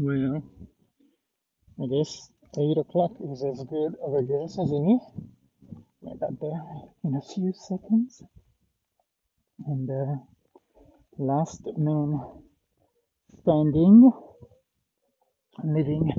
Well, 0.00 0.44
I 1.82 1.86
guess 1.90 2.30
8 2.56 2.78
o'clock 2.78 3.16
is 3.18 3.42
as 3.42 3.64
good 3.64 3.96
of 4.00 4.14
a 4.14 4.22
guess 4.22 4.56
as 4.56 4.70
any. 4.70 5.00
I 6.06 6.14
got 6.14 6.38
there 6.40 6.62
in 7.02 7.16
a 7.16 7.20
few 7.20 7.52
seconds. 7.52 8.22
And 9.66 9.90
uh, 9.90 10.22
last 11.18 11.62
man 11.76 12.20
standing, 13.42 14.12
living 15.64 16.12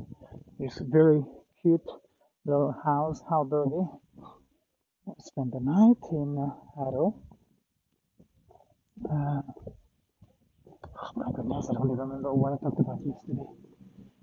this 0.59 0.77
very 0.80 1.23
cute 1.61 1.89
little 2.46 2.75
house, 2.84 3.21
albergue. 3.32 3.98
Spent 5.20 5.54
the 5.54 5.61
night 5.61 6.04
in 6.11 6.38
uh, 6.38 6.52
Haro. 6.75 7.16
Uh, 9.09 9.41
oh 11.02 11.11
my 11.16 11.32
goodness, 11.34 11.70
I 11.70 11.73
don't 11.75 11.88
even 11.88 11.98
remember 11.98 12.34
what 12.34 12.52
I 12.52 12.57
talked 12.57 12.82
about 12.82 13.00
yesterday. 13.05 13.59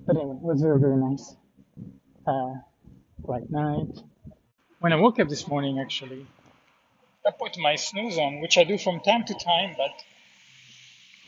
But 0.06 0.16
anyway, 0.16 0.36
it 0.36 0.42
was 0.42 0.60
very, 0.62 0.78
very 0.78 0.96
nice. 0.96 1.34
Uh, 2.24 2.54
bright 3.18 3.50
night. 3.50 3.98
When 4.78 4.92
I 4.92 4.96
woke 4.96 5.18
up 5.18 5.28
this 5.28 5.48
morning, 5.48 5.80
actually, 5.80 6.24
I 7.26 7.32
put 7.32 7.58
my 7.58 7.74
snooze 7.74 8.16
on, 8.16 8.40
which 8.40 8.56
I 8.56 8.62
do 8.62 8.78
from 8.78 9.00
time 9.00 9.24
to 9.24 9.34
time, 9.34 9.74
but 9.76 9.90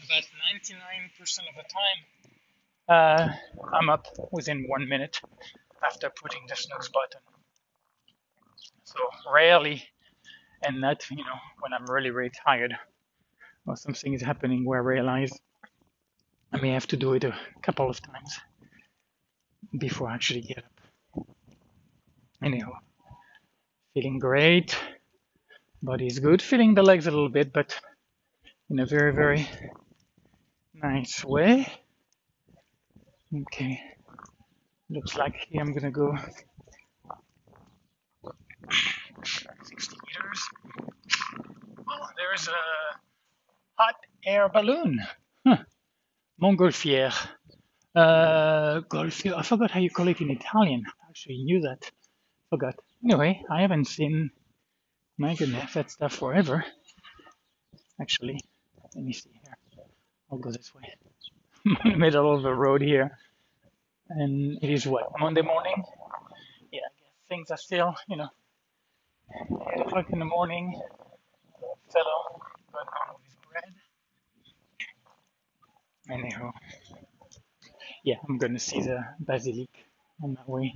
about 0.06 0.22
99% 0.54 1.38
of 1.48 1.56
the 1.56 1.64
time, 1.78 1.98
uh, 2.88 3.28
I'm 3.72 3.90
up 3.90 4.06
within 4.30 4.64
one 4.68 4.88
minute 4.88 5.20
after 5.84 6.08
putting 6.10 6.42
the 6.48 6.54
snooze 6.54 6.88
button. 6.88 7.20
So 8.84 9.00
rarely, 9.32 9.82
and 10.62 10.80
not 10.80 11.04
you 11.10 11.16
know 11.16 11.38
when 11.60 11.72
I'm 11.72 11.84
really 11.86 12.10
really 12.10 12.30
tired 12.30 12.74
or 13.66 13.76
something 13.76 14.14
is 14.14 14.22
happening 14.22 14.64
where 14.64 14.78
I 14.80 14.82
realize 14.82 15.32
I 16.52 16.60
may 16.60 16.70
have 16.70 16.86
to 16.88 16.96
do 16.96 17.12
it 17.14 17.24
a 17.24 17.34
couple 17.62 17.90
of 17.90 18.00
times 18.00 18.40
before 19.78 20.08
I 20.08 20.14
actually 20.14 20.42
get 20.42 20.58
up. 20.58 21.26
Anyhow, 22.42 22.72
feeling 23.94 24.18
great. 24.18 24.76
Body's 25.82 26.18
good. 26.18 26.42
Feeling 26.42 26.74
the 26.74 26.82
legs 26.82 27.06
a 27.06 27.10
little 27.10 27.28
bit, 27.28 27.52
but 27.52 27.78
in 28.70 28.78
a 28.78 28.86
very 28.86 29.12
very 29.12 29.48
nice 30.74 31.24
way. 31.24 31.66
Okay. 33.34 33.80
Looks 34.90 35.16
like 35.16 35.34
here 35.50 35.60
I'm 35.60 35.72
gonna 35.74 35.90
go 35.90 36.16
60 39.62 39.96
meters. 40.06 40.48
Oh, 41.90 42.06
there's 42.16 42.48
a 42.48 42.98
hot 43.74 43.96
air 44.24 44.48
balloon. 44.48 45.00
Huh. 45.46 45.58
Montgolfier. 46.40 47.12
Uh. 47.98 48.82
I 49.36 49.42
forgot 49.42 49.70
how 49.72 49.80
you 49.80 49.90
call 49.90 50.08
it 50.08 50.20
in 50.20 50.30
Italian. 50.30 50.84
Actually 51.08 51.38
knew 51.44 51.60
that. 51.62 51.90
Forgot. 52.50 52.76
Anyway, 53.04 53.42
I 53.50 53.62
haven't 53.62 53.86
seen. 53.86 54.30
My 55.18 55.34
goodness, 55.34 55.74
that 55.74 55.90
stuff 55.90 56.14
forever. 56.14 56.64
Actually, 58.00 58.40
let 58.94 59.04
me 59.04 59.12
see 59.12 59.30
here. 59.32 59.56
I'll 60.30 60.38
go 60.38 60.50
this 60.52 60.72
way. 60.74 60.84
Middle 61.96 62.34
of 62.36 62.42
the 62.42 62.54
road 62.54 62.82
here, 62.82 63.12
and 64.10 64.58
it 64.62 64.70
is 64.70 64.86
what 64.86 65.04
Monday 65.20 65.42
morning. 65.42 65.82
Yeah, 66.72 66.80
things 67.28 67.50
are 67.50 67.56
still, 67.58 67.94
you 68.08 68.16
know, 68.18 68.28
eight 69.74 69.80
o'clock 69.86 70.06
in 70.10 70.18
the 70.20 70.24
morning. 70.24 70.80
Fellow 71.92 72.40
got 72.72 72.88
on 72.88 73.16
with 73.22 73.36
bread. 73.50 73.74
Anyhow, 76.20 76.52
yeah, 78.08 78.16
I'm 78.26 78.38
gonna 78.38 78.58
see 78.58 78.80
the 78.80 79.04
basilic 79.20 79.68
on 80.22 80.32
my 80.32 80.46
way 80.46 80.74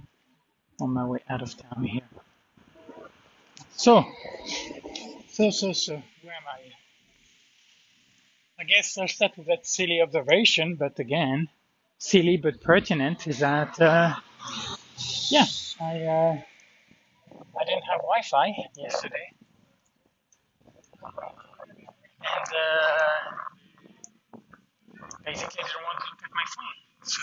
on 0.82 0.90
my 0.90 1.06
way 1.06 1.20
out 1.30 1.40
of 1.40 1.56
town 1.56 1.82
here. 1.84 2.08
So, 3.70 4.04
so, 5.30 5.50
so, 5.50 5.72
so, 5.72 5.92
where 6.22 6.34
am 6.34 6.46
I? 6.56 6.60
I 8.60 8.64
guess 8.64 8.98
I'll 8.98 9.08
start 9.08 9.38
with 9.38 9.46
that 9.46 9.66
silly 9.66 10.02
observation, 10.02 10.74
but 10.74 10.98
again, 10.98 11.48
silly 11.96 12.36
but 12.36 12.60
pertinent 12.60 13.26
is 13.26 13.38
that, 13.38 13.80
uh, 13.80 14.14
yeah, 15.30 15.46
I, 15.80 16.02
uh, 16.02 16.36
I 17.60 17.64
didn't 17.64 17.86
have 17.90 18.00
Wi-Fi 18.12 18.46
yesterday, 18.76 19.32
and 22.30 22.48
uh, 22.66 23.22
basically 25.24 25.62
didn't 25.64 25.84
want 25.88 25.98
to 25.98 26.06
look 26.10 26.22
at 26.22 26.30
my 26.34 26.46
phone, 26.54 26.81
so 27.02 27.22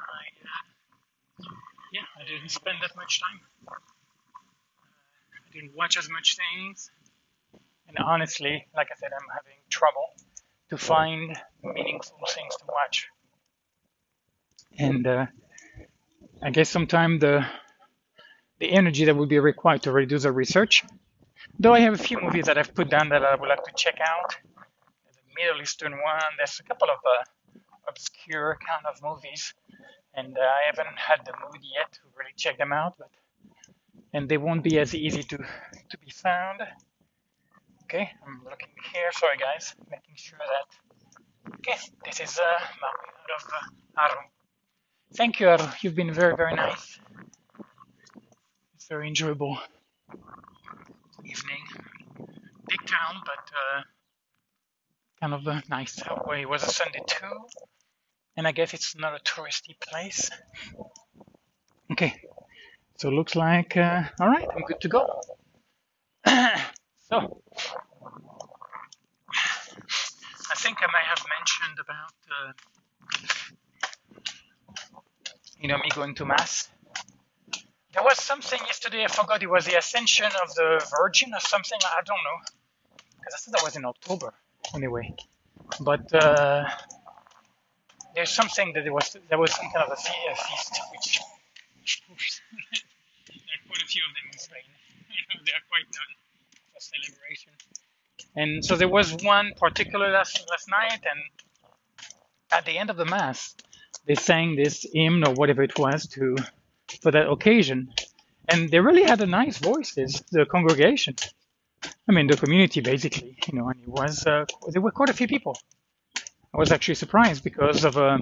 I, 0.00 0.24
uh, 0.44 1.44
yeah, 1.92 2.06
I 2.20 2.24
didn't 2.28 2.50
spend 2.50 2.78
that 2.82 2.96
much 2.96 3.20
time. 3.20 3.40
I 3.68 5.52
didn't 5.52 5.74
watch 5.76 5.96
as 5.96 6.08
much 6.10 6.36
things, 6.36 6.90
and 7.88 7.98
honestly, 7.98 8.66
like 8.76 8.88
I 8.90 8.96
said, 8.98 9.10
I'm 9.12 9.28
having 9.34 9.58
trouble 9.70 10.06
to 10.70 10.78
find 10.78 11.36
meaningful 11.62 12.18
things 12.28 12.56
to 12.56 12.64
watch. 12.68 13.08
And 14.78 15.06
uh, 15.06 15.26
I 16.42 16.50
guess 16.50 16.68
sometimes 16.68 17.20
the 17.20 17.46
the 18.60 18.70
energy 18.70 19.04
that 19.04 19.16
would 19.16 19.28
be 19.28 19.38
required 19.38 19.82
to 19.82 19.92
reduce 19.92 20.22
the 20.22 20.32
research. 20.32 20.84
Though 21.58 21.74
I 21.74 21.80
have 21.80 21.94
a 21.94 21.98
few 21.98 22.20
movies 22.20 22.46
that 22.46 22.56
I've 22.56 22.74
put 22.74 22.88
down 22.88 23.08
that 23.10 23.24
I 23.24 23.34
would 23.34 23.48
like 23.48 23.62
to 23.64 23.72
check 23.76 23.98
out. 24.00 24.36
There's 25.04 25.16
a 25.16 25.26
Middle 25.36 25.60
Eastern 25.62 25.92
one. 25.92 26.30
There's 26.38 26.60
a 26.60 26.62
couple 26.62 26.88
of 26.88 26.96
uh, 26.96 27.24
obscure 27.88 28.58
kind 28.66 28.84
of 28.86 29.02
movies, 29.02 29.54
and 30.14 30.36
uh, 30.36 30.40
I 30.40 30.66
haven't 30.66 30.98
had 30.98 31.20
the 31.24 31.32
mood 31.42 31.60
yet 31.62 31.92
to 31.92 32.00
really 32.16 32.32
check 32.36 32.58
them 32.58 32.72
out. 32.72 32.94
But 32.98 33.10
and 34.12 34.28
they 34.28 34.38
won't 34.38 34.62
be 34.62 34.78
as 34.78 34.94
easy 34.94 35.22
to 35.22 35.36
to 35.36 35.98
be 35.98 36.10
found. 36.10 36.60
Okay, 37.84 38.10
I'm 38.26 38.40
looking 38.44 38.68
here. 38.92 39.10
Sorry, 39.12 39.36
guys, 39.36 39.74
making 39.90 40.16
sure 40.16 40.38
that. 40.38 40.68
Okay, 41.58 41.78
this 42.04 42.20
is 42.20 42.38
uh, 42.38 42.42
out 42.42 43.30
of 43.36 43.42
uh, 43.52 44.00
Haro. 44.00 44.20
Thank 45.14 45.40
you, 45.40 45.46
Haro. 45.46 45.70
You've 45.82 45.94
been 45.94 46.12
very, 46.12 46.34
very 46.36 46.54
nice. 46.54 46.98
It's 48.74 48.86
very 48.88 49.08
enjoyable 49.08 49.58
evening. 51.24 51.62
Big 52.68 52.86
town, 52.86 53.22
but 53.24 53.44
uh, 53.62 53.82
kind 55.24 55.32
of 55.32 55.46
a 55.46 55.62
nice 55.70 56.02
way. 56.26 56.42
It 56.42 56.48
was 56.48 56.62
a 56.64 56.70
Sunday 56.70 57.00
too, 57.06 57.46
and 58.36 58.46
I 58.46 58.52
guess 58.52 58.74
it's 58.74 58.94
not 58.94 59.14
a 59.14 59.22
touristy 59.24 59.74
place. 59.80 60.30
Okay, 61.92 62.14
so 62.98 63.08
looks 63.08 63.34
like 63.34 63.74
uh, 63.76 64.02
all 64.20 64.28
right. 64.28 64.46
I'm 64.54 64.64
good 64.64 64.82
to 64.82 64.88
go. 64.88 65.20
so 66.26 67.16
I 70.52 70.56
think 70.56 70.78
I 70.82 70.88
may 70.92 71.04
have 71.12 71.24
mentioned 71.36 71.78
about 71.80 72.16
uh, 72.36 72.52
you 75.58 75.68
know 75.68 75.78
me 75.78 75.88
going 75.94 76.14
to 76.16 76.26
mass. 76.26 76.68
There 77.94 78.02
was 78.02 78.18
something 78.18 78.60
yesterday. 78.66 79.04
I 79.04 79.08
forgot. 79.08 79.42
It 79.42 79.48
was 79.48 79.64
the 79.64 79.78
Ascension 79.78 80.26
of 80.42 80.54
the 80.54 80.86
Virgin 80.98 81.32
or 81.32 81.40
something. 81.40 81.78
I 81.82 82.02
don't 82.04 82.22
know 82.28 82.38
because 83.16 83.34
I 83.34 83.38
thought 83.38 83.52
that 83.56 83.64
was 83.64 83.76
in 83.76 83.86
October 83.86 84.34
anyway. 84.74 85.14
But 85.80 86.12
uh, 86.14 86.64
there's 88.14 88.30
something 88.30 88.72
that 88.74 88.84
there 88.84 88.92
was 88.92 89.16
there 89.28 89.38
was 89.38 89.52
some 89.52 89.66
kind 89.72 89.86
of 89.86 89.92
a, 89.92 89.96
fe- 89.96 90.28
a 90.30 90.36
feast 90.36 90.80
which 90.92 91.20
there 93.28 93.36
are 93.36 93.66
quite 93.68 93.82
a 93.82 93.86
few 93.86 94.02
of 94.08 94.14
them 94.14 94.30
in 94.32 94.38
Spain. 94.38 94.62
they 95.44 95.52
are 95.52 95.66
quite 95.68 95.88
known 95.94 96.10
for 96.72 96.80
celebration. 96.80 97.52
And 98.36 98.64
so 98.64 98.76
there 98.76 98.88
was 98.88 99.14
one 99.22 99.52
particular 99.58 100.10
last 100.10 100.44
last 100.50 100.68
night, 100.68 101.00
and 101.10 101.20
at 102.52 102.64
the 102.64 102.78
end 102.78 102.90
of 102.90 102.96
the 102.96 103.04
mass, 103.04 103.54
they 104.06 104.14
sang 104.14 104.56
this 104.56 104.86
hymn 104.92 105.24
or 105.26 105.34
whatever 105.34 105.62
it 105.62 105.78
was 105.78 106.06
to 106.08 106.36
for 107.02 107.10
that 107.10 107.28
occasion, 107.28 107.92
and 108.48 108.70
they 108.70 108.80
really 108.80 109.04
had 109.04 109.20
a 109.20 109.26
nice 109.26 109.58
voices, 109.58 110.22
the 110.30 110.46
congregation. 110.46 111.16
I 112.08 112.12
mean, 112.12 112.26
the 112.26 112.36
community 112.36 112.80
basically, 112.80 113.36
you 113.46 113.58
know, 113.58 113.68
and 113.68 113.80
it 113.80 113.88
was 113.88 114.26
uh, 114.26 114.44
there 114.68 114.82
were 114.82 114.90
quite 114.90 115.10
a 115.10 115.14
few 115.14 115.26
people. 115.26 115.56
I 116.52 116.58
was 116.58 116.70
actually 116.70 116.94
surprised 116.96 117.42
because 117.42 117.84
of 117.84 117.96
uh, 117.96 118.18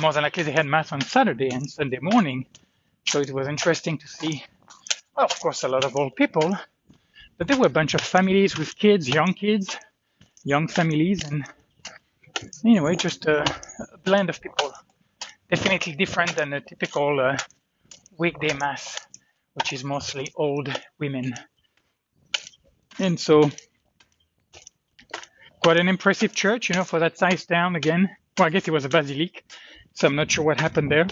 more 0.00 0.12
than 0.12 0.22
likely 0.22 0.42
they 0.42 0.52
had 0.52 0.66
mass 0.66 0.92
on 0.92 1.00
Saturday 1.00 1.50
and 1.50 1.70
Sunday 1.70 1.98
morning, 2.00 2.46
so 3.06 3.20
it 3.20 3.30
was 3.30 3.48
interesting 3.48 3.98
to 3.98 4.08
see. 4.08 4.44
Well, 5.16 5.26
of 5.26 5.40
course, 5.40 5.62
a 5.62 5.68
lot 5.68 5.84
of 5.84 5.96
old 5.96 6.16
people, 6.16 6.56
but 7.36 7.46
there 7.46 7.56
were 7.56 7.66
a 7.66 7.70
bunch 7.70 7.94
of 7.94 8.00
families 8.00 8.58
with 8.58 8.76
kids, 8.76 9.08
young 9.08 9.32
kids, 9.32 9.76
young 10.44 10.68
families, 10.68 11.24
and 11.24 11.44
anyway, 12.64 12.96
just 12.96 13.26
a, 13.26 13.42
a 13.42 13.98
blend 13.98 14.28
of 14.28 14.40
people. 14.40 14.72
Definitely 15.50 15.94
different 15.94 16.36
than 16.36 16.52
a 16.52 16.60
typical 16.60 17.20
uh, 17.20 17.36
weekday 18.18 18.54
mass, 18.54 18.98
which 19.54 19.72
is 19.72 19.84
mostly 19.84 20.32
old 20.34 20.68
women. 20.98 21.34
And 22.98 23.18
so, 23.18 23.50
quite 25.62 25.78
an 25.78 25.88
impressive 25.88 26.34
church, 26.34 26.68
you 26.68 26.74
know, 26.74 26.84
for 26.84 26.98
that 27.00 27.18
size 27.18 27.46
town 27.46 27.76
again. 27.76 28.08
Well, 28.36 28.46
I 28.46 28.50
guess 28.50 28.66
it 28.68 28.72
was 28.72 28.84
a 28.84 28.88
basilique, 28.88 29.44
so 29.94 30.06
I'm 30.06 30.16
not 30.16 30.30
sure 30.30 30.44
what 30.44 30.60
happened 30.60 30.90
there 30.90 31.06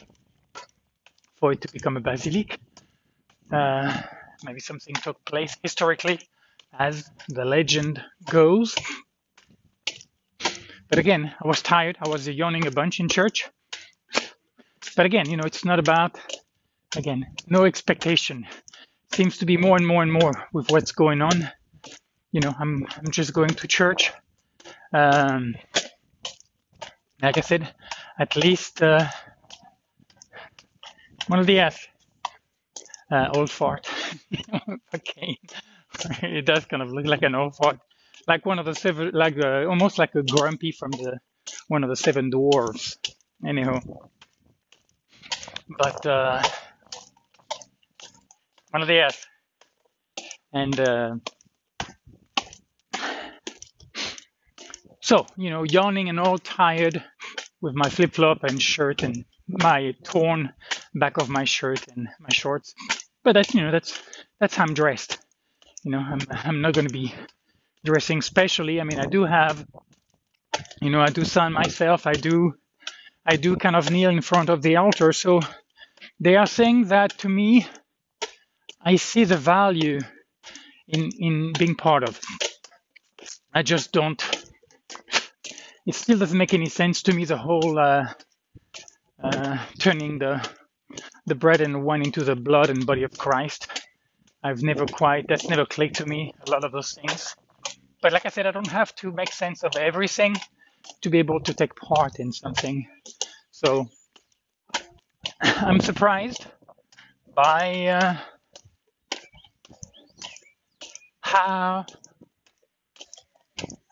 for 1.38 1.52
it 1.52 1.60
to 1.62 1.72
become 1.72 1.96
a 1.96 2.00
basilique. 2.00 2.58
Uh, 3.52 4.02
maybe 4.44 4.60
something 4.60 4.94
took 4.94 5.24
place 5.24 5.56
historically, 5.62 6.20
as 6.78 7.10
the 7.28 7.44
legend 7.44 8.02
goes. 8.28 8.74
But 10.88 10.98
again, 10.98 11.34
I 11.42 11.46
was 11.46 11.62
tired. 11.62 11.98
I 12.00 12.08
was 12.08 12.28
yawning 12.28 12.66
a 12.66 12.70
bunch 12.70 13.00
in 13.00 13.08
church. 13.08 13.48
But 14.96 15.06
again, 15.06 15.28
you 15.28 15.36
know, 15.36 15.44
it's 15.44 15.64
not 15.64 15.78
about, 15.78 16.18
again, 16.96 17.26
no 17.46 17.64
expectation. 17.64 18.46
Seems 19.12 19.38
to 19.38 19.46
be 19.46 19.56
more 19.56 19.76
and 19.76 19.86
more 19.86 20.02
and 20.02 20.12
more 20.12 20.32
with 20.52 20.70
what's 20.70 20.92
going 20.92 21.22
on. 21.22 21.50
You 22.36 22.42
know, 22.42 22.54
I'm, 22.58 22.86
I'm 22.98 23.10
just 23.10 23.32
going 23.32 23.48
to 23.48 23.66
church. 23.66 24.12
Um, 24.92 25.54
like 27.22 27.38
I 27.38 27.40
said, 27.40 27.74
at 28.18 28.36
least 28.36 28.82
uh, 28.82 29.06
one 31.28 31.38
of 31.38 31.46
the 31.46 31.60
uh, 31.60 33.28
old 33.34 33.50
fart. 33.50 33.88
okay, 34.94 35.38
it 36.22 36.44
does 36.44 36.66
kind 36.66 36.82
of 36.82 36.90
look 36.92 37.06
like 37.06 37.22
an 37.22 37.34
old 37.34 37.56
fart, 37.56 37.78
like 38.28 38.44
one 38.44 38.58
of 38.58 38.66
the 38.66 38.74
seven, 38.74 39.12
like 39.14 39.38
uh, 39.38 39.64
almost 39.64 39.98
like 39.98 40.14
a 40.14 40.22
grumpy 40.22 40.72
from 40.72 40.90
the 40.90 41.18
one 41.68 41.84
of 41.84 41.88
the 41.88 41.96
seven 41.96 42.28
dwarfs. 42.28 42.98
Anyhow, 43.46 43.80
but 45.78 46.04
uh, 46.04 46.42
one 48.72 48.82
of 48.82 48.88
the 48.88 49.06
F, 49.06 49.24
and 50.52 50.78
uh, 50.78 51.16
So, 55.06 55.24
you 55.36 55.50
know, 55.50 55.62
yawning 55.62 56.08
and 56.08 56.18
all 56.18 56.36
tired 56.36 57.00
with 57.60 57.76
my 57.76 57.88
flip 57.88 58.12
flop 58.12 58.42
and 58.42 58.60
shirt 58.60 59.04
and 59.04 59.24
my 59.46 59.94
torn 60.02 60.52
back 60.96 61.18
of 61.18 61.28
my 61.28 61.44
shirt 61.44 61.86
and 61.94 62.08
my 62.18 62.30
shorts. 62.32 62.74
But 63.22 63.34
that's, 63.34 63.54
you 63.54 63.62
know, 63.62 63.70
that's, 63.70 64.02
that's 64.40 64.56
how 64.56 64.64
I'm 64.64 64.74
dressed. 64.74 65.18
You 65.84 65.92
know, 65.92 66.00
I'm, 66.00 66.18
I'm 66.30 66.60
not 66.60 66.74
going 66.74 66.88
to 66.88 66.92
be 66.92 67.14
dressing 67.84 68.20
specially. 68.20 68.80
I 68.80 68.82
mean, 68.82 68.98
I 68.98 69.06
do 69.06 69.24
have, 69.24 69.64
you 70.82 70.90
know, 70.90 71.00
I 71.00 71.10
do 71.10 71.24
sun 71.24 71.52
myself. 71.52 72.08
I 72.08 72.14
do, 72.14 72.54
I 73.24 73.36
do 73.36 73.54
kind 73.54 73.76
of 73.76 73.88
kneel 73.88 74.10
in 74.10 74.22
front 74.22 74.48
of 74.48 74.60
the 74.60 74.74
altar. 74.74 75.12
So 75.12 75.38
they 76.18 76.34
are 76.34 76.48
saying 76.48 76.88
that 76.88 77.16
to 77.18 77.28
me, 77.28 77.64
I 78.82 78.96
see 78.96 79.22
the 79.22 79.36
value 79.36 80.00
in, 80.88 81.12
in 81.16 81.52
being 81.56 81.76
part 81.76 82.02
of. 82.02 82.20
I 83.54 83.62
just 83.62 83.92
don't 83.92 84.20
it 85.86 85.94
still 85.94 86.18
doesn't 86.18 86.36
make 86.36 86.52
any 86.52 86.68
sense 86.68 87.02
to 87.02 87.12
me 87.12 87.24
the 87.24 87.36
whole 87.36 87.78
uh, 87.78 88.12
uh, 89.22 89.58
turning 89.78 90.18
the 90.18 90.46
the 91.26 91.34
bread 91.34 91.60
and 91.60 91.84
wine 91.84 92.02
into 92.02 92.24
the 92.24 92.36
blood 92.36 92.70
and 92.70 92.86
body 92.86 93.02
of 93.04 93.16
Christ. 93.16 93.66
I've 94.42 94.62
never 94.62 94.86
quite 94.86 95.26
that's 95.28 95.48
never 95.48 95.64
clicked 95.64 95.96
to 95.96 96.06
me 96.06 96.34
a 96.46 96.50
lot 96.50 96.64
of 96.64 96.72
those 96.72 96.92
things. 96.92 97.34
But 98.02 98.12
like 98.12 98.26
I 98.26 98.28
said, 98.28 98.46
I 98.46 98.50
don't 98.50 98.70
have 98.70 98.94
to 98.96 99.10
make 99.12 99.32
sense 99.32 99.64
of 99.64 99.74
everything 99.76 100.36
to 101.00 101.10
be 101.10 101.18
able 101.18 101.40
to 101.40 101.54
take 101.54 101.74
part 101.74 102.18
in 102.18 102.32
something. 102.32 102.86
So 103.50 103.88
I'm 105.40 105.80
surprised 105.80 106.46
by 107.34 107.86
uh, 107.86 108.16
how 111.20 111.86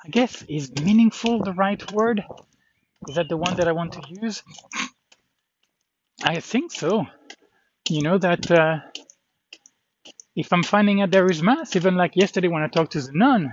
I 0.04 0.08
guess 0.08 0.42
is 0.48 0.70
meaningful 0.82 1.42
the 1.42 1.52
right 1.52 1.92
word? 1.92 2.24
Is 3.08 3.16
that 3.16 3.28
the 3.28 3.36
one 3.36 3.56
that 3.56 3.68
I 3.68 3.72
want 3.72 3.92
to 3.94 4.02
use? 4.08 4.42
I 6.22 6.40
think 6.40 6.72
so. 6.72 7.06
You 7.88 8.02
know 8.02 8.18
that 8.18 8.50
uh, 8.50 8.78
if 10.36 10.52
I'm 10.52 10.62
finding 10.62 11.00
out 11.00 11.10
there 11.10 11.26
is 11.30 11.42
mass, 11.42 11.76
even 11.76 11.96
like 11.96 12.16
yesterday 12.16 12.48
when 12.48 12.62
I 12.62 12.68
talked 12.68 12.92
to 12.92 13.00
the 13.00 13.12
nun, 13.12 13.52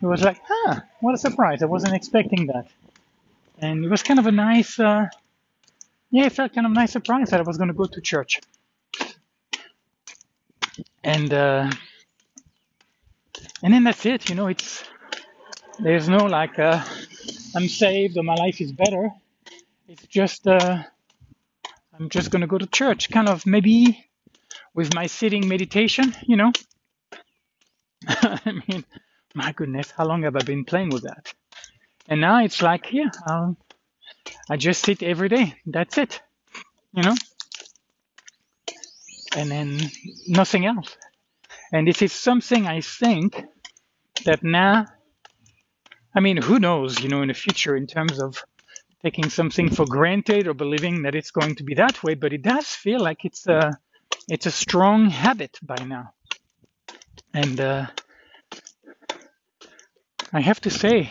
it 0.00 0.06
was 0.06 0.22
like, 0.22 0.40
huh, 0.46 0.80
what 1.00 1.14
a 1.14 1.18
surprise! 1.18 1.62
I 1.62 1.66
wasn't 1.66 1.94
expecting 1.94 2.46
that, 2.48 2.66
and 3.58 3.84
it 3.84 3.88
was 3.88 4.02
kind 4.02 4.18
of 4.18 4.26
a 4.26 4.32
nice, 4.32 4.78
uh, 4.78 5.06
yeah, 6.10 6.26
it 6.26 6.32
felt 6.32 6.54
kind 6.54 6.66
of 6.66 6.72
nice 6.72 6.92
surprise 6.92 7.30
that 7.30 7.40
I 7.40 7.42
was 7.42 7.56
going 7.56 7.68
to 7.68 7.74
go 7.74 7.86
to 7.86 8.00
church, 8.00 8.40
and 11.02 11.32
uh, 11.32 11.70
and 13.62 13.74
then 13.74 13.84
that's 13.84 14.06
it. 14.06 14.28
You 14.28 14.34
know, 14.36 14.46
it's 14.48 14.84
there's 15.78 16.08
no 16.08 16.26
like 16.26 16.58
uh, 16.58 16.82
I'm 17.56 17.68
saved 17.68 18.16
or 18.18 18.22
my 18.22 18.34
life 18.34 18.60
is 18.60 18.72
better. 18.72 19.10
It's 19.88 20.06
just 20.06 20.46
uh, 20.46 20.82
I'm 21.98 22.08
just 22.08 22.30
gonna 22.30 22.46
go 22.46 22.58
to 22.58 22.66
church, 22.66 23.10
kind 23.10 23.28
of 23.28 23.46
maybe 23.46 24.04
with 24.74 24.94
my 24.94 25.06
sitting 25.06 25.48
meditation, 25.48 26.14
you 26.22 26.36
know. 26.36 26.52
I 28.08 28.52
mean, 28.68 28.84
my 29.34 29.52
goodness, 29.52 29.90
how 29.90 30.06
long 30.06 30.22
have 30.24 30.36
I 30.36 30.42
been 30.42 30.64
playing 30.64 30.90
with 30.90 31.04
that? 31.04 31.32
And 32.08 32.20
now 32.20 32.44
it's 32.44 32.62
like, 32.62 32.92
yeah, 32.92 33.10
I'll, 33.26 33.56
I 34.50 34.56
just 34.56 34.84
sit 34.84 35.02
every 35.02 35.28
day. 35.28 35.54
That's 35.66 35.98
it, 35.98 36.20
you 36.92 37.02
know. 37.02 37.14
And 39.36 39.50
then 39.50 39.80
nothing 40.28 40.66
else. 40.66 40.96
And 41.72 41.88
this 41.88 42.02
is 42.02 42.12
something 42.12 42.66
I 42.66 42.80
think 42.82 43.42
that 44.24 44.42
now 44.44 44.86
I 46.14 46.20
mean, 46.20 46.36
who 46.36 46.60
knows, 46.60 47.00
you 47.00 47.08
know, 47.08 47.22
in 47.22 47.28
the 47.28 47.34
future 47.34 47.76
in 47.76 47.86
terms 47.86 48.20
of 48.20 48.42
taking 49.02 49.30
something 49.30 49.68
for 49.68 49.84
granted 49.84 50.46
or 50.46 50.54
believing 50.54 51.02
that 51.02 51.14
it's 51.14 51.32
going 51.32 51.56
to 51.56 51.64
be 51.64 51.74
that 51.74 52.02
way, 52.04 52.14
but 52.14 52.32
it 52.32 52.42
does 52.42 52.66
feel 52.66 53.00
like 53.00 53.24
it's 53.24 53.46
a 53.46 53.78
it's 54.28 54.46
a 54.46 54.50
strong 54.50 55.10
habit 55.10 55.58
by 55.62 55.76
now. 55.84 56.14
And 57.34 57.60
uh, 57.60 57.86
I 60.32 60.40
have 60.40 60.60
to 60.62 60.70
say, 60.70 61.10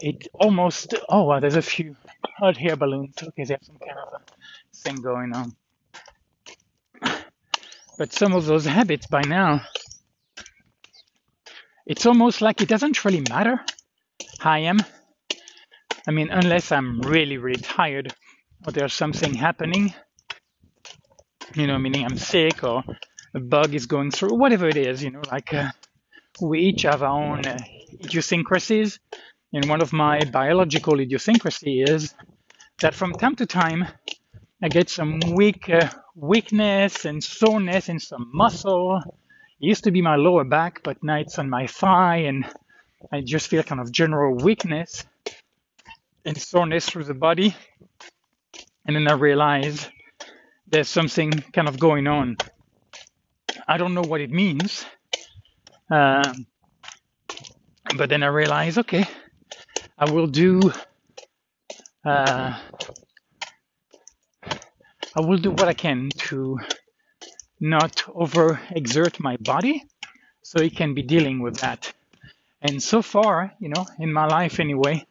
it 0.00 0.28
almost 0.34 0.94
oh 1.08 1.24
wow, 1.24 1.40
there's 1.40 1.56
a 1.56 1.62
few 1.62 1.96
hot 2.38 2.60
air 2.60 2.76
balloons. 2.76 3.14
Okay, 3.22 3.46
have 3.48 3.62
some 3.62 3.78
kind 3.78 3.98
of 3.98 4.20
a 4.20 4.76
thing 4.76 4.96
going 5.00 5.32
on. 5.34 5.56
But 7.96 8.12
some 8.12 8.34
of 8.34 8.44
those 8.44 8.66
habits 8.66 9.06
by 9.06 9.22
now, 9.22 9.62
it's 11.86 12.04
almost 12.04 12.42
like 12.42 12.60
it 12.60 12.68
doesn't 12.68 13.04
really 13.04 13.22
matter 13.30 13.64
I 14.44 14.60
am. 14.60 14.78
I 16.06 16.10
mean, 16.10 16.30
unless 16.30 16.72
I'm 16.72 17.00
really, 17.00 17.38
really 17.38 17.62
tired 17.62 18.12
or 18.66 18.72
there's 18.72 18.92
something 18.92 19.34
happening, 19.34 19.94
you 21.54 21.66
know, 21.66 21.78
meaning 21.78 22.04
I'm 22.04 22.16
sick 22.16 22.64
or 22.64 22.82
a 23.34 23.40
bug 23.40 23.74
is 23.74 23.86
going 23.86 24.10
through, 24.10 24.34
whatever 24.36 24.68
it 24.68 24.76
is, 24.76 25.02
you 25.02 25.10
know, 25.10 25.22
like 25.30 25.54
uh, 25.54 25.70
we 26.40 26.60
each 26.60 26.82
have 26.82 27.02
our 27.02 27.10
own 27.10 27.46
uh, 27.46 27.58
idiosyncrasies. 28.04 28.98
And 29.52 29.68
one 29.68 29.80
of 29.80 29.92
my 29.92 30.20
biological 30.24 30.98
idiosyncrasy 30.98 31.82
is 31.82 32.14
that 32.80 32.94
from 32.94 33.12
time 33.12 33.36
to 33.36 33.46
time, 33.46 33.86
I 34.62 34.68
get 34.68 34.90
some 34.90 35.20
weak 35.34 35.68
uh, 35.70 35.88
weakness 36.16 37.04
and 37.04 37.22
soreness 37.22 37.88
in 37.88 38.00
some 38.00 38.30
muscle. 38.32 39.00
It 39.60 39.66
used 39.66 39.84
to 39.84 39.90
be 39.90 40.02
my 40.02 40.16
lower 40.16 40.44
back, 40.44 40.82
but 40.82 41.02
now 41.02 41.16
it's 41.16 41.38
on 41.38 41.48
my 41.48 41.66
thigh 41.66 42.24
and 42.28 42.44
I 43.10 43.20
just 43.20 43.48
feel 43.48 43.62
kind 43.62 43.80
of 43.80 43.90
general 43.90 44.34
weakness 44.34 45.04
and 46.24 46.36
soreness 46.36 46.88
through 46.88 47.04
the 47.04 47.14
body. 47.14 47.56
And 48.86 48.96
then 48.96 49.08
I 49.08 49.14
realize 49.14 49.88
there's 50.68 50.88
something 50.88 51.30
kind 51.52 51.68
of 51.68 51.78
going 51.78 52.06
on. 52.06 52.36
I 53.66 53.76
don't 53.76 53.94
know 53.94 54.02
what 54.02 54.20
it 54.20 54.30
means. 54.30 54.84
Um, 55.90 56.46
but 57.96 58.08
then 58.08 58.22
I 58.22 58.28
realize, 58.28 58.78
okay, 58.78 59.06
I 59.98 60.10
will 60.10 60.26
do. 60.26 60.72
Uh, 62.04 62.58
I 65.14 65.20
will 65.20 65.36
do 65.36 65.50
what 65.50 65.68
I 65.68 65.74
can 65.74 66.08
to 66.28 66.58
not 67.60 67.96
overexert 68.08 69.20
my 69.20 69.36
body 69.36 69.84
so 70.42 70.60
it 70.60 70.74
can 70.74 70.94
be 70.94 71.02
dealing 71.02 71.40
with 71.40 71.58
that. 71.58 71.92
And 72.62 72.82
so 72.82 73.02
far, 73.02 73.52
you 73.60 73.70
know, 73.70 73.86
in 73.98 74.12
my 74.12 74.26
life 74.26 74.60
anyway, 74.60 75.06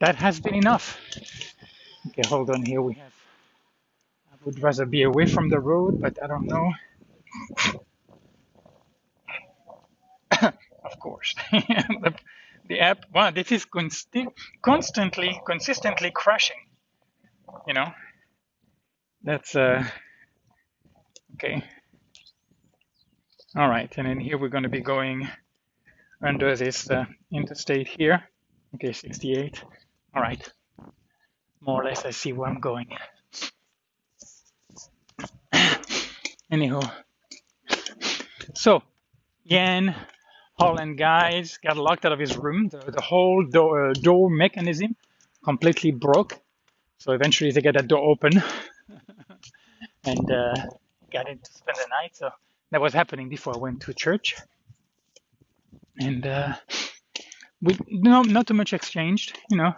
that 0.00 0.16
has 0.16 0.40
been 0.40 0.54
enough. 0.54 0.98
Okay, 2.08 2.22
hold 2.28 2.50
on 2.50 2.64
here. 2.64 2.82
We 2.82 2.94
have, 2.94 3.12
I 4.32 4.36
would 4.44 4.62
rather 4.62 4.86
be 4.86 5.02
away 5.02 5.26
from 5.26 5.48
the 5.50 5.60
road, 5.60 6.00
but 6.00 6.22
I 6.22 6.26
don't 6.28 6.46
know. 6.48 6.72
of 10.42 10.98
course. 11.00 11.34
the, 11.52 12.14
the 12.68 12.80
app, 12.80 13.04
wow, 13.14 13.30
this 13.30 13.52
is 13.52 13.66
consti- 13.66 14.32
constantly, 14.64 15.40
consistently 15.46 16.12
crashing. 16.14 16.58
You 17.66 17.74
know, 17.74 17.92
that's, 19.22 19.56
uh, 19.56 19.84
okay. 21.34 21.64
All 23.56 23.68
right, 23.68 23.92
and 23.98 24.06
then 24.08 24.20
here 24.20 24.38
we're 24.38 24.48
going 24.50 24.64
to 24.64 24.70
be 24.70 24.80
going 24.82 25.28
under 26.22 26.56
this 26.56 26.90
uh, 26.90 27.04
interstate 27.32 27.88
here. 27.88 28.22
Okay, 28.74 28.92
68. 28.92 29.62
All 30.14 30.22
right. 30.22 30.42
more 31.60 31.82
or 31.82 31.84
less 31.84 32.04
I 32.04 32.10
see 32.10 32.32
where 32.32 32.48
I'm 32.48 32.60
going. 32.60 32.88
Anyhow, 36.50 36.80
so 38.54 38.82
Jan 39.46 39.94
Holland 40.58 40.96
guys 40.98 41.58
got 41.58 41.76
locked 41.76 42.04
out 42.06 42.12
of 42.12 42.18
his 42.18 42.36
room. 42.36 42.68
The, 42.68 42.78
the 42.90 43.00
whole 43.00 43.44
door, 43.44 43.90
uh, 43.90 43.92
door 43.94 44.30
mechanism 44.30 44.96
completely 45.44 45.90
broke. 45.90 46.38
So 46.98 47.12
eventually 47.12 47.50
they 47.52 47.60
got 47.60 47.74
that 47.74 47.88
door 47.88 48.02
open 48.10 48.32
and 50.04 50.30
uh, 50.30 50.54
got 51.12 51.28
in 51.28 51.38
to 51.38 51.52
spend 51.52 51.76
the 51.76 51.88
night. 51.90 52.16
So 52.16 52.30
that 52.70 52.80
was 52.80 52.92
happening 52.94 53.28
before 53.28 53.54
I 53.54 53.58
went 53.58 53.82
to 53.82 53.94
church. 53.94 54.36
And 55.98 56.26
uh, 56.26 56.54
we 57.62 57.78
no 57.88 58.22
not 58.22 58.46
too 58.46 58.54
much 58.54 58.72
exchanged, 58.72 59.38
you 59.50 59.56
know. 59.56 59.74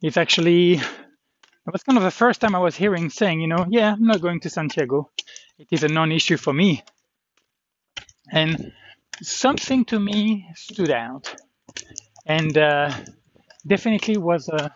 It's 0.00 0.16
actually 0.16 0.74
it 0.74 1.72
was 1.72 1.84
kind 1.84 1.96
of 1.96 2.04
the 2.04 2.10
first 2.10 2.40
time 2.40 2.54
I 2.54 2.58
was 2.58 2.74
hearing 2.74 3.08
saying, 3.08 3.40
you 3.40 3.46
know, 3.46 3.66
yeah, 3.70 3.92
I'm 3.92 4.04
not 4.04 4.20
going 4.20 4.40
to 4.40 4.50
Santiago. 4.50 5.10
It 5.58 5.68
is 5.70 5.84
a 5.84 5.88
non-issue 5.88 6.36
for 6.36 6.52
me. 6.52 6.82
And 8.30 8.72
something 9.22 9.84
to 9.86 10.00
me 10.00 10.48
stood 10.54 10.90
out, 10.90 11.34
and 12.26 12.56
uh, 12.58 12.90
definitely 13.64 14.16
was 14.16 14.48
a 14.48 14.74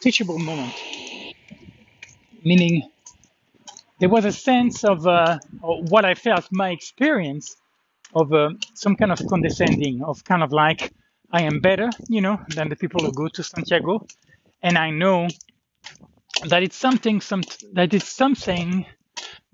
teachable 0.00 0.38
moment. 0.38 0.74
Meaning, 2.44 2.88
there 3.98 4.08
was 4.08 4.24
a 4.24 4.32
sense 4.32 4.84
of 4.84 5.06
uh, 5.06 5.38
what 5.60 6.04
I 6.04 6.14
felt, 6.14 6.46
my 6.52 6.70
experience 6.70 7.56
of 8.16 8.32
uh, 8.34 8.50
some 8.74 8.96
kind 8.96 9.12
of 9.12 9.20
condescending, 9.28 10.02
of 10.04 10.24
kind 10.24 10.42
of 10.44 10.52
like 10.52 10.92
I 11.32 11.42
am 11.44 11.60
better, 11.60 11.90
you 12.08 12.22
know, 12.22 12.40
than 12.56 12.70
the 12.70 12.76
people 12.76 13.02
who 13.04 13.12
go 13.12 13.28
to 13.28 13.44
Santiago, 13.44 14.06
and 14.62 14.78
I 14.78 14.90
know 14.90 15.28
that 16.48 16.62
it's 16.62 16.76
something, 16.76 17.20
some 17.20 17.42
that 17.74 17.94
it's 17.94 18.08
something 18.08 18.86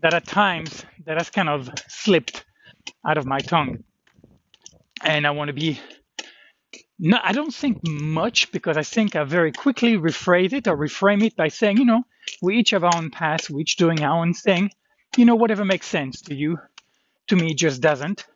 that 0.00 0.14
at 0.14 0.26
times 0.26 0.84
that 1.06 1.18
has 1.18 1.30
kind 1.30 1.48
of 1.48 1.70
slipped 1.88 2.44
out 3.06 3.18
of 3.18 3.26
my 3.26 3.40
tongue, 3.40 3.84
and 5.04 5.26
I 5.26 5.32
want 5.32 5.48
to 5.48 5.54
be. 5.54 5.80
No, 6.98 7.18
I 7.22 7.32
don't 7.32 7.54
think 7.54 7.80
much 7.86 8.52
because 8.52 8.76
I 8.78 8.84
think 8.84 9.16
I 9.16 9.24
very 9.24 9.52
quickly 9.52 9.96
rephrase 9.98 10.52
it 10.54 10.68
or 10.68 10.76
reframe 10.76 11.24
it 11.24 11.36
by 11.36 11.48
saying, 11.48 11.78
you 11.78 11.84
know, 11.86 12.04
we 12.42 12.58
each 12.58 12.70
have 12.70 12.84
our 12.84 12.96
own 12.96 13.10
path, 13.10 13.50
we 13.50 13.62
each 13.62 13.76
doing 13.76 14.02
our 14.02 14.20
own 14.22 14.34
thing. 14.34 14.70
You 15.16 15.26
know, 15.26 15.36
whatever 15.36 15.64
makes 15.64 15.86
sense 15.88 16.22
to 16.22 16.34
you, 16.34 16.58
to 17.28 17.36
me, 17.36 17.54
just 17.54 17.80
doesn't. 17.82 18.26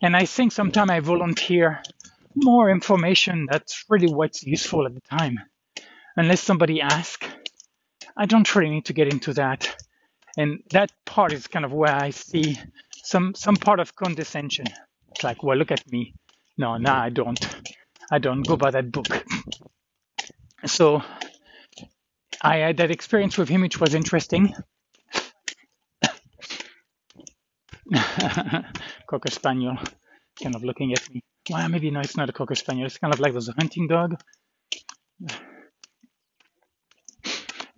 And 0.00 0.16
I 0.16 0.24
think 0.24 0.52
sometimes 0.52 0.90
I 0.90 1.00
volunteer 1.00 1.82
more 2.34 2.70
information 2.70 3.46
that's 3.50 3.84
really 3.88 4.12
what's 4.12 4.42
useful 4.44 4.86
at 4.86 4.94
the 4.94 5.00
time. 5.00 5.38
Unless 6.16 6.42
somebody 6.42 6.80
asks, 6.80 7.26
I 8.16 8.26
don't 8.26 8.54
really 8.54 8.70
need 8.70 8.86
to 8.86 8.92
get 8.92 9.12
into 9.12 9.34
that. 9.34 9.76
And 10.36 10.62
that 10.70 10.90
part 11.04 11.32
is 11.32 11.46
kind 11.46 11.64
of 11.64 11.72
where 11.72 11.94
I 11.94 12.10
see 12.10 12.58
some 13.02 13.34
some 13.34 13.56
part 13.56 13.80
of 13.80 13.96
condescension. 13.96 14.66
It's 15.10 15.24
like, 15.24 15.42
well, 15.42 15.56
look 15.56 15.72
at 15.72 15.90
me. 15.90 16.14
No, 16.56 16.76
no, 16.76 16.92
I 16.92 17.10
don't. 17.10 17.38
I 18.10 18.18
don't 18.18 18.46
go 18.46 18.56
by 18.56 18.70
that 18.70 18.92
book. 18.92 19.06
So 20.66 21.02
I 22.42 22.58
had 22.58 22.76
that 22.78 22.90
experience 22.90 23.38
with 23.38 23.48
him, 23.48 23.62
which 23.62 23.80
was 23.80 23.94
interesting. 23.94 24.54
Cocker 29.06 29.30
Spaniel, 29.30 29.78
kind 30.42 30.54
of 30.54 30.62
looking 30.62 30.92
at 30.92 31.12
me. 31.12 31.22
Well, 31.50 31.68
maybe 31.68 31.90
no, 31.90 32.00
it's 32.00 32.16
not 32.16 32.28
a 32.28 32.32
Cocker 32.32 32.54
Spaniel. 32.54 32.86
It's 32.86 32.98
kind 32.98 33.14
of 33.14 33.20
like 33.20 33.32
those 33.32 33.48
hunting 33.48 33.88
dog. 33.88 34.20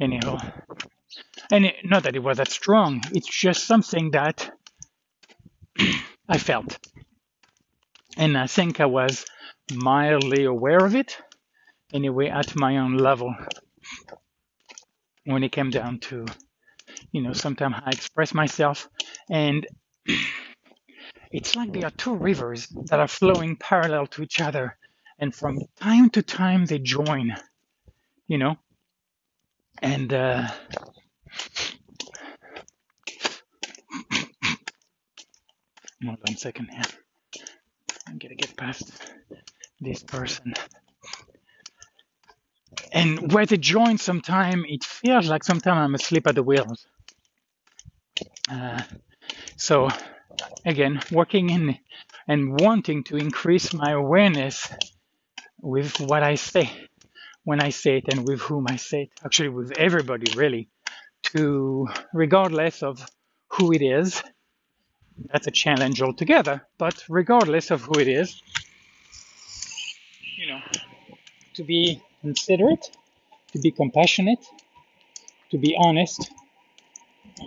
Anyhow, 0.00 0.38
and 1.52 1.66
it, 1.66 1.76
not 1.84 2.04
that 2.04 2.16
it 2.16 2.22
was 2.22 2.38
that 2.38 2.50
strong. 2.50 3.02
It's 3.12 3.28
just 3.28 3.66
something 3.66 4.12
that 4.12 4.50
I 6.28 6.38
felt, 6.38 6.78
and 8.16 8.36
I 8.36 8.46
think 8.46 8.80
I 8.80 8.86
was 8.86 9.24
mildly 9.72 10.44
aware 10.44 10.84
of 10.84 10.94
it. 10.96 11.16
Anyway, 11.92 12.28
at 12.28 12.56
my 12.56 12.78
own 12.78 12.96
level, 12.96 13.34
when 15.24 15.44
it 15.44 15.52
came 15.52 15.70
down 15.70 15.98
to, 15.98 16.24
you 17.12 17.22
know, 17.22 17.32
sometimes 17.32 17.76
I 17.84 17.90
express 17.90 18.32
myself, 18.32 18.88
and 19.28 19.66
it's 21.32 21.56
like 21.56 21.72
there 21.72 21.86
are 21.86 21.90
two 21.92 22.14
rivers 22.14 22.66
that 22.86 23.00
are 23.00 23.08
flowing 23.08 23.56
parallel 23.56 24.06
to 24.08 24.22
each 24.22 24.40
other, 24.40 24.76
and 25.18 25.34
from 25.34 25.58
time 25.76 26.10
to 26.10 26.22
time 26.22 26.66
they 26.66 26.78
join, 26.78 27.34
you 28.28 28.38
know, 28.38 28.56
and 29.82 30.12
uh, 30.12 30.46
hold 36.04 36.18
on 36.28 36.34
a 36.34 36.36
second 36.36 36.68
here. 36.70 36.82
I'm 38.08 38.18
gonna 38.18 38.34
get 38.34 38.56
past 38.56 38.90
this 39.80 40.02
person. 40.02 40.54
And 42.92 43.32
where 43.32 43.46
they 43.46 43.56
join 43.56 43.98
sometime, 43.98 44.64
it 44.68 44.84
feels 44.84 45.28
like 45.28 45.44
sometimes 45.44 45.78
I'm 45.78 45.94
asleep 45.94 46.26
at 46.26 46.34
the 46.34 46.42
wheels. 46.42 46.86
Uh, 48.50 48.82
so 49.60 49.90
again, 50.64 51.00
working 51.12 51.50
in 51.50 51.78
and 52.28 52.60
wanting 52.60 53.04
to 53.04 53.16
increase 53.16 53.74
my 53.74 53.92
awareness 53.92 54.68
with 55.60 56.00
what 56.00 56.22
I 56.22 56.36
say 56.36 56.70
when 57.44 57.60
I 57.60 57.70
say 57.70 57.98
it 57.98 58.08
and 58.08 58.26
with 58.26 58.40
whom 58.40 58.66
I 58.68 58.76
say 58.76 59.02
it, 59.02 59.10
actually 59.24 59.50
with 59.50 59.72
everybody 59.78 60.32
really, 60.36 60.68
to 61.32 61.88
regardless 62.14 62.82
of 62.82 63.06
who 63.48 63.72
it 63.72 63.82
is, 63.82 64.22
that's 65.32 65.46
a 65.46 65.50
challenge 65.50 66.02
altogether, 66.02 66.66
but 66.78 67.04
regardless 67.08 67.70
of 67.70 67.82
who 67.82 67.98
it 67.98 68.08
is, 68.08 68.42
you 70.38 70.46
know, 70.48 70.60
to 71.54 71.64
be 71.64 72.02
considerate, 72.22 72.90
to 73.52 73.58
be 73.60 73.70
compassionate, 73.70 74.44
to 75.50 75.58
be 75.58 75.76
honest, 75.78 76.30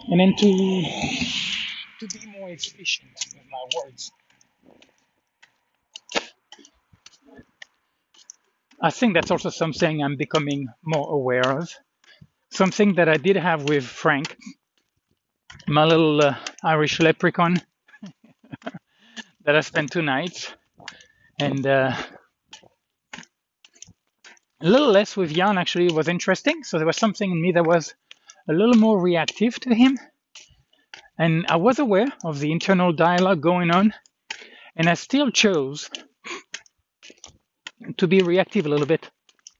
and 0.10 0.20
then 0.20 0.36
to 0.38 0.84
to 2.08 2.20
be 2.20 2.26
more 2.28 2.50
efficient 2.50 3.12
with 3.34 3.44
my 3.50 3.82
words. 3.84 4.12
I 8.82 8.90
think 8.90 9.14
that's 9.14 9.32
also 9.32 9.50
something 9.50 10.04
I'm 10.04 10.18
becoming 10.18 10.68
more 10.84 11.10
aware 11.10 11.58
of. 11.58 11.70
Something 12.52 12.96
that 12.96 13.08
I 13.08 13.18
did 13.18 13.38
have 13.38 13.64
with 13.64 13.86
Frank, 13.86 14.38
my 15.68 15.86
little 15.86 16.22
uh, 16.22 16.36
Irish 16.64 17.00
leprechaun 17.00 17.62
that 19.46 19.56
I 19.56 19.62
spent 19.62 19.92
two 19.92 20.02
nights, 20.02 20.54
and 21.40 21.66
uh, 21.66 21.96
a 24.62 24.68
little 24.68 24.92
less 24.92 25.16
with 25.16 25.34
Jan 25.34 25.58
actually 25.58 25.92
was 25.94 26.08
interesting. 26.08 26.64
So 26.64 26.78
there 26.78 26.88
was 26.88 26.98
something 26.98 27.32
in 27.32 27.42
me 27.42 27.54
that 27.54 27.66
was 27.66 27.96
a 28.50 28.54
little 28.54 28.76
more 28.76 29.00
reactive 29.00 29.60
to 29.62 29.74
him. 29.74 29.98
And 31.18 31.46
I 31.48 31.58
was 31.58 31.80
aware 31.80 32.08
of 32.24 32.40
the 32.40 32.52
internal 32.52 32.92
dialogue 32.92 33.42
going 33.42 33.72
on, 33.72 33.94
and 34.76 34.90
I 34.90 34.96
still 34.96 35.30
chose 35.30 35.90
to 37.98 38.08
be 38.08 38.22
reactive 38.22 38.66
a 38.66 38.70
little 38.70 38.88
bit. 38.88 39.10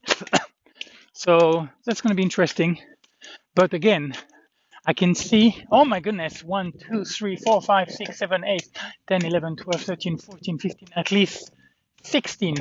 so 1.12 1.68
that's 1.84 2.00
going 2.00 2.10
to 2.10 2.16
be 2.16 2.22
interesting. 2.22 2.78
But 3.54 3.72
again, 3.72 4.14
I 4.86 4.92
can 4.92 5.14
see, 5.14 5.64
oh 5.70 5.84
my 5.84 6.00
goodness, 6.00 6.42
1, 6.42 6.72
2, 6.90 7.04
3, 7.04 7.36
4, 7.36 7.62
5, 7.62 7.90
6, 7.90 8.18
7, 8.18 8.44
8, 8.44 8.68
10, 9.08 9.24
11, 9.24 9.56
12, 9.56 9.80
13, 9.80 10.18
14, 10.18 10.58
15, 10.58 10.88
at 10.96 11.10
least 11.10 11.52
16 12.02 12.56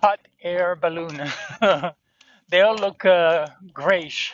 hot 0.00 0.20
air 0.42 0.76
balloon. 0.76 1.20
they 2.48 2.62
all 2.62 2.76
look 2.76 3.04
uh, 3.04 3.46
grayish 3.74 4.32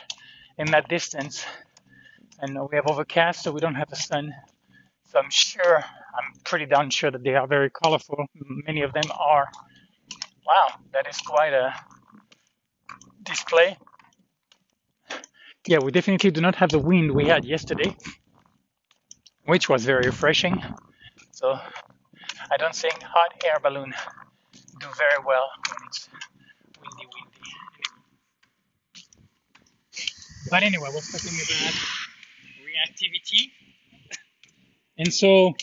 in 0.59 0.71
that 0.71 0.89
distance. 0.89 1.45
And 2.43 2.59
we 2.69 2.75
have 2.77 2.89
overcast, 2.89 3.45
so 3.45 3.53
we 3.53 3.61
don't 3.61 3.77
have 3.77 3.89
the 3.89 3.95
sun. 3.97 4.35
So 5.05 5.21
I'm 5.21 5.31
sure, 5.31 5.77
I'm 5.77 6.41
pretty 6.45 6.67
darn 6.67 6.91
sure 6.91 7.09
that 7.11 7.23
they 7.23 7.35
are 7.37 7.47
very 7.47 7.71
colorful. 7.71 8.27
Many 8.67 8.83
of 8.83 8.93
them 8.93 9.05
are. 9.17 9.49
Wow, 10.45 10.75
that 10.93 11.07
is 11.09 11.19
quite 11.19 11.53
a 11.53 11.73
display. 13.23 13.77
Yeah, 15.69 15.79
we 15.79 15.93
definitely 15.93 16.33
do 16.33 16.41
not 16.41 16.57
have 16.57 16.71
the 16.71 16.81
wind 16.81 17.13
we 17.13 17.29
had 17.29 17.45
yesterday, 17.45 17.97
which 19.45 19.69
was 19.69 19.85
very 19.85 20.07
refreshing. 20.07 20.61
So 21.31 21.53
I 22.51 22.57
don't 22.57 22.75
think 22.75 23.01
hot 23.05 23.41
air 23.45 23.61
balloon 23.63 23.95
do 24.81 24.87
very 24.99 25.25
well 25.25 25.49
when 25.69 25.77
it's 25.87 26.09
windy, 26.81 27.07
windy. 27.07 27.53
But 30.51 30.65
anyway, 30.65 30.89
we're 30.93 31.01
talking 31.01 31.31
about 31.31 32.02
reactivity. 32.83 33.51
And 34.99 35.13
so 35.13 35.55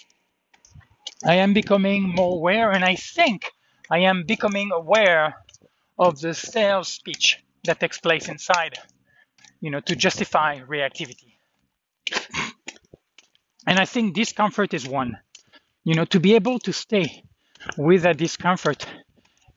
I 1.26 1.36
am 1.36 1.54
becoming 1.54 2.04
more 2.16 2.36
aware, 2.36 2.72
and 2.72 2.84
I 2.84 2.96
think 2.96 3.52
I 3.92 4.00
am 4.00 4.24
becoming 4.24 4.72
aware 4.72 5.36
of 5.98 6.20
the 6.20 6.34
sales 6.34 6.88
speech 6.88 7.44
that 7.66 7.80
takes 7.80 8.00
place 8.00 8.30
inside, 8.30 8.80
you 9.60 9.72
know, 9.72 9.82
to 9.82 9.96
justify 9.96 10.60
reactivity. 10.60 11.36
And 13.68 13.78
I 13.78 13.86
think 13.86 14.16
discomfort 14.16 14.74
is 14.74 14.88
one, 14.88 15.18
you 15.84 15.96
know, 15.96 16.06
to 16.06 16.20
be 16.20 16.36
able 16.36 16.60
to 16.60 16.74
stay 16.74 17.24
with 17.78 18.04
that 18.04 18.18
discomfort 18.18 18.86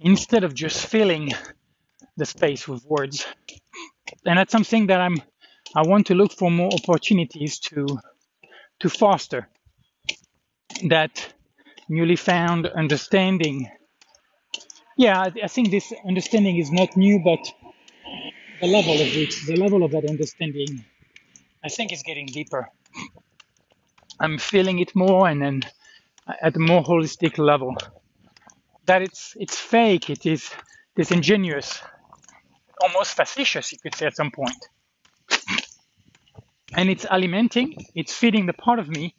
instead 0.01 0.45
of 0.45 0.55
just 0.55 0.87
filling 0.87 1.33
the 2.17 2.27
space 2.27 2.67
with 2.67 2.85
words. 2.85 3.25
And 4.27 4.39
that's 4.39 4.53
something 4.53 4.89
that 4.89 5.01
I'm 5.01 5.23
I 5.75 5.83
want 5.87 6.07
to 6.09 6.15
look 6.15 6.33
for 6.33 6.51
more 6.51 6.71
opportunities 6.73 7.59
to 7.61 7.87
to 8.81 8.89
foster 8.91 9.49
that 10.89 11.35
newly 11.89 12.17
found 12.17 12.67
understanding. 12.67 13.71
Yeah, 14.97 15.21
I, 15.21 15.33
I 15.45 15.49
think 15.49 15.71
this 15.71 15.93
understanding 16.07 16.59
is 16.59 16.71
not 16.71 16.97
new, 16.97 17.21
but 17.25 17.41
the 18.61 18.67
level 18.67 18.95
of 18.95 19.01
it, 19.01 19.35
the 19.47 19.57
level 19.57 19.83
of 19.83 19.93
that 19.93 20.09
understanding, 20.09 20.85
I 21.65 21.69
think 21.69 21.93
is 21.93 22.03
getting 22.03 22.27
deeper. 22.27 22.69
I'm 24.21 24.39
feeling 24.39 24.79
it 24.79 24.95
more 24.95 25.29
and 25.29 25.41
then 25.43 25.63
at 26.43 26.57
a 26.57 26.59
more 26.59 26.83
holistic 26.83 27.39
level. 27.39 27.77
That 28.87 29.03
it's 29.03 29.37
it's 29.39 29.59
fake, 29.59 30.11
it 30.11 30.27
is 30.27 30.51
disingenuous, 30.97 31.81
almost 32.81 33.15
facetious, 33.15 33.73
you 33.73 33.79
could 33.83 33.95
say 33.95 34.07
at 34.07 34.17
some 34.17 34.31
point. 34.31 34.57
And 36.75 36.89
it's 36.89 37.05
alimenting, 37.05 37.85
it's 37.95 38.15
feeding 38.15 38.47
the 38.47 38.53
part 38.53 38.79
of 38.79 38.89
me 38.89 39.15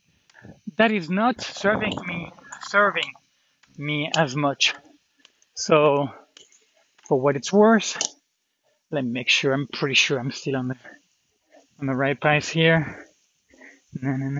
that 0.77 0.91
is 0.91 1.09
not 1.09 1.41
serving 1.41 1.93
me 2.07 2.31
serving 2.67 3.13
me 3.77 4.09
as 4.15 4.35
much. 4.35 4.73
So 5.53 6.09
for 7.07 7.19
what 7.19 7.35
it's 7.35 7.53
worth, 7.53 7.97
let 8.91 9.03
me 9.03 9.11
make 9.11 9.29
sure 9.29 9.53
I'm 9.53 9.67
pretty 9.67 9.95
sure 9.95 10.19
I'm 10.19 10.31
still 10.31 10.55
on 10.55 10.69
the 10.69 10.75
on 11.79 11.87
the 11.87 11.95
right 11.95 12.19
path 12.19 12.49
here. 12.49 13.07
Na, 14.01 14.17
na, 14.17 14.39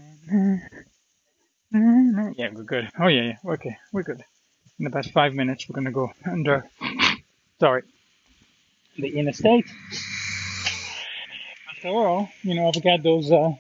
na, 1.72 2.32
yeah, 2.36 2.50
we're 2.53 2.63
good. 2.63 2.89
Oh 3.00 3.08
yeah, 3.08 3.22
yeah, 3.22 3.51
okay, 3.53 3.77
we're 3.91 4.03
good. 4.03 4.24
In 4.79 4.86
the 4.86 4.91
past 4.91 5.12
five 5.12 5.34
minutes, 5.34 5.70
we're 5.70 5.75
gonna 5.75 5.91
go 5.91 6.12
under. 6.25 6.67
Sorry, 7.60 7.84
the 8.98 9.17
interstate. 9.17 9.67
After 9.67 10.22
all, 11.85 12.29
you 12.41 12.55
know, 12.55 12.67
I've 12.67 12.83
got 12.83 13.03
those 13.03 13.31
uh, 13.31 13.51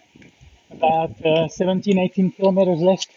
about 0.71 1.25
uh, 1.25 1.47
17, 1.47 1.97
18 1.97 2.31
kilometers 2.31 2.79
left 2.79 3.09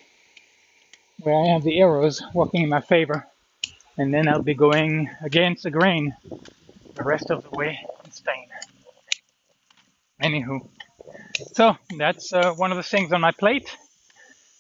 where 1.20 1.34
I 1.34 1.52
have 1.52 1.62
the 1.62 1.80
arrows 1.80 2.22
working 2.34 2.62
in 2.62 2.68
my 2.68 2.80
favor. 2.80 3.26
And 3.98 4.12
then 4.12 4.28
I'll 4.28 4.42
be 4.42 4.54
going 4.54 5.10
against 5.22 5.62
the 5.62 5.70
grain 5.70 6.14
the 6.94 7.02
rest 7.02 7.30
of 7.30 7.42
the 7.42 7.50
way 7.50 7.78
in 8.04 8.10
Spain. 8.10 8.48
Anywho, 10.22 10.66
so 11.52 11.76
that's 11.96 12.32
uh, 12.32 12.52
one 12.54 12.70
of 12.70 12.76
the 12.76 12.82
things 12.82 13.12
on 13.12 13.20
my 13.20 13.32
plate. 13.32 13.75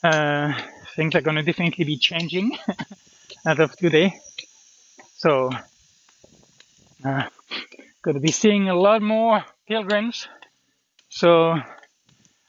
Uh, 0.02 0.52
things 0.94 1.14
are 1.14 1.22
going 1.22 1.36
to 1.36 1.42
definitely 1.42 1.84
be 1.84 1.96
changing 1.96 2.56
as 3.46 3.58
of 3.58 3.74
today. 3.76 4.14
So, 5.16 5.50
uh, 7.04 7.22
going 8.02 8.14
to 8.14 8.20
be 8.20 8.32
seeing 8.32 8.68
a 8.68 8.74
lot 8.74 9.02
more 9.02 9.44
pilgrims. 9.68 10.28
So, 11.08 11.56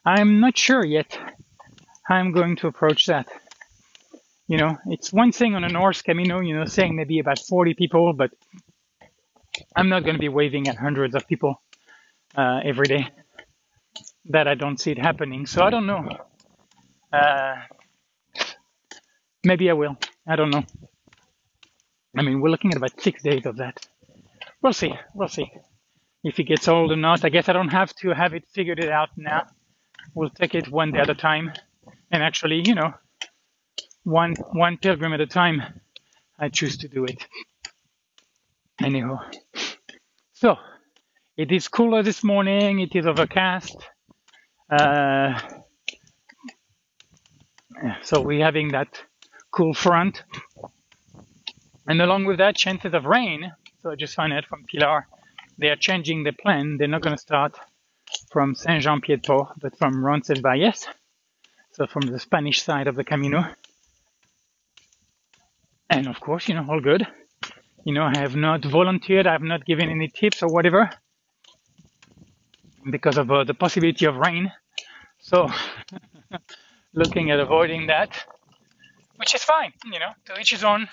I'm 0.05 0.39
not 0.39 0.57
sure 0.57 0.85
yet 0.85 1.19
how 2.05 2.15
I'm 2.15 2.31
going 2.31 2.55
to 2.57 2.67
approach 2.67 3.07
that. 3.07 3.27
You 4.47 4.57
know, 4.57 4.77
it's 4.87 5.11
one 5.11 5.31
thing 5.33 5.55
on 5.55 5.63
a 5.65 5.69
Norse 5.69 6.01
Camino, 6.01 6.39
you 6.39 6.57
know, 6.57 6.65
saying 6.65 6.95
maybe 6.95 7.19
about 7.19 7.39
40 7.39 7.73
people, 7.73 8.13
but 8.13 8.31
I'm 9.75 9.89
not 9.89 10.03
going 10.03 10.15
to 10.15 10.19
be 10.19 10.29
waving 10.29 10.67
at 10.69 10.77
hundreds 10.77 11.15
of 11.15 11.27
people 11.27 11.61
uh, 12.37 12.61
every 12.63 12.85
day. 12.87 13.07
That 14.29 14.47
I 14.47 14.55
don't 14.55 14.79
see 14.79 14.91
it 14.91 14.99
happening. 14.99 15.45
So 15.47 15.63
I 15.63 15.69
don't 15.69 15.87
know. 15.87 16.09
Uh, 17.13 17.55
maybe 19.43 19.69
I 19.69 19.73
will. 19.73 19.97
I 20.27 20.35
don't 20.35 20.51
know. 20.51 20.63
I 22.17 22.21
mean, 22.23 22.41
we're 22.41 22.49
looking 22.49 22.71
at 22.71 22.77
about 22.77 22.99
six 23.01 23.23
days 23.23 23.45
of 23.45 23.57
that. 23.57 23.85
We'll 24.61 24.73
see. 24.73 24.93
We'll 25.13 25.29
see. 25.29 25.51
If 26.23 26.39
it 26.39 26.43
gets 26.43 26.67
old 26.67 26.91
or 26.91 26.97
not, 26.97 27.23
I 27.23 27.29
guess 27.29 27.47
I 27.49 27.53
don't 27.53 27.69
have 27.69 27.93
to 27.95 28.09
have 28.13 28.33
it 28.33 28.45
figured 28.53 28.79
it 28.79 28.89
out 28.89 29.09
now 29.17 29.47
we'll 30.13 30.29
take 30.29 30.55
it 30.55 30.69
one 30.69 30.91
day 30.91 30.99
at 30.99 31.09
a 31.09 31.15
time. 31.15 31.53
And 32.11 32.23
actually, 32.23 32.63
you 32.65 32.75
know, 32.75 32.93
one 34.03 34.33
one 34.51 34.77
pilgrim 34.77 35.13
at 35.13 35.21
a 35.21 35.27
time, 35.27 35.61
I 36.39 36.49
choose 36.49 36.77
to 36.77 36.87
do 36.87 37.05
it. 37.05 37.25
Anyhow, 38.81 39.19
so 40.33 40.55
it 41.35 41.51
is 41.51 41.67
cooler 41.67 42.03
this 42.03 42.23
morning. 42.23 42.79
It 42.79 42.95
is 42.95 43.05
overcast. 43.05 43.75
Uh, 44.69 45.39
so 48.01 48.21
we're 48.21 48.43
having 48.43 48.69
that 48.69 49.01
cool 49.51 49.73
front, 49.73 50.23
and 51.87 52.01
along 52.01 52.25
with 52.25 52.37
that, 52.37 52.55
chances 52.55 52.93
of 52.93 53.05
rain. 53.05 53.51
So 53.81 53.91
I 53.91 53.95
just 53.95 54.15
found 54.15 54.33
out 54.33 54.45
from 54.45 54.65
Pilar, 54.71 55.07
they 55.57 55.69
are 55.69 55.75
changing 55.75 56.23
the 56.23 56.33
plan. 56.33 56.77
They're 56.77 56.87
not 56.87 57.01
going 57.01 57.15
to 57.15 57.21
start 57.21 57.57
from 58.31 58.55
Saint-Jean-Pied-Port, 58.55 59.59
but 59.59 59.77
from 59.77 60.03
Roncesvalles, 60.03 60.87
so 61.73 61.87
from 61.87 62.03
the 62.03 62.19
Spanish 62.19 62.61
side 62.61 62.87
of 62.87 62.95
the 62.95 63.03
Camino. 63.03 63.45
And 65.89 66.07
of 66.07 66.19
course, 66.19 66.47
you 66.47 66.55
know, 66.55 66.65
all 66.69 66.79
good. 66.81 67.07
You 67.83 67.93
know, 67.93 68.03
I 68.03 68.17
have 68.17 68.35
not 68.35 68.65
volunteered, 68.65 69.27
I 69.27 69.31
have 69.31 69.41
not 69.41 69.65
given 69.65 69.89
any 69.89 70.09
tips 70.09 70.43
or 70.43 70.49
whatever 70.49 70.89
because 72.91 73.17
of 73.17 73.31
uh, 73.31 73.43
the 73.43 73.53
possibility 73.53 74.05
of 74.05 74.17
rain. 74.17 74.51
So, 75.19 75.47
looking 76.93 77.31
at 77.31 77.39
avoiding 77.39 77.87
that, 77.87 78.25
which 79.15 79.33
is 79.35 79.43
fine, 79.43 79.73
you 79.85 79.99
know, 79.99 80.11
to 80.25 80.39
each 80.39 80.51
his 80.51 80.63
own. 80.63 80.87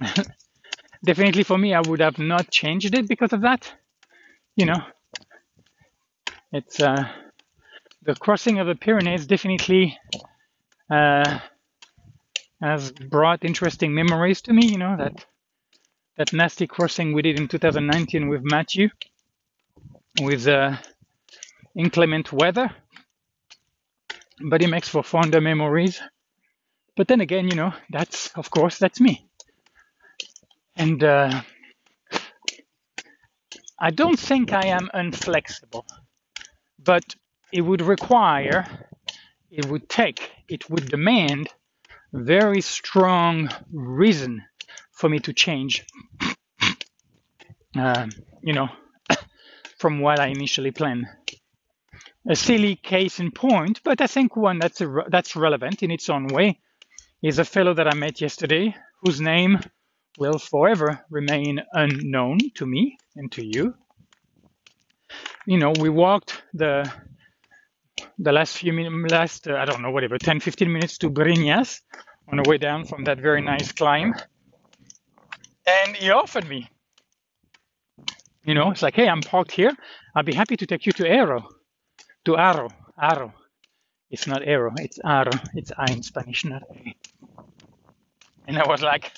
Definitely 1.04 1.44
for 1.44 1.58
me, 1.58 1.74
I 1.74 1.80
would 1.80 2.00
have 2.00 2.18
not 2.18 2.50
changed 2.50 2.94
it 2.94 3.06
because 3.08 3.32
of 3.32 3.42
that. 3.42 3.72
You 4.56 4.66
know, 4.66 4.82
it's 6.52 6.80
uh, 6.80 7.04
the 8.02 8.14
crossing 8.16 8.58
of 8.60 8.66
the 8.66 8.74
Pyrenees 8.74 9.26
definitely 9.26 9.98
uh, 10.90 11.40
has 12.60 12.92
brought 12.92 13.44
interesting 13.44 13.94
memories 13.94 14.42
to 14.42 14.52
me. 14.52 14.66
You 14.66 14.78
know 14.78 14.96
that 14.96 15.24
that 16.16 16.32
nasty 16.32 16.66
crossing 16.66 17.12
we 17.12 17.22
did 17.22 17.38
in 17.38 17.48
2019 17.48 18.28
with 18.28 18.42
Matthew, 18.44 18.90
with 20.20 20.46
uh, 20.48 20.76
inclement 21.76 22.32
weather, 22.32 22.70
but 24.50 24.62
it 24.62 24.68
makes 24.68 24.88
for 24.88 25.02
fonder 25.02 25.40
memories. 25.40 26.00
But 26.96 27.08
then 27.08 27.20
again, 27.20 27.48
you 27.48 27.56
know, 27.56 27.72
that's 27.90 28.30
of 28.36 28.50
course 28.50 28.78
that's 28.78 29.00
me, 29.00 29.28
and 30.76 31.02
uh, 31.04 31.42
I 33.78 33.90
don't 33.90 34.18
think 34.18 34.52
I 34.52 34.66
am 34.66 34.90
unflexible 34.94 35.84
but 36.84 37.14
it 37.52 37.62
would 37.62 37.80
require, 37.80 38.66
it 39.50 39.66
would 39.66 39.88
take, 39.88 40.30
it 40.48 40.68
would 40.68 40.88
demand 40.88 41.48
very 42.12 42.60
strong 42.60 43.50
reason 43.72 44.42
for 44.92 45.08
me 45.08 45.18
to 45.20 45.32
change, 45.32 45.84
uh, 47.76 48.06
you 48.42 48.52
know, 48.52 48.68
from 49.78 50.00
what 50.00 50.20
I 50.20 50.28
initially 50.28 50.70
planned. 50.70 51.06
A 52.28 52.36
silly 52.36 52.76
case 52.76 53.20
in 53.20 53.32
point, 53.32 53.80
but 53.84 54.00
I 54.00 54.06
think 54.06 54.36
one 54.36 54.58
that's 54.58 54.80
a, 54.80 55.04
that's 55.08 55.36
relevant 55.36 55.82
in 55.82 55.90
its 55.90 56.08
own 56.08 56.28
way 56.28 56.58
is 57.22 57.38
a 57.38 57.44
fellow 57.44 57.74
that 57.74 57.88
I 57.88 57.94
met 57.94 58.20
yesterday 58.20 58.74
whose 59.02 59.20
name 59.20 59.60
will 60.18 60.38
forever 60.38 61.04
remain 61.10 61.62
unknown 61.72 62.38
to 62.54 62.66
me 62.66 62.96
and 63.16 63.30
to 63.32 63.44
you 63.44 63.74
you 65.46 65.58
know, 65.58 65.72
we 65.78 65.88
walked 65.88 66.42
the 66.54 66.90
the 68.18 68.32
last 68.32 68.56
few 68.58 68.72
minutes, 68.72 69.12
last 69.12 69.48
uh, 69.48 69.56
I 69.56 69.64
don't 69.64 69.82
know, 69.82 69.90
whatever, 69.90 70.18
10, 70.18 70.40
15 70.40 70.72
minutes 70.72 70.98
to 70.98 71.10
Briñas 71.10 71.80
on 72.30 72.38
the 72.42 72.48
way 72.48 72.58
down 72.58 72.84
from 72.84 73.04
that 73.04 73.18
very 73.18 73.42
nice 73.42 73.72
climb, 73.72 74.14
and 75.66 75.96
he 75.96 76.10
offered 76.10 76.48
me. 76.48 76.68
You 78.44 78.54
know, 78.54 78.70
it's 78.70 78.82
like, 78.82 78.94
hey, 78.94 79.08
I'm 79.08 79.22
parked 79.22 79.52
here. 79.52 79.72
I'll 80.14 80.22
be 80.22 80.34
happy 80.34 80.56
to 80.56 80.66
take 80.66 80.86
you 80.86 80.92
to 80.92 81.04
Arro, 81.04 81.44
to 82.26 82.32
Arro, 82.32 82.70
Arro. 83.00 83.32
It's 84.10 84.26
not 84.26 84.42
Arrow, 84.46 84.72
it's 84.76 84.98
Arro. 84.98 85.34
It's 85.54 85.72
I 85.76 85.90
in 85.92 86.02
Spanish, 86.02 86.44
not 86.44 86.62
A. 86.70 86.94
And 88.46 88.58
I 88.58 88.68
was 88.68 88.82
like, 88.82 89.12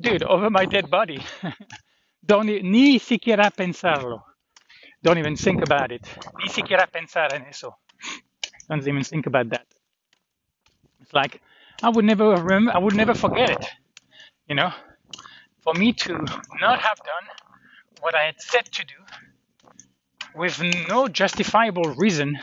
dude, 0.00 0.22
over 0.24 0.50
my 0.50 0.64
dead 0.66 0.90
body. 0.90 1.24
Don't 2.26 2.46
ni 2.46 2.98
siquiera 2.98 3.50
pensarlo. 3.50 4.22
Don't 5.02 5.18
even 5.18 5.36
think 5.36 5.62
about 5.62 5.92
it. 5.92 6.06
Ni 6.38 6.48
siquiera 6.48 6.86
pensar 6.86 7.34
en 7.34 7.46
eso. 7.46 7.76
Don't 8.68 8.86
even 8.88 9.04
think 9.04 9.26
about 9.26 9.50
that. 9.50 9.66
It's 11.02 11.12
like 11.12 11.40
I 11.82 11.90
would 11.90 12.04
never 12.04 12.30
remember, 12.36 12.72
I 12.74 12.78
would 12.78 12.94
never 12.96 13.14
forget 13.14 13.50
it. 13.50 13.66
You 14.48 14.56
know, 14.56 14.72
for 15.62 15.74
me 15.74 15.92
to 15.92 16.12
not 16.60 16.80
have 16.80 16.98
done 16.98 17.28
what 18.00 18.14
I 18.14 18.24
had 18.24 18.40
said 18.40 18.66
to 18.72 18.84
do 18.84 18.94
with 20.34 20.60
no 20.88 21.08
justifiable 21.08 21.94
reason, 21.96 22.38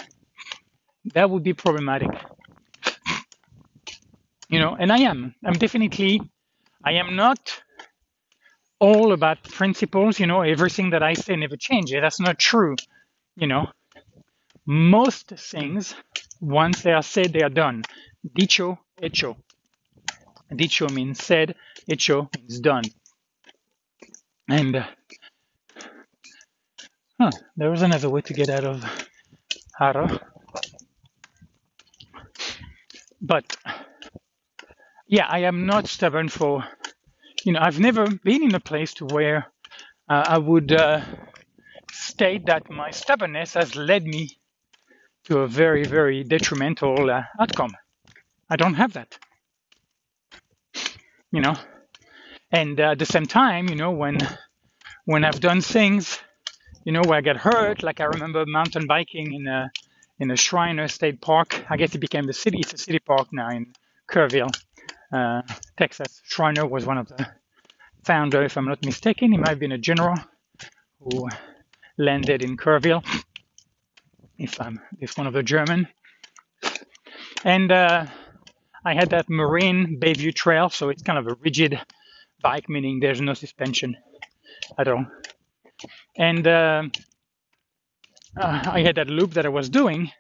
that 1.14 1.30
would 1.30 1.44
be 1.44 1.54
problematic. 1.54 2.10
You 4.50 4.60
know, 4.60 4.76
and 4.80 4.92
I 4.92 5.00
am. 5.00 5.36
I'm 5.46 5.54
definitely, 5.54 6.22
I 6.86 6.94
am 6.94 7.16
not 7.16 7.62
all 8.80 9.14
about 9.14 9.44
principles, 9.44 10.20
you 10.20 10.28
know, 10.28 10.42
everything 10.42 10.92
that 10.92 11.04
I 11.04 11.14
say 11.14 11.36
never 11.36 11.58
changes. 11.58 11.98
That's 12.02 12.20
not 12.20 12.40
true. 12.40 12.76
You 13.38 13.48
know, 13.48 13.68
most 14.66 15.30
things, 15.30 15.96
once 16.42 16.84
they 16.84 16.94
are 16.94 17.04
said, 17.04 17.34
they 17.34 17.44
are 17.44 17.50
done. 17.50 17.84
Dicho, 18.36 18.80
hecho. 19.02 19.38
Dicho 20.56 20.90
means 20.90 21.24
said, 21.24 21.56
hecho 21.88 22.30
means 22.38 22.60
done. 22.60 22.84
And 24.50 24.78
uh, 24.78 24.86
huh, 27.20 27.32
there 27.58 27.72
was 27.72 27.82
another 27.84 28.10
way 28.10 28.22
to 28.22 28.34
get 28.34 28.50
out 28.50 28.66
of 28.66 28.86
Haro. 29.78 30.20
But 33.22 33.58
yeah, 35.12 35.28
I 35.30 35.40
am 35.40 35.66
not 35.66 35.88
stubborn 35.88 36.30
for, 36.30 36.64
you 37.44 37.52
know, 37.52 37.60
I've 37.62 37.82
never 37.82 38.08
been 38.10 38.44
in 38.44 38.56
a 38.56 38.62
place 38.62 38.94
to 38.96 39.06
where 39.06 39.46
uh, 40.08 40.24
I 40.26 40.38
would 40.38 40.72
uh, 40.72 41.02
state 41.92 42.46
that 42.46 42.70
my 42.72 42.92
stubbornness 42.92 43.54
has 43.56 43.76
led 43.76 44.06
me 44.06 44.30
to 45.26 45.40
a 45.40 45.48
very, 45.48 45.84
very 45.84 46.24
detrimental 46.24 47.12
uh, 47.12 47.24
outcome. 47.38 47.74
I 48.50 48.56
don't 48.56 48.76
have 48.76 48.94
that. 48.94 49.18
You 51.34 51.42
know, 51.42 51.56
and 52.52 52.80
uh, 52.80 52.92
at 52.92 53.00
the 53.00 53.06
same 53.06 53.26
time, 53.26 53.68
you 53.70 53.76
know, 53.76 53.92
when 53.92 54.18
when 55.06 55.24
I've 55.26 55.40
done 55.40 55.62
things, 55.62 56.20
you 56.86 56.92
know, 56.94 57.02
where 57.02 57.18
I 57.18 57.22
get 57.22 57.38
hurt, 57.38 57.84
like 57.84 58.00
I 58.00 58.06
remember 58.06 58.46
mountain 58.46 58.88
biking 58.88 59.34
in 59.34 59.48
a 59.48 59.72
in 60.20 60.32
a 60.32 60.38
Schreiner 60.38 60.88
State 60.88 61.22
Park. 61.22 61.66
I 61.70 61.78
guess 61.78 61.96
it 61.96 62.00
became 62.00 62.26
the 62.28 62.34
city. 62.34 62.60
It's 62.60 62.74
a 62.74 62.78
city 62.78 63.00
park 63.00 63.28
now 63.32 63.50
in 63.50 63.74
Kerrville, 64.10 64.52
uh, 65.12 65.42
Texas. 65.78 66.22
Schreiner 66.26 66.66
was 66.66 66.86
one 66.86 66.98
of 66.98 67.08
the 67.08 67.28
founder, 68.04 68.44
if 68.44 68.58
I'm 68.58 68.66
not 68.66 68.84
mistaken. 68.86 69.32
He 69.32 69.38
might 69.38 69.50
have 69.50 69.60
been 69.60 69.72
a 69.72 69.78
general 69.78 70.16
who 71.00 71.28
landed 71.98 72.44
in 72.44 72.58
Kerrville 72.58 73.04
if 74.38 74.60
I'm 74.60 74.80
if 75.00 75.18
one 75.18 75.28
of 75.28 75.34
the 75.34 75.44
German. 75.44 75.88
And 77.44 77.72
uh, 77.72 78.06
I 78.86 78.94
had 78.94 79.12
that 79.12 79.30
Marin 79.30 80.00
Bayview 80.00 80.34
Trail, 80.34 80.70
so 80.70 80.90
it's 80.90 81.04
kind 81.04 81.20
of 81.20 81.28
a 81.28 81.36
rigid 81.42 81.80
bike, 82.42 82.70
meaning 82.70 83.00
there's 83.00 83.22
no 83.22 83.34
suspension 83.34 83.98
at 84.78 84.88
all. 84.88 85.06
And 86.18 86.48
uh, 86.48 86.84
uh, 88.40 88.62
I 88.66 88.82
had 88.82 88.96
that 88.96 89.08
loop 89.08 89.34
that 89.34 89.46
I 89.46 89.50
was 89.50 89.70
doing, 89.70 90.12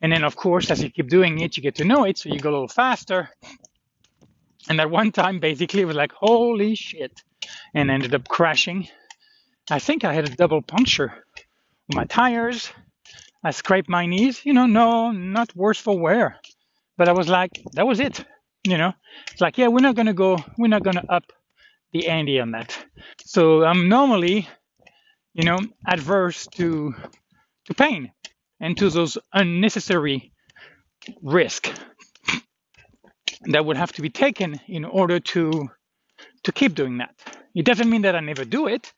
and 0.00 0.12
then 0.12 0.24
of 0.24 0.36
course, 0.36 0.70
as 0.70 0.82
you 0.82 0.90
keep 0.90 1.08
doing 1.08 1.40
it, 1.40 1.56
you 1.56 1.62
get 1.62 1.76
to 1.76 1.84
know 1.84 2.04
it, 2.04 2.18
so 2.18 2.28
you 2.28 2.38
go 2.38 2.50
a 2.50 2.52
little 2.52 2.68
faster. 2.68 3.30
And 4.68 4.80
at 4.80 4.90
one 4.90 5.12
time, 5.12 5.40
basically, 5.40 5.82
it 5.82 5.86
was 5.86 5.96
like, 5.96 6.12
holy 6.12 6.74
shit, 6.74 7.22
and 7.74 7.90
ended 7.90 8.14
up 8.14 8.28
crashing. 8.28 8.88
I 9.70 9.78
think 9.78 10.04
I 10.04 10.12
had 10.12 10.28
a 10.28 10.34
double 10.34 10.62
puncture 10.62 11.24
my 11.92 12.04
tires 12.04 12.70
I 13.44 13.50
scraped 13.50 13.90
my 13.90 14.06
knees, 14.06 14.44
you 14.46 14.54
know, 14.54 14.64
no, 14.64 15.10
not 15.10 15.54
worse 15.54 15.78
for 15.78 15.98
wear. 15.98 16.40
But 16.96 17.10
I 17.10 17.12
was 17.12 17.28
like, 17.28 17.62
that 17.74 17.86
was 17.86 18.00
it, 18.00 18.24
you 18.66 18.78
know. 18.78 18.94
It's 19.32 19.42
like, 19.42 19.58
yeah, 19.58 19.68
we're 19.68 19.80
not 19.80 19.96
gonna 19.96 20.14
go, 20.14 20.38
we're 20.56 20.68
not 20.68 20.82
gonna 20.82 21.04
up 21.06 21.24
the 21.92 22.08
ante 22.08 22.40
on 22.40 22.52
that. 22.52 22.76
So 23.26 23.62
I'm 23.62 23.90
normally, 23.90 24.48
you 25.34 25.44
know, 25.44 25.58
adverse 25.86 26.46
to 26.52 26.94
to 27.66 27.74
pain 27.74 28.12
and 28.60 28.78
to 28.78 28.88
those 28.88 29.18
unnecessary 29.32 30.32
risk 31.22 31.70
that 33.46 33.64
would 33.64 33.76
have 33.76 33.92
to 33.92 34.02
be 34.02 34.10
taken 34.10 34.60
in 34.68 34.84
order 34.84 35.20
to 35.20 35.68
to 36.44 36.52
keep 36.52 36.74
doing 36.74 36.98
that. 36.98 37.14
It 37.54 37.64
doesn't 37.64 37.88
mean 37.88 38.02
that 38.02 38.14
I 38.14 38.20
never 38.20 38.44
do 38.44 38.66
it. 38.66 38.92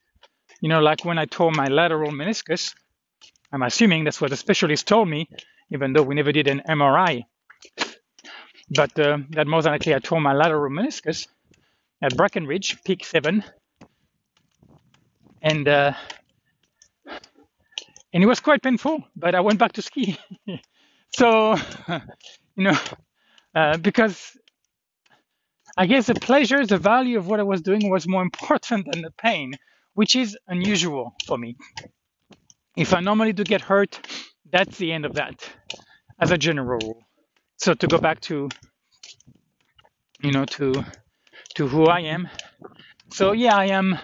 You 0.60 0.68
know, 0.68 0.80
like 0.80 1.04
when 1.04 1.18
I 1.18 1.26
tore 1.26 1.52
my 1.52 1.66
lateral 1.66 2.10
meniscus, 2.12 2.74
I'm 3.52 3.62
assuming 3.62 4.04
that's 4.04 4.20
what 4.20 4.30
the 4.30 4.36
specialist 4.36 4.86
told 4.86 5.08
me, 5.08 5.28
even 5.70 5.92
though 5.92 6.02
we 6.02 6.14
never 6.14 6.32
did 6.32 6.48
an 6.48 6.62
MRI. 6.68 7.24
But 8.70 8.98
uh, 8.98 9.18
that 9.30 9.46
most 9.46 9.66
likely 9.66 9.94
I 9.94 9.98
tore 10.00 10.20
my 10.20 10.32
lateral 10.32 10.70
meniscus 10.70 11.28
at 12.02 12.16
Breckenridge, 12.16 12.82
peak 12.84 13.04
seven, 13.04 13.44
and 15.42 15.68
uh, 15.68 15.92
and 18.12 18.22
it 18.22 18.26
was 18.26 18.40
quite 18.40 18.62
painful. 18.62 19.04
But 19.14 19.34
I 19.34 19.40
went 19.40 19.58
back 19.58 19.72
to 19.72 19.82
ski. 19.82 20.18
so 21.16 21.56
you 22.56 22.64
know, 22.64 22.78
uh, 23.56 23.78
because 23.78 24.36
I 25.76 25.86
guess 25.86 26.06
the 26.06 26.14
pleasure, 26.14 26.64
the 26.66 26.78
value 26.78 27.18
of 27.18 27.26
what 27.26 27.40
I 27.40 27.44
was 27.44 27.62
doing 27.62 27.90
was 27.90 28.08
more 28.08 28.22
important 28.22 28.86
than 28.92 29.02
the 29.02 29.10
pain, 29.12 29.54
which 29.94 30.16
is 30.16 30.38
unusual 30.48 31.14
for 31.26 31.38
me. 31.38 31.56
If 32.76 32.94
I 32.94 33.00
normally 33.00 33.32
do 33.32 33.44
get 33.44 33.62
hurt, 33.62 34.00
that's 34.52 34.78
the 34.78 34.92
end 34.92 35.06
of 35.06 35.14
that 35.14 35.48
as 36.20 36.30
a 36.30 36.38
general 36.38 36.78
rule. 36.80 37.02
So 37.58 37.74
to 37.74 37.86
go 37.86 37.98
back 37.98 38.20
to 38.22 38.48
you 40.22 40.32
know 40.32 40.44
to 40.44 40.84
to 41.56 41.68
who 41.68 41.86
I 41.86 42.00
am. 42.00 42.28
So 43.12 43.32
yeah, 43.32 43.56
I 43.56 43.66
am 43.66 43.98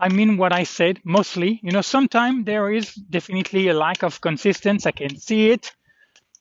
I 0.00 0.08
mean 0.08 0.36
what 0.36 0.52
I 0.52 0.64
said 0.64 1.00
mostly. 1.04 1.60
You 1.62 1.72
know, 1.72 1.82
sometimes 1.82 2.44
there 2.44 2.72
is 2.72 2.94
definitely 2.94 3.68
a 3.68 3.74
lack 3.74 4.02
of 4.04 4.20
consistency. 4.20 4.88
I 4.88 4.92
can 4.92 5.16
see 5.18 5.50
it. 5.50 5.72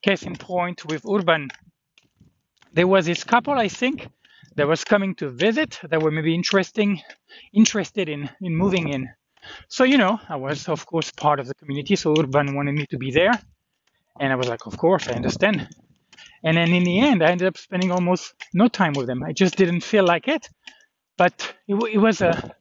Case 0.03 0.23
in 0.23 0.36
point 0.36 0.86
with 0.86 1.05
Urban. 1.10 1.49
There 2.77 2.87
was 2.87 3.05
this 3.05 3.23
couple, 3.23 3.53
I 3.53 3.67
think, 3.67 4.07
that 4.55 4.67
was 4.67 4.83
coming 4.83 5.15
to 5.15 5.29
visit 5.29 5.79
that 5.89 6.01
were 6.01 6.11
maybe 6.11 6.33
interesting 6.33 7.01
interested 7.53 8.07
in 8.09 8.29
in 8.41 8.55
moving 8.55 8.89
in 8.95 9.09
so, 9.67 9.83
you 9.83 9.97
know, 9.97 10.19
I 10.29 10.35
was, 10.35 10.67
of 10.67 10.85
course, 10.85 11.11
part 11.11 11.39
of 11.39 11.47
the 11.47 11.55
community. 11.55 11.95
So 11.95 12.13
Urban 12.17 12.55
wanted 12.55 12.75
me 12.75 12.85
to 12.87 12.97
be 12.97 13.11
there. 13.11 13.33
And 14.19 14.31
I 14.31 14.35
was 14.35 14.47
like, 14.47 14.65
of 14.65 14.77
course, 14.77 15.07
I 15.07 15.13
understand. 15.13 15.69
And 16.43 16.57
then 16.57 16.73
in 16.73 16.83
the 16.83 16.99
end, 16.99 17.23
I 17.23 17.31
ended 17.31 17.47
up 17.47 17.57
spending 17.57 17.91
almost 17.91 18.33
no 18.53 18.67
time 18.67 18.93
with 18.93 19.07
them. 19.07 19.23
I 19.23 19.33
just 19.33 19.55
didn't 19.55 19.81
feel 19.81 20.05
like 20.05 20.27
it. 20.27 20.49
But 21.17 21.53
it, 21.67 21.75
it 21.93 21.97
was 21.97 22.21
a 22.21 22.55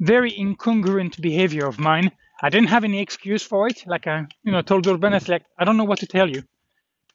very 0.00 0.32
incongruent 0.32 1.20
behavior 1.20 1.66
of 1.66 1.78
mine. 1.78 2.12
I 2.42 2.50
didn't 2.50 2.68
have 2.68 2.84
any 2.84 3.00
excuse 3.00 3.42
for 3.42 3.68
it. 3.68 3.84
Like 3.86 4.06
I, 4.06 4.26
you 4.44 4.52
know, 4.52 4.62
told 4.62 4.86
Urban, 4.86 5.12
it's 5.14 5.28
like, 5.28 5.44
I 5.58 5.64
don't 5.64 5.76
know 5.76 5.84
what 5.84 6.00
to 6.00 6.06
tell 6.06 6.28
you. 6.28 6.42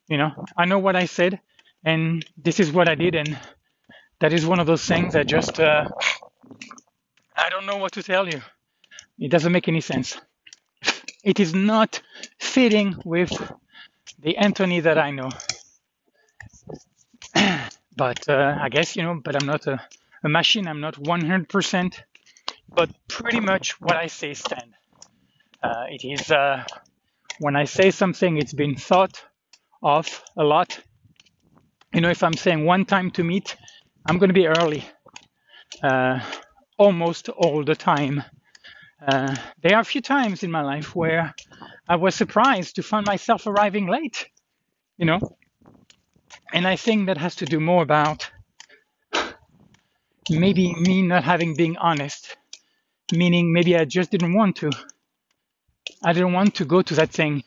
You 0.08 0.18
know, 0.18 0.46
I 0.58 0.66
know 0.66 0.80
what 0.80 0.96
I 0.96 1.06
said, 1.06 1.42
and 1.84 2.26
this 2.38 2.60
is 2.60 2.72
what 2.72 2.90
I 2.90 2.96
did. 2.96 3.16
And 3.16 3.38
that 4.20 4.34
is 4.34 4.46
one 4.46 4.60
of 4.60 4.68
those 4.68 4.86
things 4.86 5.14
that 5.14 5.28
just, 5.28 5.60
uh, 5.60 5.88
I 7.36 7.50
don't 7.50 7.66
know 7.66 7.78
what 7.78 7.94
to 7.94 8.04
tell 8.04 8.28
you. 8.28 8.42
It 9.20 9.32
doesn't 9.32 9.52
make 9.52 9.68
any 9.68 9.82
sense. 9.82 10.18
It 11.24 11.40
is 11.40 11.54
not 11.54 12.02
fitting 12.40 12.96
with 13.06 13.32
the 14.20 14.38
Anthony 14.38 14.82
that 14.82 14.98
I 14.98 15.12
know. 15.12 15.30
but 17.98 18.28
uh, 18.30 18.58
I 18.62 18.70
guess, 18.70 18.96
you 18.96 19.04
know, 19.04 19.22
but 19.24 19.36
I'm 19.42 19.48
not 19.48 19.68
a, 19.68 19.82
a 20.24 20.30
machine. 20.30 20.68
I'm 20.68 20.82
not 20.82 20.96
100%, 20.96 21.96
but 22.70 22.90
pretty 23.08 23.40
much 23.40 23.80
what 23.82 23.96
I 23.96 24.08
say 24.08 24.34
stand. 24.34 24.74
Uh, 25.64 25.86
it 25.90 26.06
is, 26.06 26.32
uh, 26.32 26.64
when 27.40 27.56
I 27.56 27.66
say 27.66 27.92
something, 27.92 28.38
it's 28.38 28.54
been 28.54 28.76
thought 28.76 29.24
of 29.84 30.24
a 30.38 30.44
lot. 30.44 30.80
You 31.94 32.02
know, 32.02 32.10
if 32.10 32.22
I'm 32.24 32.34
saying 32.34 32.66
one 32.66 32.86
time 32.86 33.12
to 33.12 33.24
meet, 33.24 33.56
I'm 34.06 34.18
going 34.18 34.30
to 34.30 34.34
be 34.34 34.48
early 34.48 34.84
uh, 35.82 36.20
almost 36.78 37.30
all 37.30 37.64
the 37.64 37.76
time. 37.76 38.24
Uh, 39.06 39.36
there 39.62 39.76
are 39.76 39.82
a 39.82 39.86
few 39.86 40.02
times 40.02 40.44
in 40.44 40.52
my 40.52 40.62
life 40.62 40.96
where 40.96 41.34
I 41.88 41.96
was 41.96 42.16
surprised 42.16 42.76
to 42.76 42.84
find 42.84 43.06
myself 43.06 43.48
arriving 43.48 43.88
late, 43.88 44.28
you 44.98 45.06
know. 45.06 45.20
And 46.54 46.68
I 46.68 46.76
think 46.76 47.08
that 47.08 47.18
has 47.18 47.36
to 47.36 47.46
do 47.46 47.60
more 47.60 47.84
about 47.84 48.30
maybe 50.30 50.74
me 50.74 51.02
not 51.04 51.24
having 51.24 51.56
been 51.56 51.78
honest, 51.78 52.36
meaning 53.14 53.54
maybe 53.54 53.78
I 53.78 53.86
just 53.86 54.12
didn't 54.12 54.34
want 54.34 54.58
to. 54.58 54.72
I 56.04 56.14
didn't 56.14 56.34
want 56.34 56.56
to 56.56 56.66
go 56.66 56.82
to 56.82 56.96
that 56.96 57.12
thing. 57.12 57.44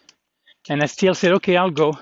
And 0.69 0.83
I 0.83 0.87
still 0.87 1.15
said, 1.15 1.33
okay, 1.33 1.57
I'll 1.57 1.71
go, 1.71 1.95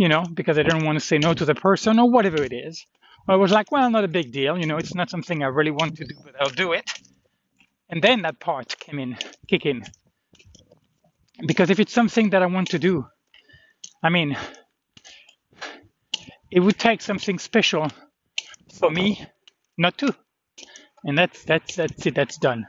you 0.00 0.08
know, 0.08 0.24
because 0.32 0.56
I 0.58 0.62
didn't 0.62 0.86
want 0.86 0.98
to 0.98 1.04
say 1.04 1.18
no 1.18 1.34
to 1.34 1.44
the 1.44 1.54
person 1.54 1.98
or 1.98 2.10
whatever 2.10 2.42
it 2.42 2.54
is. 2.54 2.86
I 3.28 3.36
was 3.36 3.52
like, 3.52 3.70
well, 3.70 3.90
not 3.90 4.02
a 4.02 4.08
big 4.08 4.32
deal, 4.32 4.56
you 4.58 4.64
know, 4.64 4.78
it's 4.78 4.94
not 4.94 5.10
something 5.10 5.42
I 5.42 5.48
really 5.48 5.70
want 5.70 5.98
to 5.98 6.06
do, 6.06 6.14
but 6.24 6.34
I'll 6.40 6.48
do 6.64 6.72
it. 6.72 6.90
And 7.90 8.02
then 8.02 8.22
that 8.22 8.40
part 8.40 8.78
came 8.80 8.98
in, 8.98 9.18
kick 9.46 9.66
in. 9.66 9.82
Because 11.46 11.68
if 11.68 11.80
it's 11.80 11.92
something 11.92 12.30
that 12.30 12.42
I 12.42 12.46
want 12.46 12.68
to 12.68 12.78
do, 12.78 13.06
I 14.02 14.08
mean, 14.08 14.38
it 16.50 16.60
would 16.60 16.78
take 16.78 17.02
something 17.02 17.38
special 17.38 17.88
for 18.72 18.90
me 18.90 19.22
not 19.76 19.98
to. 19.98 20.14
And 21.04 21.18
that's 21.18 21.44
that's 21.44 21.76
that's 21.76 22.06
it, 22.06 22.14
that's 22.14 22.38
done. 22.38 22.66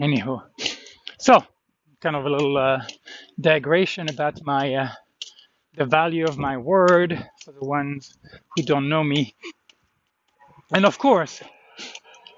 Anyhow, 0.00 0.42
so 1.18 1.44
kind 2.00 2.16
of 2.16 2.24
a 2.24 2.30
little 2.30 2.56
uh, 2.56 2.80
digression 3.40 4.08
about 4.10 4.40
my 4.44 4.74
uh, 4.74 4.88
the 5.74 5.86
value 5.86 6.26
of 6.26 6.38
my 6.38 6.56
word 6.56 7.26
for 7.44 7.52
the 7.52 7.64
ones 7.64 8.14
who 8.56 8.62
don't 8.62 8.88
know 8.88 9.02
me, 9.02 9.34
and 10.72 10.84
of 10.84 10.98
course, 10.98 11.42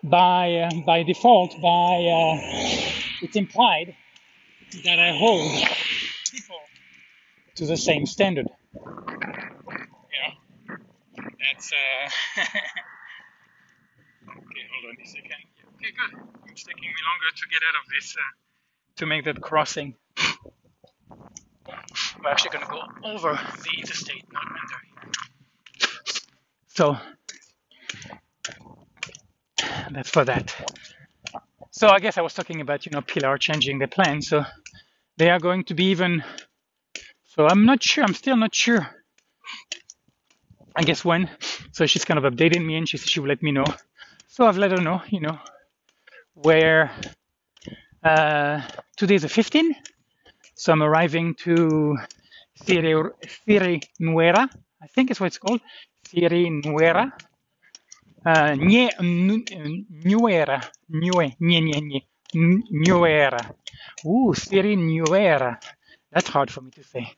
by 0.02 0.54
uh, 0.54 0.70
by 0.86 1.02
default, 1.02 1.50
by 1.60 1.68
uh, 1.68 2.38
it's 3.22 3.36
implied 3.36 3.94
that 4.84 4.98
I 4.98 5.16
hold 5.16 5.50
people 6.30 6.56
to 7.56 7.66
the 7.66 7.76
same 7.76 8.06
standard. 8.06 8.46
Yeah, 8.74 8.80
that's. 11.18 11.72
Uh... 11.72 12.08
okay, 14.30 14.64
hold 14.72 14.84
on 14.90 14.96
a 15.02 15.06
second. 15.06 15.42
Okay, 15.76 15.92
good. 15.92 16.12
It's 16.50 16.64
taking 16.64 16.82
me 16.82 17.02
longer 17.08 17.30
to 17.36 17.46
get 17.50 17.62
out 17.68 17.74
of 17.82 17.88
this 17.94 18.16
uh, 18.16 18.20
to 18.96 19.06
make 19.06 19.24
that 19.24 19.40
crossing. 19.40 19.96
We're 22.24 22.30
actually 22.30 22.50
going 22.50 22.64
to 22.64 22.70
go 22.70 22.80
over 23.04 23.32
the 23.34 23.78
interstate, 23.78 24.24
not 24.32 24.44
under. 24.46 24.80
So 26.68 26.96
that's 29.90 30.08
for 30.08 30.24
that. 30.24 30.54
So 31.70 31.88
I 31.88 31.98
guess 31.98 32.16
I 32.16 32.22
was 32.22 32.32
talking 32.32 32.62
about 32.62 32.86
you 32.86 32.92
know 32.92 33.02
Pilar 33.02 33.36
changing 33.36 33.78
the 33.78 33.88
plan. 33.88 34.22
So 34.22 34.44
they 35.18 35.28
are 35.28 35.38
going 35.38 35.64
to 35.64 35.74
be 35.74 35.86
even. 35.86 36.24
So 37.24 37.46
I'm 37.46 37.66
not 37.66 37.82
sure. 37.82 38.04
I'm 38.04 38.14
still 38.14 38.36
not 38.36 38.54
sure. 38.54 38.88
I 40.74 40.82
guess 40.82 41.04
when. 41.04 41.28
So 41.72 41.84
she's 41.86 42.04
kind 42.04 42.24
of 42.24 42.32
updating 42.32 42.64
me 42.64 42.76
and 42.76 42.88
she 42.88 42.96
said 42.96 43.08
she 43.08 43.20
will 43.20 43.28
let 43.28 43.42
me 43.42 43.52
know. 43.52 43.66
So 44.28 44.46
I've 44.46 44.56
let 44.56 44.70
her 44.70 44.80
know, 44.80 45.02
you 45.10 45.20
know, 45.20 45.38
where 46.34 46.90
uh, 48.02 48.62
today 48.96 49.16
is 49.16 49.22
the 49.22 49.28
15th. 49.28 49.74
So 50.54 50.72
I'm 50.72 50.82
arriving 50.82 51.34
to 51.44 51.96
Siri 52.54 53.80
Nuera. 54.00 54.48
I 54.82 54.86
think 54.88 55.10
it's 55.10 55.20
what 55.20 55.26
it's 55.26 55.38
called. 55.38 55.60
Siri 56.06 56.50
Nuera. 56.50 57.12
Uh, 58.24 58.54
Nye, 58.54 58.90
Nuera. 59.00 60.60
Nue, 60.88 61.36
nye, 61.40 61.60
nye, 61.60 61.80
nye. 61.80 62.00
Nuera. 62.34 63.54
Ooh, 64.06 64.34
Siri 64.34 64.76
Nuera. 64.76 65.58
That's 66.12 66.28
hard 66.28 66.50
for 66.50 66.60
me 66.60 66.70
to 66.72 66.84
say. 66.84 67.12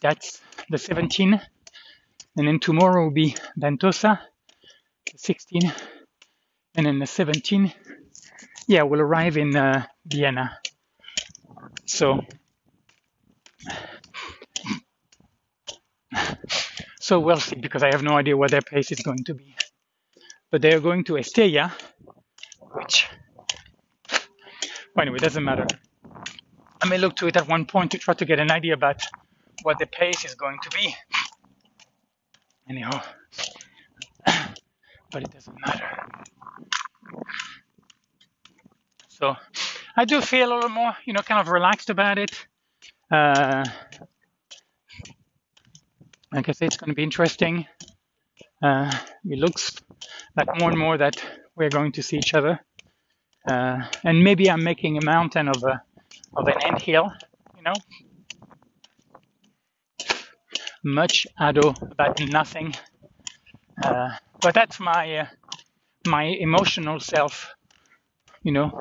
That's 0.00 0.40
the 0.70 0.76
17th. 0.76 1.42
And 2.36 2.48
then 2.48 2.60
tomorrow 2.60 3.04
will 3.04 3.10
be 3.10 3.34
Ventosa, 3.58 4.20
the 5.06 5.18
16th. 5.18 5.74
And 6.76 6.86
then 6.86 6.98
the 7.00 7.04
17th, 7.06 7.74
yeah, 8.68 8.84
we'll 8.84 9.00
arrive 9.00 9.36
in 9.36 9.56
uh, 9.56 9.84
Viana. 10.06 10.58
So, 11.86 12.20
so 17.00 17.20
we'll 17.20 17.36
see 17.40 17.56
because 17.56 17.82
I 17.82 17.88
have 17.88 18.02
no 18.02 18.16
idea 18.16 18.36
what 18.36 18.50
their 18.50 18.62
pace 18.62 18.92
is 18.92 19.00
going 19.00 19.24
to 19.24 19.34
be. 19.34 19.54
But 20.50 20.62
they 20.62 20.72
are 20.72 20.80
going 20.80 21.04
to 21.04 21.16
Estella, 21.16 21.72
which, 22.72 23.06
well, 24.94 25.02
anyway, 25.02 25.18
doesn't 25.18 25.44
matter. 25.44 25.66
I 26.82 26.86
may 26.88 26.98
look 26.98 27.16
to 27.16 27.26
it 27.26 27.36
at 27.36 27.48
one 27.48 27.66
point 27.66 27.92
to 27.92 27.98
try 27.98 28.14
to 28.14 28.24
get 28.24 28.40
an 28.40 28.50
idea 28.50 28.74
about 28.74 29.02
what 29.62 29.78
the 29.78 29.86
pace 29.86 30.24
is 30.24 30.34
going 30.34 30.58
to 30.62 30.70
be. 30.70 30.94
Anyhow, 32.68 33.02
but 35.10 35.22
it 35.22 35.30
doesn't 35.30 35.56
matter. 35.66 35.86
So 39.08 39.36
I 40.00 40.06
do 40.06 40.22
feel 40.22 40.50
a 40.50 40.54
little 40.54 40.70
more, 40.70 40.96
you 41.04 41.12
know, 41.12 41.20
kind 41.20 41.42
of 41.42 41.48
relaxed 41.48 41.90
about 41.90 42.16
it. 42.16 42.30
Uh, 43.10 43.62
like 46.32 46.48
I 46.48 46.52
say, 46.52 46.64
it's 46.64 46.78
going 46.78 46.88
to 46.88 46.94
be 46.94 47.02
interesting. 47.02 47.66
Uh, 48.62 48.90
it 49.26 49.38
looks 49.38 49.76
like 50.34 50.58
more 50.58 50.70
and 50.70 50.78
more 50.78 50.96
that 50.96 51.22
we're 51.54 51.68
going 51.68 51.92
to 51.92 52.02
see 52.02 52.16
each 52.16 52.32
other. 52.32 52.58
Uh, 53.46 53.82
and 54.02 54.24
maybe 54.24 54.50
I'm 54.50 54.64
making 54.64 54.96
a 54.96 55.04
mountain 55.04 55.48
of 55.48 55.62
a 55.64 55.82
of 56.34 56.48
an 56.48 56.54
ant 56.64 56.80
hill, 56.80 57.12
you 57.58 57.62
know. 57.62 57.74
Much 60.82 61.26
ado 61.38 61.74
about 61.82 62.18
nothing. 62.26 62.72
Uh, 63.84 64.16
but 64.40 64.54
that's 64.54 64.80
my 64.80 65.18
uh, 65.18 65.26
my 66.06 66.22
emotional 66.22 67.00
self, 67.00 67.54
you 68.42 68.52
know, 68.52 68.80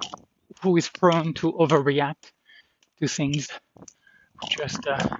who 0.62 0.76
is 0.78 0.90
prone 0.90 1.34
to 1.36 1.54
overreact 1.54 2.32
to 3.00 3.08
things. 3.08 3.48
Just 4.50 4.88
uh, 4.88 5.18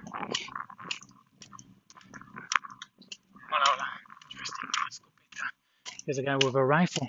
a 6.18 6.22
guy 6.22 6.36
with 6.36 6.54
a 6.54 6.64
rifle. 6.64 7.08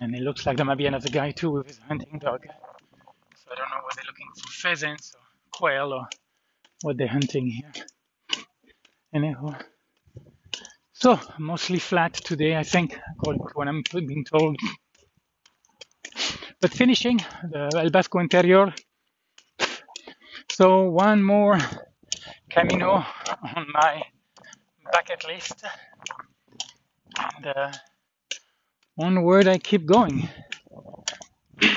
And 0.00 0.14
it 0.14 0.20
looks 0.20 0.44
like 0.44 0.56
there 0.56 0.66
might 0.66 0.78
be 0.78 0.86
another 0.86 1.08
guy 1.08 1.30
too 1.30 1.50
with 1.50 1.66
his 1.66 1.78
hunting 1.78 2.18
dog. 2.18 2.42
So 2.46 3.50
I 3.50 3.54
don't 3.54 3.70
know 3.70 3.76
whether 3.84 3.96
they're 3.96 4.04
looking 4.06 4.28
for 4.36 4.48
pheasants 4.50 5.14
or 5.14 5.20
quail 5.50 5.92
or 5.92 6.08
what 6.82 6.98
they're 6.98 7.08
hunting 7.08 7.46
here. 7.46 7.72
Anyhow. 9.12 9.56
So, 11.04 11.20
mostly 11.38 11.78
flat 11.78 12.14
today, 12.14 12.56
I 12.56 12.62
think, 12.62 12.98
according 13.12 13.42
to 13.42 13.52
what 13.52 13.68
I'm 13.68 13.82
being 13.92 14.24
told. 14.24 14.56
But 16.62 16.72
finishing 16.72 17.18
the 17.42 17.68
El 17.76 17.90
Interior. 18.22 18.72
So, 20.50 20.88
one 20.88 21.22
more 21.22 21.58
Camino 22.48 23.04
on 23.54 23.66
my 23.74 24.02
bucket 24.90 25.26
list. 25.28 25.62
And 27.18 27.46
uh, 27.48 27.72
onward 28.98 29.46
I 29.46 29.58
keep 29.58 29.84
going. 29.84 30.26
so, 31.60 31.68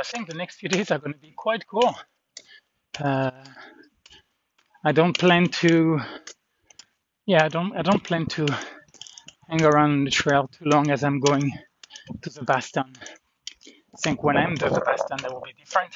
I 0.00 0.02
think 0.02 0.26
the 0.26 0.34
next 0.34 0.56
few 0.56 0.68
days 0.68 0.90
are 0.90 0.98
going 0.98 1.12
to 1.12 1.20
be 1.20 1.30
quite 1.30 1.64
cool. 1.64 1.94
Uh, 2.98 3.30
I 4.84 4.90
don't 4.90 5.16
plan 5.16 5.46
to 5.46 6.00
yeah, 7.26 7.44
I 7.44 7.48
don't 7.48 7.76
I 7.76 7.82
don't 7.82 8.02
plan 8.04 8.26
to 8.26 8.46
hang 9.48 9.62
around 9.64 10.04
the 10.04 10.10
trail 10.10 10.48
too 10.48 10.64
long 10.66 10.90
as 10.90 11.04
I'm 11.04 11.20
going 11.20 11.52
to 12.22 12.30
the 12.30 12.40
Baztan. 12.42 12.96
I 13.94 13.98
think 13.98 14.22
when 14.24 14.36
I'm 14.36 14.56
to 14.56 14.70
the 14.70 14.80
Baztan 14.80 15.22
that 15.22 15.32
will 15.32 15.40
be 15.42 15.54
different. 15.58 15.94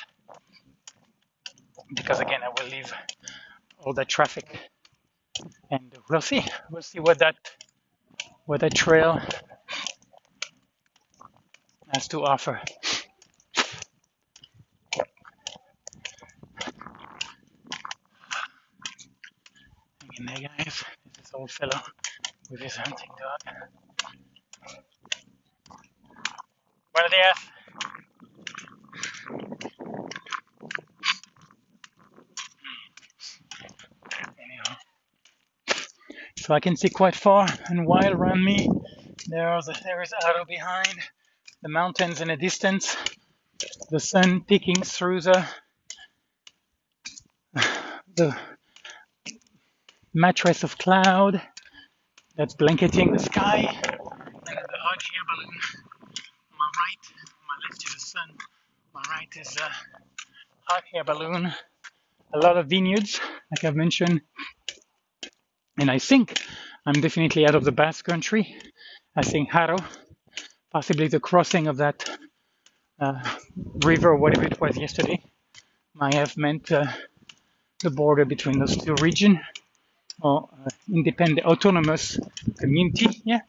Because 1.94 2.20
again 2.20 2.40
I 2.44 2.48
will 2.48 2.70
leave 2.70 2.92
all 3.78 3.94
that 3.94 4.08
traffic 4.08 4.70
and 5.70 5.94
we'll 6.10 6.20
see. 6.20 6.44
We'll 6.70 6.82
see 6.82 7.00
what 7.00 7.18
that 7.20 7.36
what 8.46 8.60
that 8.60 8.74
trail 8.74 9.20
has 11.94 12.08
to 12.08 12.24
offer. 12.24 12.60
There 20.18 20.48
guys 20.58 20.84
old 21.36 21.50
fellow 21.50 21.80
with 22.50 22.60
his 22.60 22.76
hunting 22.76 23.10
dog. 23.18 23.68
So 36.46 36.54
I 36.54 36.60
can 36.60 36.76
see 36.76 36.88
quite 36.88 37.16
far 37.16 37.48
and 37.66 37.84
wide 37.86 38.12
around 38.12 38.44
me. 38.44 38.68
There's 39.26 39.66
there 39.66 40.00
is 40.00 40.12
Haro 40.20 40.44
behind, 40.44 40.94
the 41.60 41.68
mountains 41.68 42.20
in 42.20 42.28
the 42.28 42.36
distance, 42.36 42.96
the 43.90 43.98
sun 43.98 44.42
peeking 44.42 44.82
through 44.82 45.22
the 45.22 45.44
the 48.14 48.36
mattress 50.16 50.64
of 50.64 50.78
cloud 50.78 51.42
that's 52.36 52.54
blanketing 52.54 53.12
the 53.12 53.18
sky. 53.18 53.58
And 53.58 53.84
the 54.46 54.54
air 54.54 55.24
balloon 55.28 55.54
on 56.50 56.58
my 56.58 56.70
right, 56.80 57.04
my 57.46 57.56
left 57.68 57.84
is 57.86 57.92
the 57.92 58.00
sun, 58.00 58.28
my 58.94 59.02
right 59.10 59.28
is 59.38 59.56
a 59.58 59.70
hot 60.62 60.84
air 60.94 61.04
balloon. 61.04 61.52
A 62.32 62.38
lot 62.38 62.56
of 62.56 62.66
vineyards, 62.66 63.20
like 63.50 63.64
I've 63.64 63.76
mentioned. 63.76 64.22
And 65.78 65.90
I 65.90 65.98
think 65.98 66.40
I'm 66.86 66.98
definitely 67.02 67.46
out 67.46 67.54
of 67.54 67.64
the 67.64 67.72
Basque 67.72 68.06
country. 68.06 68.56
I 69.14 69.22
think 69.22 69.50
Haro, 69.50 69.76
possibly 70.72 71.08
the 71.08 71.20
crossing 71.20 71.66
of 71.66 71.76
that 71.76 72.08
uh, 72.98 73.20
river 73.84 74.16
whatever 74.16 74.46
it 74.46 74.58
was 74.58 74.78
yesterday, 74.78 75.22
might 75.92 76.14
have 76.14 76.38
meant 76.38 76.72
uh, 76.72 76.86
the 77.82 77.90
border 77.90 78.24
between 78.24 78.58
those 78.58 78.78
two 78.78 78.94
regions. 79.02 79.40
Or 80.20 80.48
uh, 80.52 80.70
independent 80.92 81.46
autonomous 81.46 82.18
community, 82.58 83.08
yeah, 83.24 83.40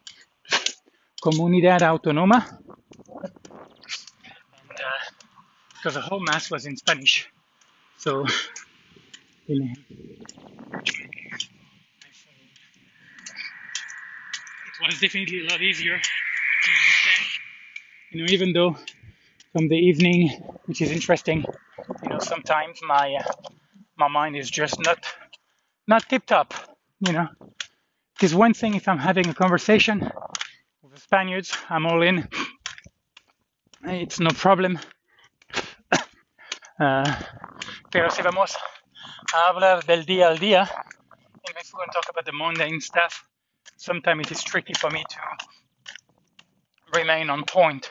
comunidad 1.22 1.82
autónoma, 1.82 2.62
and 4.54 4.72
uh, 4.72 5.12
because 5.74 5.94
the 5.96 6.02
whole 6.02 6.20
mass 6.22 6.52
was 6.52 6.66
in 6.66 6.76
Spanish, 6.78 7.30
so 7.98 8.26
it 9.48 9.78
was 14.86 15.00
definitely 15.00 15.42
a 15.46 15.50
lot 15.52 15.62
easier 15.62 15.98
to 15.98 16.72
understand. 16.72 17.26
You 18.12 18.22
know, 18.22 18.28
even 18.30 18.54
though 18.54 18.78
from 19.54 19.68
the 19.70 19.76
evening, 19.78 20.30
which 20.66 20.82
is 20.82 20.92
interesting, 20.92 21.46
you 22.04 22.10
know, 22.10 22.20
sometimes 22.20 22.80
my 22.88 23.16
uh, 23.16 23.32
my 23.98 24.08
mind 24.08 24.36
is 24.36 24.50
just 24.50 24.80
not 24.84 25.00
not 25.88 26.08
tip 26.10 26.26
top. 26.26 26.54
You 27.00 27.14
know, 27.14 27.28
because 28.16 28.34
one 28.36 28.54
thing 28.54 28.74
if 28.74 28.88
I'm 28.88 28.98
having 28.98 29.28
a 29.30 29.34
conversation 29.34 30.00
with 30.82 30.94
the 30.94 31.00
Spaniards, 31.00 31.56
I'm 31.70 31.86
all 31.86 32.02
in. 32.02 32.28
It's 33.84 34.20
no 34.20 34.32
problem. 34.32 34.80
Uh, 36.80 37.12
pero 37.90 38.08
si 38.10 38.22
vamos 38.22 38.56
a 39.34 39.48
hablar 39.48 39.84
del 39.84 40.06
día 40.06 40.28
al 40.28 40.38
día, 40.38 40.60
and 40.62 41.56
if 41.60 41.74
we're 41.74 41.80
going 41.80 41.90
to 41.90 41.94
talk 41.94 42.06
about 42.08 42.24
the 42.24 42.32
mundane 42.32 42.80
stuff, 42.80 43.28
sometimes 43.78 44.28
it 44.28 44.32
is 44.34 44.44
tricky 44.44 44.74
for 44.74 44.92
me 44.92 45.04
to 45.10 45.18
remain 47.00 47.32
on 47.32 47.44
point. 47.46 47.90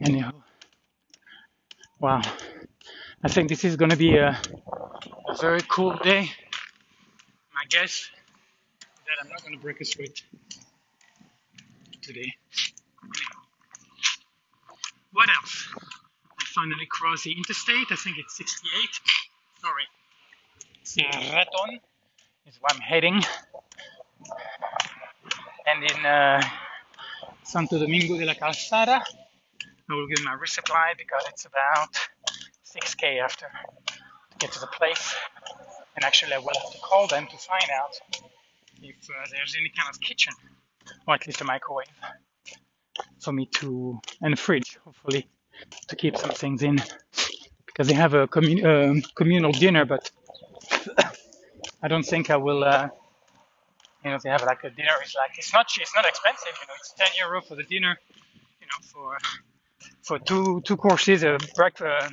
Anyhow, 0.00 0.32
wow. 2.00 2.22
I 3.22 3.28
think 3.28 3.48
this 3.48 3.64
is 3.64 3.76
going 3.76 3.90
to 3.90 3.96
be 3.96 4.16
a, 4.16 4.30
a 5.28 5.36
very 5.40 5.60
cool 5.68 5.96
day. 6.02 6.30
Guess 7.70 8.10
that 9.06 9.24
I'm 9.24 9.30
not 9.30 9.42
going 9.42 9.54
to 9.54 9.62
break 9.62 9.80
a 9.80 9.84
sweat 9.84 10.22
today. 12.02 12.34
What 15.12 15.28
else? 15.28 15.68
I 15.76 16.44
finally 16.52 16.86
crossed 16.90 17.24
the 17.24 17.32
interstate. 17.32 17.86
I 17.92 17.94
think 17.94 18.16
it's 18.18 18.36
68. 18.36 19.00
Sorry. 19.60 19.86
Cerreton 20.84 21.80
is 22.48 22.58
where 22.60 22.74
I'm 22.74 22.80
heading. 22.80 23.22
And 25.66 25.84
in 25.84 26.04
uh, 26.04 26.42
Santo 27.44 27.78
Domingo 27.78 28.18
de 28.18 28.26
la 28.26 28.34
Calzada, 28.34 29.00
I 29.88 29.94
will 29.94 30.08
give 30.08 30.24
my 30.24 30.34
resupply 30.34 30.98
because 30.98 31.24
it's 31.28 31.44
about 31.46 31.94
6k 32.66 33.22
after 33.22 33.46
to 33.46 34.38
get 34.38 34.50
to 34.52 34.60
the 34.60 34.66
place. 34.66 35.14
And 35.96 36.04
actually, 36.04 36.34
I 36.34 36.38
will 36.38 36.52
have 36.62 36.72
to 36.72 36.78
call 36.78 37.06
them 37.08 37.26
to 37.26 37.36
find 37.36 37.64
out 37.80 37.94
if 38.82 38.96
uh, 39.10 39.26
there's 39.30 39.56
any 39.58 39.70
kind 39.70 39.88
of 39.92 40.00
kitchen, 40.00 40.32
or 41.06 41.14
at 41.14 41.26
least 41.26 41.40
a 41.40 41.44
microwave, 41.44 41.86
for 43.20 43.32
me 43.32 43.46
to, 43.46 44.00
and 44.22 44.34
a 44.34 44.36
fridge, 44.36 44.78
hopefully, 44.84 45.28
to 45.88 45.96
keep 45.96 46.16
some 46.16 46.30
things 46.30 46.62
in. 46.62 46.80
Because 47.66 47.88
they 47.88 47.94
have 47.94 48.14
a 48.14 48.26
commun- 48.28 48.66
um 48.66 49.02
communal 49.16 49.52
dinner, 49.52 49.84
but 49.84 50.10
I 51.82 51.88
don't 51.88 52.04
think 52.04 52.30
I 52.30 52.36
will. 52.36 52.64
Uh, 52.64 52.88
you 54.04 54.10
know, 54.10 54.18
they 54.22 54.30
have 54.30 54.42
like 54.42 54.64
a 54.64 54.70
dinner. 54.70 54.92
It's 55.02 55.14
like 55.14 55.32
it's 55.38 55.52
not 55.52 55.66
it's 55.80 55.94
not 55.94 56.06
expensive. 56.06 56.54
You 56.60 56.66
know, 56.68 56.74
it's 56.80 56.92
10 56.94 57.08
euro 57.18 57.42
for 57.42 57.54
the 57.56 57.64
dinner. 57.64 57.96
You 58.60 58.66
know, 58.66 58.80
for 58.92 59.18
for 60.02 60.18
two 60.18 60.60
two 60.62 60.76
courses, 60.76 61.22
a 61.22 61.38
breakfast, 61.56 62.12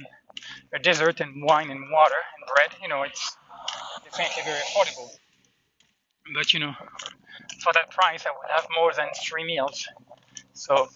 a 0.73 0.79
dessert, 0.79 1.21
and 1.21 1.43
wine 1.43 1.69
and 1.71 1.81
water 1.91 2.21
and 2.37 2.45
bread. 2.53 2.71
You 2.81 2.89
know, 2.89 3.03
it's 3.03 3.37
definitely 4.11 4.43
very 4.43 4.59
affordable. 4.59 5.09
But 6.35 6.53
you 6.53 6.59
know, 6.59 6.73
for 7.63 7.73
that 7.73 7.91
price, 7.91 8.25
I 8.25 8.31
would 8.31 8.51
have 8.55 8.67
more 8.75 8.91
than 8.93 9.07
three 9.25 9.45
meals. 9.45 9.87
So, 10.53 10.87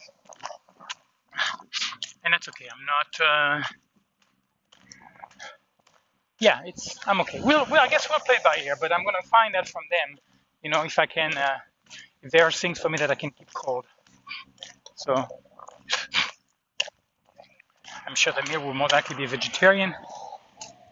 and 2.24 2.34
that's 2.34 2.48
okay. 2.50 2.68
I'm 2.72 2.86
not. 2.86 3.28
Uh, 3.28 3.64
yeah, 6.40 6.62
it's 6.66 6.98
I'm 7.08 7.22
okay. 7.22 7.40
We'll, 7.42 7.66
I 7.74 7.88
guess 7.88 8.08
we'll 8.10 8.20
play 8.20 8.38
by 8.44 8.58
ear, 8.64 8.76
but 8.80 8.92
I'm 8.92 9.04
gonna 9.04 9.18
find 9.30 9.56
out 9.56 9.68
from 9.68 9.84
them. 9.90 10.18
You 10.64 10.72
know, 10.72 10.84
if 10.84 11.00
I 11.00 11.06
can, 11.06 11.38
uh, 11.38 11.58
if 12.22 12.32
there 12.32 12.46
are 12.46 12.52
things 12.52 12.80
for 12.80 12.90
me 12.90 12.98
that 12.98 13.12
I 13.12 13.16
can 13.16 13.32
keep 13.32 13.54
cold. 13.54 13.86
So, 14.96 15.14
I'm 18.08 18.16
sure 18.16 18.34
the 18.34 18.48
meal 18.50 18.64
will 18.64 18.74
more 18.74 18.90
likely 18.92 19.16
be 19.16 19.26
vegetarian. 19.26 19.96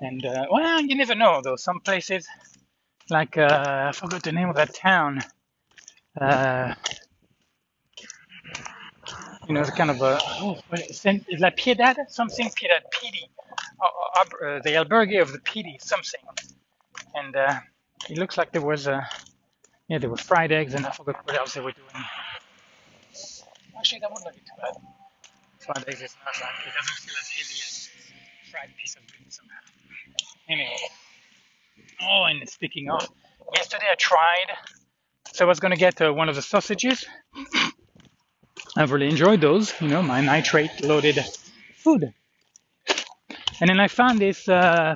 And 0.02 0.26
uh, 0.26 0.46
well, 0.52 0.82
you 0.82 0.96
never 0.96 1.16
know 1.16 1.42
though. 1.44 1.56
Some 1.58 1.82
places, 1.82 2.28
like 3.10 3.38
uh, 3.38 3.88
I 3.90 3.92
forgot 3.92 4.24
the 4.24 4.32
name 4.32 4.50
of 4.50 4.56
that 4.56 4.74
town. 4.74 5.20
Uh, 6.20 6.74
you 9.48 9.54
know, 9.56 9.64
the 9.64 9.72
kind 9.72 9.90
of 9.92 10.02
a 10.02 10.20
oh, 10.42 10.58
what 10.70 10.82
is 10.90 11.06
it? 11.06 11.24
Is 11.30 11.42
La 11.42 11.50
Piedad, 11.50 11.96
something 12.10 12.48
Piedad, 12.50 12.84
Pidi, 12.94 13.24
uh, 13.82 14.22
uh, 14.46 14.62
the 14.64 14.72
albergue 14.72 15.22
of 15.22 15.32
the 15.32 15.40
Pidi, 15.40 15.82
something. 15.82 16.22
And 17.16 17.36
uh, 17.36 17.60
it 18.10 18.18
looks 18.18 18.38
like 18.38 18.52
there 18.52 18.62
was 18.62 18.88
a 18.88 19.08
yeah, 19.90 19.98
there 19.98 20.10
were 20.10 20.18
fried 20.18 20.52
eggs, 20.52 20.76
and 20.76 20.86
I 20.86 20.92
forgot 20.92 21.26
what 21.26 21.38
else 21.38 21.56
they 21.56 21.62
were 21.62 21.72
doing. 21.72 22.06
Actually, 23.78 24.00
that 24.00 24.12
wouldn't 24.12 24.34
be 24.36 24.42
too 24.42 24.56
bad. 24.62 24.76
Fried 25.60 25.86
eggs 25.90 26.02
is 26.02 26.16
not 26.26 26.36
like 26.42 26.68
it 26.68 26.74
doesn't 26.78 26.98
feel 27.04 27.16
as 27.20 27.30
heavy 27.30 27.60
as 27.68 27.90
fried 28.52 28.78
piece 28.78 28.96
of 28.96 29.02
meat 29.04 29.34
somehow. 29.34 29.79
Anyway. 30.50 30.76
Oh, 32.02 32.24
and 32.24 32.50
speaking 32.50 32.90
of, 32.90 33.08
yesterday 33.54 33.86
I 33.92 33.96
tried. 33.96 34.50
So 35.32 35.46
I 35.46 35.48
was 35.48 35.60
gonna 35.60 35.76
get 35.76 36.02
uh, 36.02 36.12
one 36.12 36.28
of 36.28 36.36
the 36.36 36.42
sausages. 36.42 37.06
I've 38.76 38.92
really 38.92 39.08
enjoyed 39.08 39.42
those. 39.42 39.80
You 39.80 39.88
know, 39.90 40.02
my 40.02 40.22
nitrate-loaded 40.22 41.24
food. 41.76 42.14
And 43.62 43.70
then 43.70 43.80
I 43.80 43.88
found 43.88 44.20
this. 44.20 44.50
Uh, 44.50 44.96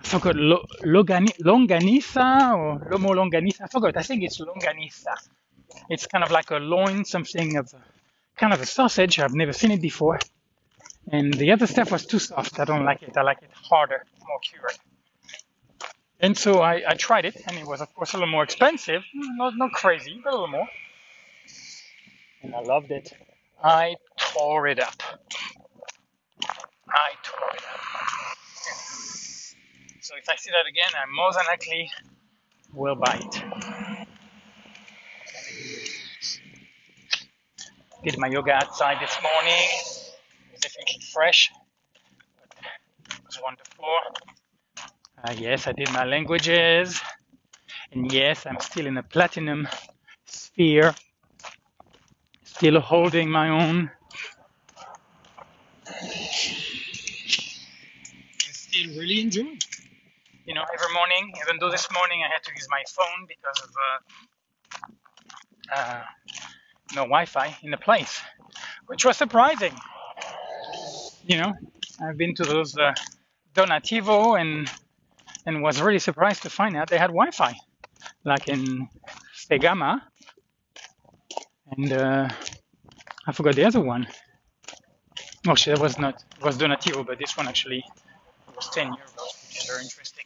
I 0.00 0.04
forgot 0.04 0.36
lo, 0.36 0.64
longanisa 0.82 2.56
or 2.56 2.90
lomo 2.90 3.10
longanisa. 3.10 3.62
I 3.62 3.66
forgot. 3.66 3.96
I 3.96 4.02
think 4.02 4.22
it's 4.22 4.40
longanisa. 4.40 5.14
It's 5.90 6.06
kind 6.06 6.24
of 6.24 6.30
like 6.30 6.50
a 6.50 6.56
loin, 6.56 7.04
something 7.04 7.56
of 7.56 7.72
kind 8.36 8.52
of 8.52 8.60
a 8.60 8.66
sausage. 8.66 9.18
I've 9.18 9.34
never 9.34 9.52
seen 9.52 9.72
it 9.72 9.82
before. 9.82 10.18
And 11.10 11.34
the 11.34 11.52
other 11.52 11.66
stuff 11.66 11.90
was 11.92 12.06
too 12.06 12.18
soft. 12.18 12.58
I 12.60 12.64
don't 12.64 12.84
like 12.84 13.02
it. 13.02 13.16
I 13.16 13.22
like 13.22 13.42
it 13.42 13.50
harder, 13.52 14.04
more 14.20 14.38
cured. 14.48 14.78
And 16.20 16.36
so 16.38 16.60
I, 16.60 16.82
I 16.88 16.94
tried 16.94 17.24
it, 17.24 17.36
and 17.46 17.58
it 17.58 17.66
was 17.66 17.80
of 17.80 17.92
course 17.94 18.12
a 18.14 18.16
little 18.16 18.30
more 18.30 18.44
expensive. 18.44 19.02
Not 19.14 19.56
not 19.56 19.72
crazy, 19.72 20.20
but 20.22 20.30
a 20.30 20.36
little 20.36 20.48
more. 20.48 20.68
And 22.42 22.54
I 22.54 22.60
loved 22.60 22.90
it. 22.90 23.12
I 23.62 23.96
tore 24.18 24.68
it 24.68 24.80
up. 24.80 25.02
I 26.88 27.10
tore 27.22 27.50
it 27.54 27.62
up. 27.74 27.80
So 30.00 30.14
if 30.16 30.28
I 30.28 30.36
see 30.36 30.50
that 30.50 30.66
again, 30.68 30.90
I 30.94 31.06
more 31.14 31.32
than 31.32 31.44
likely 31.48 31.90
will 32.74 32.96
buy 32.96 33.20
it. 33.22 33.42
Did 38.04 38.18
my 38.18 38.28
yoga 38.28 38.52
outside 38.52 38.98
this 39.02 39.16
morning. 39.22 40.01
Definitely 40.62 41.00
fresh. 41.12 41.50
It 43.10 43.20
was 43.26 43.40
wonderful. 43.42 43.84
Uh, 45.24 45.34
yes, 45.38 45.66
I 45.66 45.72
did 45.72 45.90
my 45.92 46.04
languages. 46.04 47.00
And 47.92 48.12
yes, 48.12 48.46
I'm 48.46 48.60
still 48.60 48.86
in 48.86 48.96
a 48.96 49.02
platinum 49.02 49.68
sphere. 50.26 50.94
Still 52.44 52.80
holding 52.80 53.28
my 53.30 53.48
own. 53.48 53.90
And 58.46 58.54
still 58.54 58.88
really 58.98 59.20
enjoying. 59.20 59.58
You 60.46 60.54
know, 60.54 60.64
every 60.74 60.92
morning, 60.94 61.32
even 61.44 61.58
though 61.60 61.70
this 61.70 61.88
morning 61.92 62.22
I 62.22 62.28
had 62.32 62.42
to 62.44 62.52
use 62.54 62.68
my 62.70 62.82
phone 62.96 63.26
because 63.28 63.60
of 63.64 63.70
uh, 65.72 65.76
uh, 65.76 66.02
no 66.94 67.02
Wi-Fi 67.02 67.56
in 67.62 67.70
the 67.70 67.76
place, 67.76 68.20
which 68.86 69.04
was 69.04 69.16
surprising. 69.16 69.74
You 71.24 71.36
know, 71.38 71.52
I've 72.00 72.16
been 72.16 72.34
to 72.34 72.44
those 72.44 72.76
uh, 72.76 72.94
Donativo 73.54 74.40
and 74.40 74.70
and 75.46 75.62
was 75.62 75.80
really 75.80 75.98
surprised 75.98 76.42
to 76.42 76.50
find 76.50 76.76
out 76.76 76.88
they 76.88 76.98
had 76.98 77.08
Wi-Fi, 77.10 77.54
like 78.24 78.48
in 78.48 78.88
Segama, 79.34 80.00
and 81.70 81.92
uh, 81.92 82.28
I 83.26 83.32
forgot 83.32 83.54
the 83.54 83.64
other 83.64 83.80
one. 83.80 84.06
Actually, 85.46 85.76
that 85.76 85.82
was 85.82 85.98
not 85.98 86.22
was 86.42 86.58
Donativo, 86.58 87.06
but 87.06 87.18
this 87.18 87.36
one 87.36 87.48
actually 87.48 87.84
was 88.56 88.68
10 88.70 88.88
euros, 88.88 89.48
which 89.48 89.58
is 89.58 89.66
very 89.66 89.82
interesting. 89.82 90.24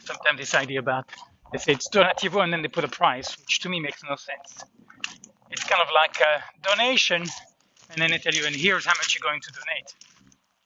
Sometimes 0.00 0.38
this 0.38 0.54
idea 0.54 0.80
about 0.80 1.06
they 1.52 1.58
say 1.58 1.72
it's 1.72 1.88
Donativo 1.88 2.42
and 2.42 2.52
then 2.52 2.62
they 2.62 2.68
put 2.68 2.84
a 2.84 2.88
price, 2.88 3.36
which 3.38 3.60
to 3.60 3.68
me 3.68 3.80
makes 3.80 4.02
no 4.02 4.16
sense. 4.16 4.64
It's 5.50 5.64
kind 5.64 5.82
of 5.82 5.88
like 5.94 6.20
a 6.20 6.42
donation, 6.68 7.24
and 7.90 8.02
then 8.02 8.10
they 8.10 8.18
tell 8.18 8.34
you, 8.34 8.46
and 8.46 8.54
here's 8.54 8.84
how 8.84 8.92
much 8.92 9.14
you're 9.14 9.28
going 9.28 9.40
to 9.40 9.52
donate. 9.52 9.94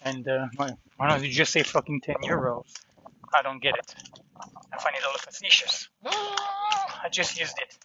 And 0.04 0.28
uh, 0.28 0.48
why 0.96 1.08
don't 1.08 1.22
you 1.22 1.30
just 1.30 1.52
say 1.52 1.62
fucking 1.62 2.00
10 2.00 2.16
euros? 2.24 2.64
I 3.34 3.42
don't 3.42 3.62
get 3.62 3.76
it. 3.76 3.94
I 4.72 4.78
find 4.78 4.96
it 4.96 5.02
a 5.02 5.06
little 5.06 5.20
facetious. 5.20 5.88
I 6.04 7.08
just 7.10 7.38
used 7.38 7.56
it. 7.58 7.78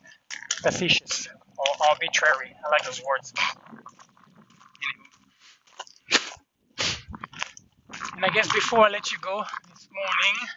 Facetious 0.62 1.28
or 1.58 1.88
arbitrary. 1.88 2.56
I 2.66 2.70
like 2.70 2.84
those 2.84 3.02
words. 3.04 3.34
And 8.16 8.26
I 8.26 8.30
guess 8.30 8.52
before 8.52 8.86
I 8.86 8.90
let 8.90 9.12
you 9.12 9.20
go 9.20 9.44
this 9.70 9.88
morning, 9.94 10.48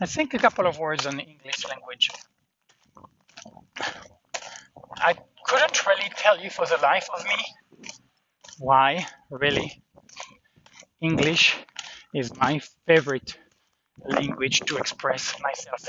I 0.00 0.06
think 0.06 0.32
a 0.32 0.38
couple 0.38 0.66
of 0.66 0.78
words 0.78 1.06
on 1.06 1.16
the 1.16 1.22
English 1.22 1.66
language. 1.68 2.10
I 4.96 5.14
couldn't 5.44 5.86
really 5.86 6.10
tell 6.16 6.40
you 6.40 6.48
for 6.48 6.64
the 6.66 6.78
life 6.78 7.08
of 7.14 7.22
me 7.24 7.36
why, 8.58 9.06
really. 9.30 9.82
English 11.00 11.56
is 12.14 12.34
my 12.36 12.60
favorite 12.86 13.36
language 14.04 14.60
to 14.60 14.76
express 14.76 15.34
myself. 15.40 15.80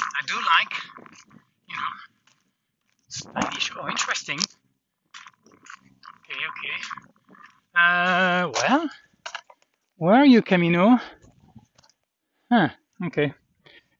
I 0.00 0.26
do 0.26 0.34
like, 0.34 0.74
you 1.68 1.76
know, 1.76 1.92
Spanish. 3.08 3.70
Oh, 3.76 3.88
interesting. 3.88 4.38
Okay, 6.08 6.40
okay. 6.50 6.76
Uh, 7.76 8.50
well, 8.54 8.90
where 9.96 10.16
are 10.16 10.26
you, 10.26 10.42
Camino? 10.42 10.98
Huh, 12.50 12.68
okay. 13.06 13.32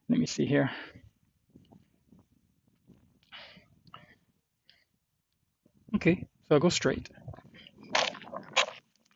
Let 0.08 0.18
me 0.18 0.26
see 0.26 0.46
here. 0.46 0.70
Okay, 5.94 6.26
so 6.50 6.56
I'll 6.56 6.60
go 6.60 6.70
straight. 6.70 7.08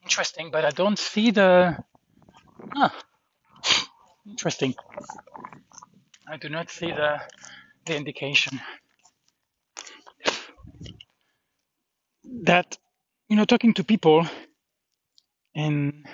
Interesting, 0.03 0.51
but 0.51 0.65
I 0.65 0.71
don't 0.71 0.97
see 0.99 1.31
the. 1.31 1.77
Ah, 2.75 2.95
interesting. 4.27 4.75
I 6.27 6.37
do 6.37 6.49
not 6.49 6.69
see 6.71 6.91
the 6.91 7.21
the 7.85 7.97
indication 7.97 8.61
that 12.43 12.77
you 13.29 13.35
know 13.35 13.45
talking 13.45 13.73
to 13.75 13.83
people 13.83 14.27
and 15.55 16.05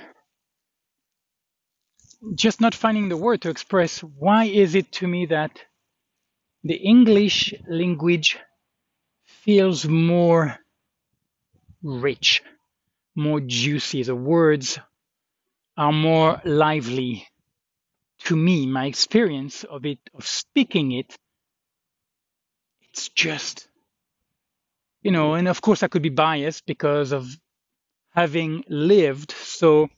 just 2.36 2.62
not 2.62 2.76
finding 2.76 3.10
the 3.10 3.18
word 3.18 3.42
to 3.44 3.50
express 3.50 4.00
why 4.00 4.46
is 4.46 4.76
it 4.76 4.92
to 4.94 5.08
me 5.08 5.28
that 5.28 5.52
the 6.64 6.76
English 6.76 7.54
language 7.68 8.38
feels 9.26 9.88
more 9.88 10.58
rich, 11.84 12.42
more 13.16 13.40
juicy. 13.42 14.04
The 14.04 14.16
words 14.16 14.80
are 15.78 15.92
more 15.92 16.42
lively 16.46 17.28
to 18.26 18.36
me. 18.36 18.66
My 18.68 18.86
experience 18.86 19.64
of 19.64 19.86
it, 19.86 20.00
of 20.14 20.26
speaking 20.28 20.92
it, 20.92 21.16
it's 22.90 23.10
just, 23.10 23.68
you 25.02 25.12
know, 25.12 25.34
and 25.34 25.48
of 25.48 25.62
course 25.62 25.84
I 25.84 25.88
could 25.88 26.02
be 26.02 26.10
biased 26.10 26.66
because 26.66 27.12
of 27.12 27.28
having 28.14 28.64
lived 28.68 29.32
so 29.32 29.90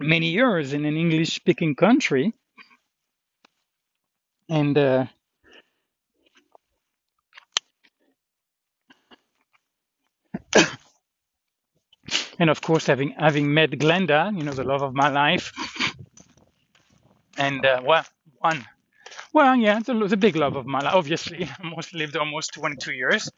many 0.00 0.30
years 0.30 0.72
in 0.72 0.84
an 0.84 0.96
English 0.96 1.34
speaking 1.34 1.74
country. 1.74 2.32
And 4.48 4.76
uh, 4.78 5.06
and 12.38 12.50
of 12.50 12.60
course 12.60 12.86
having 12.86 13.14
having 13.18 13.52
met 13.52 13.70
Glenda, 13.70 14.36
you 14.36 14.44
know, 14.44 14.52
the 14.52 14.64
love 14.64 14.82
of 14.82 14.94
my 14.94 15.08
life, 15.08 15.52
and 17.36 17.64
uh, 17.64 17.80
well, 17.84 18.04
one, 18.38 18.64
well, 19.32 19.56
yeah, 19.56 19.80
the, 19.80 19.94
the 20.06 20.16
big 20.16 20.36
love 20.36 20.56
of 20.56 20.66
my 20.66 20.80
life. 20.80 20.94
Obviously, 20.94 21.48
almost 21.62 21.94
lived 21.94 22.16
almost 22.16 22.54
22 22.54 22.92
years. 22.92 23.30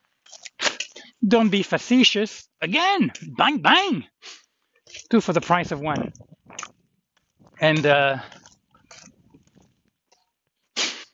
Don't 1.26 1.50
be 1.50 1.62
facetious. 1.62 2.48
Again, 2.62 3.12
bang 3.36 3.58
bang, 3.58 4.04
two 5.10 5.20
for 5.20 5.32
the 5.32 5.40
price 5.40 5.70
of 5.72 5.80
one. 5.80 6.12
And 7.60 7.84
uh, 7.84 8.18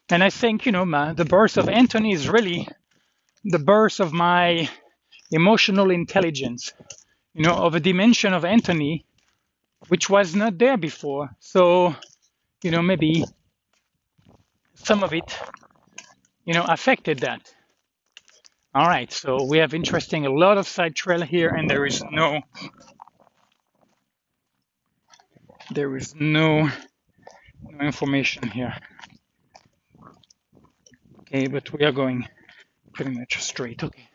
and 0.08 0.22
I 0.22 0.30
think 0.30 0.66
you 0.66 0.72
know 0.72 0.84
my, 0.84 1.12
the 1.12 1.24
birth 1.24 1.56
of 1.56 1.68
Anthony 1.68 2.12
is 2.12 2.28
really 2.28 2.68
the 3.44 3.58
birth 3.58 4.00
of 4.00 4.12
my 4.12 4.68
emotional 5.30 5.90
intelligence 5.90 6.72
you 7.34 7.42
know, 7.42 7.54
of 7.54 7.74
a 7.74 7.80
dimension 7.80 8.32
of 8.32 8.44
Anthony 8.44 9.04
which 9.88 10.08
was 10.10 10.34
not 10.34 10.58
there 10.58 10.76
before. 10.76 11.30
So, 11.38 11.94
you 12.62 12.70
know, 12.70 12.82
maybe 12.82 13.24
some 14.74 15.04
of 15.04 15.12
it, 15.12 15.38
you 16.44 16.54
know, 16.54 16.64
affected 16.64 17.20
that. 17.20 17.52
All 18.74 18.86
right, 18.86 19.10
so 19.10 19.44
we 19.44 19.58
have 19.58 19.74
interesting 19.74 20.26
a 20.26 20.30
lot 20.32 20.58
of 20.58 20.66
side 20.66 20.94
trail 20.94 21.22
here, 21.22 21.48
and 21.48 21.68
there 21.68 21.86
is 21.86 22.02
no, 22.10 22.42
there 25.70 25.96
is 25.96 26.14
no, 26.14 26.68
no 27.62 27.86
information 27.86 28.48
here. 28.48 28.74
Okay, 31.20 31.46
but 31.46 31.72
we 31.72 31.84
are 31.84 31.92
going 31.92 32.28
pretty 32.92 33.12
much 33.12 33.40
straight. 33.42 33.82
Okay. 33.82 34.08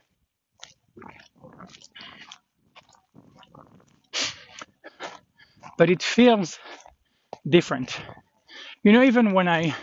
But 5.78 5.89
it 5.89 6.04
feels 6.04 6.60
different. 7.48 8.00
You 8.84 8.94
know, 8.94 9.04
even 9.04 9.34
when 9.34 9.48
I 9.48 9.76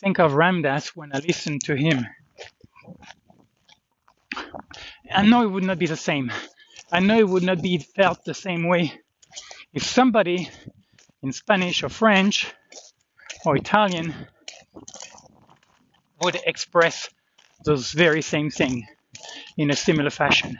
think 0.00 0.18
of 0.18 0.34
Ram 0.34 0.62
Dass, 0.62 0.96
when 0.96 1.14
I 1.14 1.18
listen 1.18 1.58
to 1.64 1.76
him, 1.76 2.06
I 5.14 5.22
know 5.26 5.42
it 5.42 5.50
would 5.50 5.64
not 5.64 5.78
be 5.78 5.86
the 5.86 5.96
same. 5.96 6.32
I 6.92 7.00
know 7.00 7.18
it 7.18 7.28
would 7.28 7.42
not 7.42 7.62
be 7.62 7.78
felt 7.78 8.24
the 8.24 8.34
same 8.34 8.68
way 8.68 8.92
if 9.74 9.84
somebody 9.84 10.50
in 11.22 11.32
Spanish 11.32 11.82
or 11.82 11.88
French 11.88 12.52
or 13.44 13.56
Italian 13.56 14.14
would 16.22 16.36
express 16.46 17.08
those 17.64 17.92
very 17.92 18.22
same 18.22 18.50
thing 18.50 18.86
in 19.56 19.70
a 19.70 19.76
similar 19.76 20.10
fashion. 20.10 20.58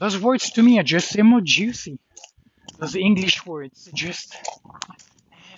Those 0.00 0.18
words 0.18 0.50
to 0.52 0.62
me 0.62 0.80
are 0.80 0.84
just 0.84 1.16
more 1.22 1.42
juicy 1.42 2.00
those 2.80 2.96
English 2.96 3.44
words 3.46 3.90
just 3.94 4.34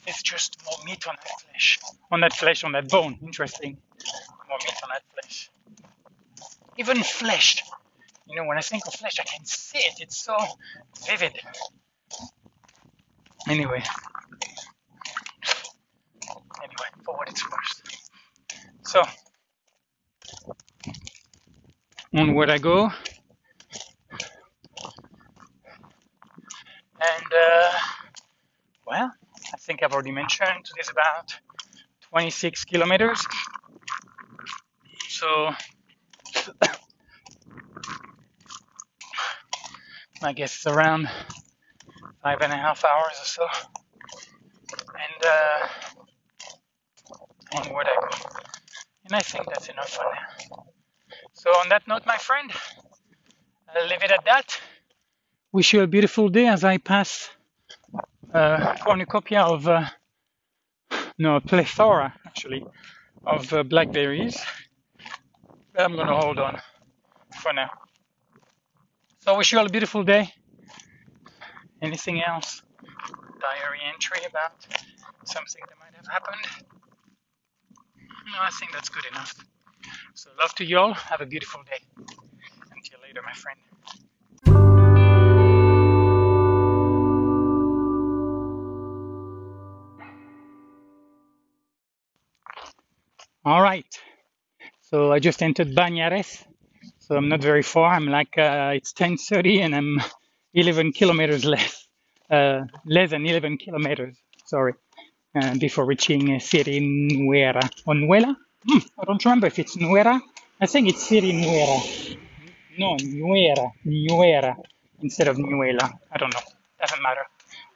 it's 0.06 0.22
just 0.22 0.58
more 0.64 0.84
meat 0.84 1.06
on 1.06 1.14
that 1.14 1.40
flesh, 1.40 1.78
on 2.10 2.20
that 2.20 2.32
flesh, 2.32 2.64
on 2.64 2.72
that 2.72 2.88
bone. 2.88 3.16
Interesting, 3.22 3.78
more 4.48 4.58
meat 4.58 4.74
on 4.82 4.88
that 4.92 5.02
flesh. 5.12 5.50
Even 6.76 7.02
flesh. 7.04 7.62
You 8.28 8.36
know, 8.36 8.44
when 8.48 8.58
I 8.58 8.62
think 8.62 8.84
of 8.88 8.94
flesh, 8.94 9.20
I 9.20 9.24
can 9.24 9.44
see 9.44 9.78
it. 9.78 10.00
It's 10.00 10.24
so 10.24 10.36
vivid. 11.06 11.38
Anyway, 13.48 13.82
anyway, 16.62 16.88
for 17.04 17.16
what 17.16 17.28
it's 17.28 17.44
worth. 17.48 17.82
So, 18.82 19.02
onward 22.16 22.50
I 22.50 22.58
go. 22.58 22.90
And 27.02 27.32
uh, 27.32 27.70
well, 28.86 29.12
I 29.52 29.56
think 29.58 29.82
I've 29.82 29.91
already 30.02 30.14
mentioned 30.16 30.66
it 30.76 30.80
is 30.80 30.90
about 30.90 31.32
26 32.10 32.64
kilometers. 32.64 33.24
So 35.08 35.50
I 40.22 40.32
guess 40.32 40.56
it's 40.56 40.66
around 40.66 41.08
five 42.20 42.38
and 42.40 42.52
a 42.52 42.56
half 42.56 42.84
hours 42.84 43.14
or 43.22 43.26
so. 43.26 43.46
And 44.76 45.24
uh, 45.24 45.68
onward 47.52 47.86
I 47.86 47.94
go. 48.00 48.08
And 49.04 49.14
I 49.14 49.20
think 49.20 49.46
that's 49.50 49.68
enough 49.68 49.90
for 49.90 50.02
now. 50.02 50.66
So 51.32 51.50
on 51.50 51.68
that 51.68 51.86
note, 51.86 52.02
my 52.06 52.18
friend, 52.18 52.50
I'll 53.68 53.86
leave 53.86 54.02
it 54.02 54.10
at 54.10 54.24
that 54.24 54.58
wish 55.52 55.74
you 55.74 55.82
a 55.82 55.86
beautiful 55.86 56.30
day 56.30 56.46
as 56.46 56.64
I 56.64 56.78
pass 56.78 57.28
uh, 58.34 58.74
cornucopia 58.84 59.42
of, 59.42 59.68
uh, 59.68 59.84
no, 61.18 61.36
a 61.36 61.40
plethora 61.40 62.14
actually, 62.26 62.66
of 63.26 63.52
uh, 63.52 63.62
blackberries. 63.62 64.40
But 65.74 65.82
I'm 65.84 65.96
gonna 65.96 66.16
hold 66.16 66.38
on 66.38 66.60
for 67.42 67.52
now. 67.52 67.70
So 69.20 69.34
I 69.34 69.36
wish 69.38 69.52
you 69.52 69.58
all 69.58 69.66
a 69.66 69.70
beautiful 69.70 70.02
day. 70.02 70.32
Anything 71.82 72.22
else? 72.22 72.62
Diary 73.40 73.80
entry 73.92 74.20
about 74.28 74.66
something 75.24 75.62
that 75.68 75.78
might 75.80 75.94
have 75.96 76.06
happened? 76.06 76.66
No, 78.32 78.38
I 78.40 78.50
think 78.50 78.72
that's 78.72 78.88
good 78.88 79.04
enough. 79.10 79.34
So 80.14 80.30
love 80.40 80.54
to 80.56 80.64
you 80.64 80.78
all. 80.78 80.94
Have 80.94 81.20
a 81.20 81.26
beautiful 81.26 81.62
day. 81.64 81.82
Until 82.74 83.00
later, 83.02 83.22
my 83.24 83.32
friend. 83.32 83.58
All 93.44 93.60
right. 93.60 93.86
So 94.82 95.12
I 95.12 95.18
just 95.18 95.42
entered 95.42 95.74
Bañares. 95.74 96.44
So 97.00 97.16
I'm 97.16 97.28
not 97.28 97.40
very 97.42 97.62
far. 97.62 97.92
I'm 97.92 98.06
like 98.06 98.38
uh, 98.38 98.72
it's 98.74 98.92
10:30 98.92 99.60
and 99.60 99.74
I'm 99.74 100.00
11 100.54 100.92
kilometers 100.92 101.44
less, 101.44 101.88
uh, 102.30 102.60
less 102.86 103.10
than 103.10 103.26
11 103.26 103.58
kilometers. 103.58 104.16
Sorry, 104.46 104.74
uh, 105.34 105.56
before 105.58 105.86
reaching 105.86 106.36
uh, 106.36 106.38
City 106.38 106.78
Nuera 106.80 107.68
or 107.86 107.94
Nuela. 107.94 108.36
Hmm, 108.68 108.78
I 109.00 109.04
don't 109.04 109.24
remember 109.24 109.48
if 109.48 109.58
it's 109.58 109.76
Nuera. 109.76 110.20
I 110.60 110.66
think 110.66 110.88
it's 110.88 111.02
City 111.02 111.32
Nuera. 111.32 112.16
No, 112.78 112.96
Nuera, 112.96 113.72
Nuera 113.84 114.54
instead 115.02 115.28
of 115.28 115.36
Nuela. 115.36 115.90
I 116.12 116.18
don't 116.18 116.32
know. 116.32 116.40
Doesn't 116.80 117.02
matter 117.02 117.26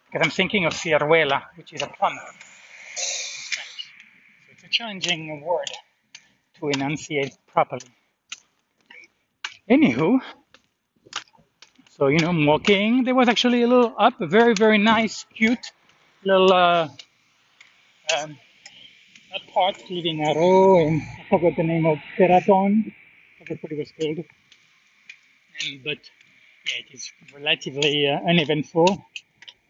because 0.07 0.25
I'm 0.25 0.31
thinking 0.31 0.65
of 0.67 0.75
Ciruela, 0.75 1.43
which 1.57 1.73
is 1.73 1.83
a 1.83 1.89
plum. 1.89 2.17
So 4.77 4.85
a 4.85 4.89
challenging 4.89 5.41
word 5.43 5.71
to 6.59 6.69
enunciate 6.69 7.37
properly. 7.47 7.87
Anywho, 9.71 10.21
so 11.91 12.09
you 12.09 12.19
know, 12.19 12.29
I'm 12.29 12.45
walking. 12.47 13.05
There 13.05 13.15
was 13.15 13.29
actually 13.29 13.63
a 13.63 13.67
little 13.67 13.95
up, 13.99 14.21
a 14.21 14.27
very 14.27 14.55
very 14.55 14.79
nice, 14.79 15.25
cute 15.35 15.73
little 16.25 16.53
uh, 16.53 16.89
um, 18.17 18.39
park 19.55 19.77
leaving 19.89 20.23
Haro, 20.25 20.87
and 20.87 21.03
I 21.03 21.27
forgot 21.31 21.57
the 21.57 21.63
name 21.63 21.87
of 21.87 21.99
Peraton. 22.17 22.93
I 23.41 23.45
forgot 23.45 23.63
what 23.63 23.73
it 23.73 23.79
was 23.79 23.93
called. 23.99 24.19
And, 24.19 25.85
but 25.85 25.99
yeah, 26.67 26.83
it 26.87 26.95
is 26.95 27.11
relatively 27.35 28.09
uh, 28.09 28.29
uneventful. 28.29 29.05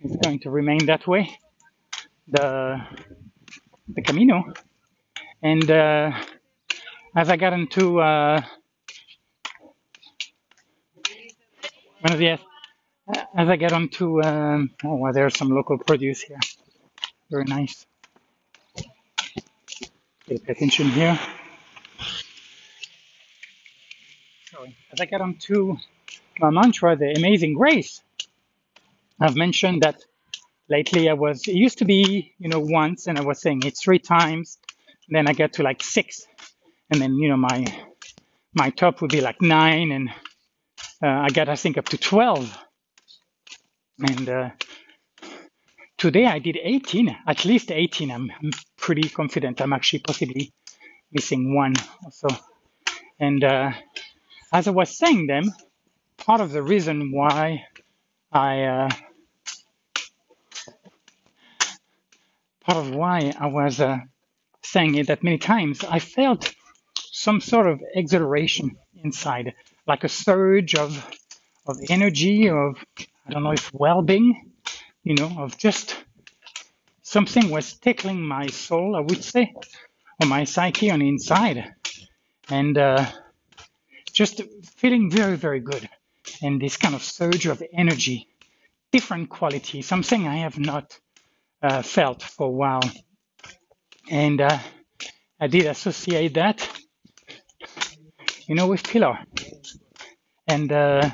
It's 0.03 0.17
going 0.17 0.41
to 0.41 0.51
remain 0.51 0.87
that 0.87 1.07
way. 1.07 1.39
The 2.29 2.81
the 3.89 4.03
Camino, 4.03 4.53
and 5.43 5.71
uh, 5.71 6.13
as 7.17 7.29
I 7.31 7.37
got 7.37 7.53
into 7.53 8.01
uh, 8.01 8.41
one 12.01 12.13
of 12.13 12.19
the 12.19 12.39
as 13.37 13.49
I 13.49 13.57
get 13.57 13.73
onto 13.73 14.23
um, 14.23 14.71
oh 14.85 14.97
well, 14.97 15.13
there's 15.13 15.37
some 15.37 15.51
local 15.51 15.79
produce 15.79 16.23
here. 16.23 16.39
Very 17.31 17.45
nice. 17.45 17.87
Pay 20.29 20.41
attention 20.49 20.89
here. 20.91 21.19
Sorry. 24.51 24.77
As 24.93 25.01
I 25.01 25.05
get 25.07 25.21
onto 25.21 25.77
my 26.41 26.51
mantra, 26.51 26.97
the 26.97 27.13
amazing 27.17 27.55
grace. 27.55 28.03
I've 29.21 29.37
mentioned 29.37 29.83
that 29.83 30.05
lately 30.69 31.09
I 31.09 31.15
was 31.15 31.47
it 31.49 31.55
used 31.55 31.79
to 31.79 31.85
be, 31.85 32.35
you 32.39 32.49
know, 32.49 32.61
once 32.61 33.07
and 33.07 33.19
I 33.19 33.23
was 33.23 33.41
saying 33.41 33.63
it 33.65 33.77
three 33.79 33.99
times. 33.99 34.59
Then 35.09 35.29
I 35.29 35.33
get 35.33 35.55
to 35.55 35.63
like 35.63 35.83
six. 35.83 36.27
And 36.91 37.01
then, 37.01 37.15
you 37.17 37.29
know, 37.29 37.37
my 37.37 37.65
my 38.55 38.71
top 38.71 39.01
would 39.03 39.11
be 39.11 39.21
like 39.21 39.43
nine 39.43 39.93
and 39.93 40.11
uh, 41.03 41.09
I 41.27 41.29
got 41.29 41.49
I 41.49 41.57
think 41.57 41.79
up 41.79 41.89
to 41.91 41.99
twelve. 41.99 42.57
And 43.99 44.29
uh, 44.29 44.51
today 45.97 46.27
I 46.27 46.39
did 46.39 46.59
18, 46.63 47.17
at 47.27 47.45
least 47.45 47.73
18. 47.73 48.11
I'm, 48.11 48.31
I'm 48.31 48.51
pretty 48.77 49.09
confident. 49.09 49.61
I'm 49.61 49.73
actually 49.73 50.01
possibly 50.01 50.53
missing 51.13 51.55
one 51.55 51.75
or 52.05 52.11
so. 52.13 52.29
And 53.19 53.43
uh, 53.43 53.73
as 54.53 54.69
I 54.69 54.71
was 54.71 54.97
saying 54.97 55.27
them, 55.27 55.45
part 56.19 56.41
of 56.41 56.53
the 56.53 56.63
reason 56.63 57.11
why 57.13 57.65
I 58.33 58.63
uh, 58.65 58.91
part 62.61 62.79
of 62.79 62.95
why 62.95 63.33
I 63.39 63.47
was 63.47 63.81
uh, 63.81 63.99
saying 64.67 64.95
it 64.97 65.07
that 65.09 65.25
many 65.25 65.39
times, 65.39 65.85
I 65.85 65.99
felt 65.99 66.55
some 67.13 67.41
sort 67.41 67.67
of 67.67 67.81
exhilaration 67.95 68.77
inside, 69.03 69.55
like 69.87 70.05
a 70.05 70.09
surge 70.09 70.75
of 70.75 70.91
of 71.67 71.77
energy, 71.89 72.49
of 72.49 72.77
I 73.27 73.33
don't 73.33 73.43
know 73.43 73.53
if 73.53 73.73
well-being, 73.75 74.53
you 75.03 75.15
know, 75.15 75.33
of 75.39 75.59
just 75.59 75.97
something 77.03 77.51
was 77.51 77.75
tickling 77.75 78.21
my 78.23 78.47
soul, 78.49 78.97
I 78.97 79.01
would 79.01 79.25
say, 79.25 79.53
or 80.21 80.29
my 80.29 80.45
psyche 80.45 80.91
on 80.91 81.01
the 81.01 81.09
inside, 81.09 81.75
and 82.49 82.79
uh, 82.79 83.07
just 84.13 84.43
feeling 84.77 85.11
very, 85.11 85.37
very 85.37 85.61
good, 85.61 85.89
and 86.43 86.61
this 86.61 86.77
kind 86.77 86.95
of 86.95 87.03
surge 87.03 87.47
of 87.47 87.63
energy, 87.73 88.29
different 88.93 89.29
quality, 89.29 89.83
something 89.83 90.27
I 90.29 90.37
have 90.37 90.59
not 90.59 90.99
uh, 91.63 91.83
felt 91.83 92.23
for 92.23 92.47
a 92.47 92.51
while, 92.51 92.91
and 94.11 94.41
uh, 94.41 94.59
I 95.41 95.47
did 95.49 95.67
associate 95.67 96.35
that, 96.35 96.69
you 98.47 98.55
know, 98.55 98.67
with 98.69 98.85
Pilar, 98.85 99.19
and 100.49 100.73
uh, 100.73 101.11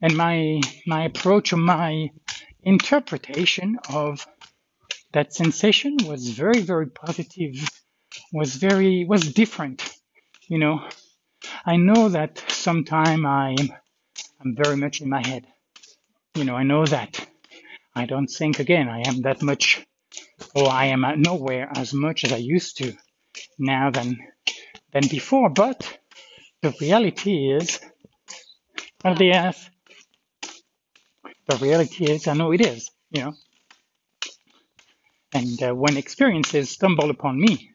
and 0.00 0.16
my 0.16 0.60
my 0.86 1.04
approach 1.04 1.52
or 1.52 1.58
my 1.58 2.10
interpretation 2.62 3.78
of 3.90 4.26
that 5.12 5.34
sensation 5.34 5.96
was 6.06 6.28
very 6.30 6.60
very 6.60 6.86
positive 6.88 7.54
was 8.32 8.56
very 8.56 9.04
was 9.04 9.32
different. 9.32 9.90
You 10.48 10.58
know 10.58 10.88
i 11.66 11.76
know 11.76 12.08
that 12.08 12.42
sometime 12.48 13.26
i'm 13.26 13.56
i'm 14.40 14.56
very 14.56 14.76
much 14.76 15.00
in 15.00 15.08
my 15.08 15.26
head. 15.26 15.46
You 16.34 16.44
know 16.44 16.56
i 16.56 16.62
know 16.64 16.86
that. 16.86 17.26
I 17.94 18.06
don't 18.06 18.28
think 18.28 18.58
again 18.60 18.88
i 18.88 19.00
am 19.08 19.22
that 19.22 19.42
much 19.42 19.86
or 20.54 20.68
i 20.68 20.86
am 20.86 21.04
at 21.04 21.18
nowhere 21.18 21.70
as 21.76 21.94
much 21.94 22.24
as 22.24 22.32
i 22.32 22.36
used 22.38 22.78
to 22.78 22.94
now 23.58 23.90
than 23.90 24.18
than 24.92 25.06
before 25.08 25.50
but 25.50 25.98
the 26.62 26.74
reality 26.80 27.52
is 27.52 27.80
well, 29.04 29.14
the 29.16 29.32
ask 29.32 29.70
the 31.48 31.56
reality 31.58 32.04
is, 32.04 32.28
I 32.28 32.34
know 32.34 32.52
it 32.52 32.60
is, 32.60 32.90
you 33.10 33.22
know. 33.22 33.34
And 35.34 35.62
uh, 35.62 35.74
when 35.74 35.96
experiences 35.96 36.70
stumble 36.70 37.10
upon 37.10 37.40
me, 37.40 37.70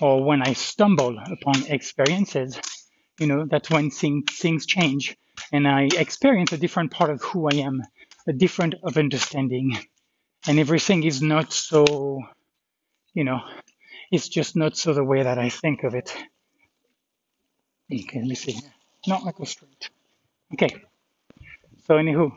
or 0.00 0.24
when 0.24 0.42
I 0.42 0.54
stumble 0.54 1.18
upon 1.18 1.66
experiences, 1.66 2.60
you 3.18 3.26
know, 3.26 3.46
that's 3.46 3.70
when 3.70 3.90
thing, 3.90 4.24
things 4.30 4.66
change 4.66 5.16
and 5.52 5.68
I 5.68 5.88
experience 5.96 6.52
a 6.52 6.58
different 6.58 6.90
part 6.90 7.10
of 7.10 7.22
who 7.22 7.48
I 7.48 7.56
am, 7.56 7.82
a 8.26 8.32
different 8.32 8.74
of 8.82 8.96
understanding, 8.96 9.78
and 10.46 10.58
everything 10.58 11.04
is 11.04 11.22
not 11.22 11.52
so, 11.52 12.22
you 13.14 13.24
know, 13.24 13.40
it's 14.10 14.28
just 14.28 14.56
not 14.56 14.76
so 14.76 14.92
the 14.92 15.04
way 15.04 15.22
that 15.22 15.38
I 15.38 15.48
think 15.48 15.84
of 15.84 15.94
it. 15.94 16.14
Okay, 17.92 18.22
let's 18.24 18.42
see. 18.42 18.58
No, 19.06 19.16
I 19.16 19.32
go 19.32 19.44
straight. 19.44 19.90
Okay. 20.54 20.74
So, 21.86 21.96
anywho, 21.96 22.32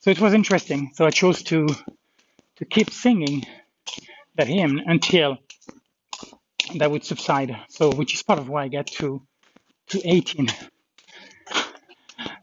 so 0.00 0.10
it 0.10 0.20
was 0.20 0.34
interesting. 0.34 0.90
So 0.94 1.06
I 1.06 1.10
chose 1.10 1.42
to 1.44 1.68
to 2.56 2.64
keep 2.64 2.90
singing 2.90 3.44
that 4.36 4.48
hymn 4.48 4.80
until 4.86 5.38
that 6.76 6.90
would 6.90 7.04
subside. 7.04 7.56
So 7.68 7.92
which 7.92 8.14
is 8.14 8.22
part 8.22 8.38
of 8.38 8.48
why 8.48 8.64
I 8.64 8.68
got 8.68 8.88
to 8.98 9.22
to 9.88 10.00
18. 10.08 10.48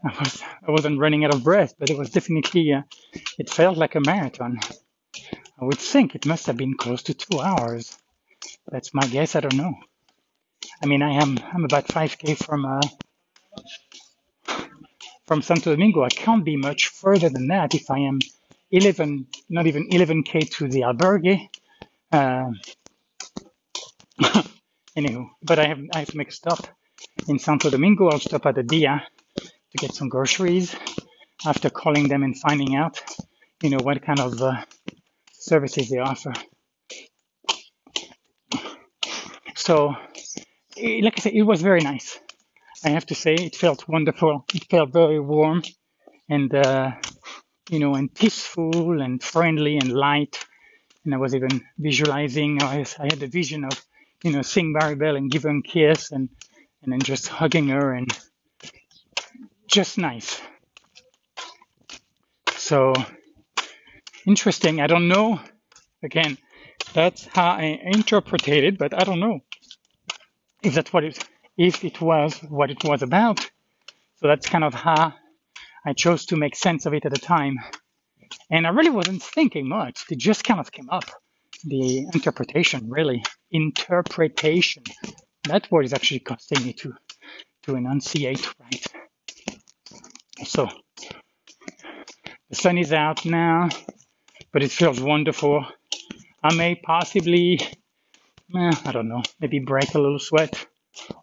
I 0.04 0.18
was 0.18 0.42
I 0.66 0.70
wasn't 0.70 1.00
running 1.00 1.24
out 1.24 1.34
of 1.34 1.44
breath, 1.44 1.74
but 1.78 1.90
it 1.90 1.98
was 1.98 2.10
definitely 2.10 2.72
uh, 2.72 2.82
it 3.38 3.50
felt 3.50 3.76
like 3.76 3.94
a 3.94 4.00
marathon. 4.00 4.58
I 5.60 5.64
would 5.64 5.78
think 5.78 6.14
it 6.14 6.26
must 6.26 6.46
have 6.46 6.56
been 6.56 6.76
close 6.76 7.02
to 7.04 7.14
two 7.14 7.40
hours. 7.40 7.96
That's 8.68 8.94
my 8.94 9.06
guess. 9.06 9.36
I 9.36 9.40
don't 9.40 9.56
know. 9.56 9.74
I 10.82 10.86
mean, 10.86 11.02
I 11.02 11.12
am 11.22 11.38
I'm 11.52 11.64
about 11.64 11.86
5k 11.88 12.36
from 12.44 12.64
uh, 12.64 12.80
from 15.26 15.42
Santo 15.42 15.72
Domingo, 15.72 16.04
I 16.04 16.08
can't 16.08 16.44
be 16.44 16.56
much 16.56 16.88
further 16.88 17.28
than 17.28 17.48
that 17.48 17.74
if 17.74 17.90
I 17.90 17.98
am 17.98 18.20
11, 18.70 19.26
not 19.48 19.66
even 19.66 19.88
11k 19.88 20.50
to 20.56 20.68
the 20.68 20.82
albergue. 20.82 21.48
Uh, 22.12 22.50
anywho, 24.96 25.28
but 25.42 25.58
I 25.58 25.66
have 25.66 25.80
I 25.94 25.98
have 26.00 26.08
to 26.08 26.16
make 26.16 26.28
a 26.28 26.32
stop 26.32 26.60
in 27.28 27.38
Santo 27.38 27.70
Domingo. 27.70 28.08
I'll 28.08 28.20
stop 28.20 28.46
at 28.46 28.54
the 28.54 28.62
Dia 28.62 29.02
to 29.76 29.86
get 29.86 29.94
some 29.94 30.08
groceries. 30.08 30.74
After 31.44 31.70
calling 31.70 32.08
them 32.08 32.22
and 32.22 32.36
finding 32.38 32.76
out, 32.76 32.98
you 33.62 33.70
know, 33.70 33.78
what 33.78 34.02
kind 34.02 34.20
of 34.20 34.40
uh, 34.40 34.64
services 35.32 35.90
they 35.90 35.98
offer. 35.98 36.32
So, 39.54 39.94
eh, 40.78 41.00
like 41.02 41.18
I 41.18 41.22
said, 41.22 41.34
it 41.34 41.42
was 41.42 41.60
very 41.60 41.80
nice. 41.80 42.18
I 42.84 42.90
have 42.90 43.06
to 43.06 43.14
say 43.14 43.34
it 43.34 43.54
felt 43.54 43.86
wonderful. 43.88 44.44
It 44.54 44.64
felt 44.70 44.92
very 44.92 45.20
warm 45.20 45.62
and, 46.28 46.54
uh, 46.54 46.92
you 47.70 47.80
know, 47.80 47.94
and 47.94 48.12
peaceful 48.12 49.00
and 49.02 49.22
friendly 49.22 49.76
and 49.76 49.92
light. 49.92 50.44
And 51.04 51.14
I 51.14 51.18
was 51.18 51.34
even 51.34 51.62
visualizing, 51.78 52.62
I, 52.62 52.84
I 52.98 53.04
had 53.04 53.20
the 53.20 53.26
vision 53.26 53.64
of, 53.64 53.72
you 54.24 54.32
know, 54.32 54.42
seeing 54.42 54.74
Maribel 54.74 55.16
and 55.16 55.30
give 55.30 55.42
her 55.42 55.50
a 55.50 55.62
kiss 55.62 56.12
and, 56.12 56.28
and 56.82 56.92
then 56.92 57.00
just 57.00 57.28
hugging 57.28 57.68
her 57.68 57.92
and 57.92 58.10
just 59.68 59.98
nice. 59.98 60.40
So 62.56 62.94
interesting. 64.26 64.80
I 64.80 64.86
don't 64.88 65.08
know. 65.08 65.40
Again, 66.02 66.36
That's 66.94 67.26
how 67.26 67.50
I 67.52 67.80
interpreted 67.84 68.64
it, 68.64 68.78
but 68.78 68.94
I 69.00 69.04
don't 69.04 69.20
know 69.20 69.40
if 70.62 70.74
that's 70.74 70.92
what 70.92 71.04
it 71.04 71.18
if 71.58 71.84
it 71.84 72.00
was 72.00 72.38
what 72.48 72.70
it 72.70 72.84
was 72.84 73.02
about. 73.02 73.40
So 74.16 74.28
that's 74.28 74.48
kind 74.48 74.64
of 74.64 74.74
how 74.74 75.14
I 75.86 75.94
chose 75.94 76.26
to 76.26 76.36
make 76.36 76.56
sense 76.56 76.86
of 76.86 76.94
it 76.94 77.06
at 77.06 77.12
the 77.12 77.18
time. 77.20 77.58
And 78.50 78.66
I 78.66 78.70
really 78.70 78.90
wasn't 78.90 79.22
thinking 79.22 79.68
much. 79.68 80.04
It 80.10 80.18
just 80.18 80.44
kind 80.44 80.60
of 80.60 80.72
came 80.72 80.90
up. 80.90 81.04
The 81.64 82.06
interpretation, 82.14 82.90
really. 82.90 83.24
Interpretation. 83.50 84.84
That 85.44 85.70
word 85.72 85.86
is 85.86 85.94
actually 85.94 86.20
costing 86.20 86.64
me 86.64 86.74
to 86.74 86.94
to 87.64 87.76
enunciate 87.76 88.46
right. 88.60 88.86
So 90.44 90.68
the 92.50 92.56
sun 92.56 92.78
is 92.78 92.92
out 92.92 93.24
now, 93.24 93.68
but 94.52 94.62
it 94.62 94.70
feels 94.70 95.00
wonderful. 95.00 95.66
I 96.42 96.54
may 96.54 96.74
possibly, 96.74 97.60
eh, 98.54 98.72
I 98.84 98.92
don't 98.92 99.08
know, 99.08 99.22
maybe 99.40 99.60
break 99.60 99.94
a 99.94 99.98
little 99.98 100.18
sweat. 100.18 100.66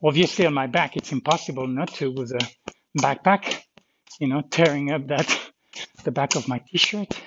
Obviously, 0.03 0.45
on 0.45 0.53
my 0.53 0.67
back, 0.67 0.97
it's 0.97 1.11
impossible 1.11 1.67
not 1.67 1.93
to 1.95 2.11
with 2.11 2.31
a 2.31 2.49
backpack, 2.99 3.61
you 4.19 4.27
know, 4.27 4.41
tearing 4.41 4.91
up 4.91 5.07
that 5.07 5.27
the 6.03 6.11
back 6.11 6.35
of 6.35 6.47
my 6.47 6.61
t-shirt. 6.67 7.19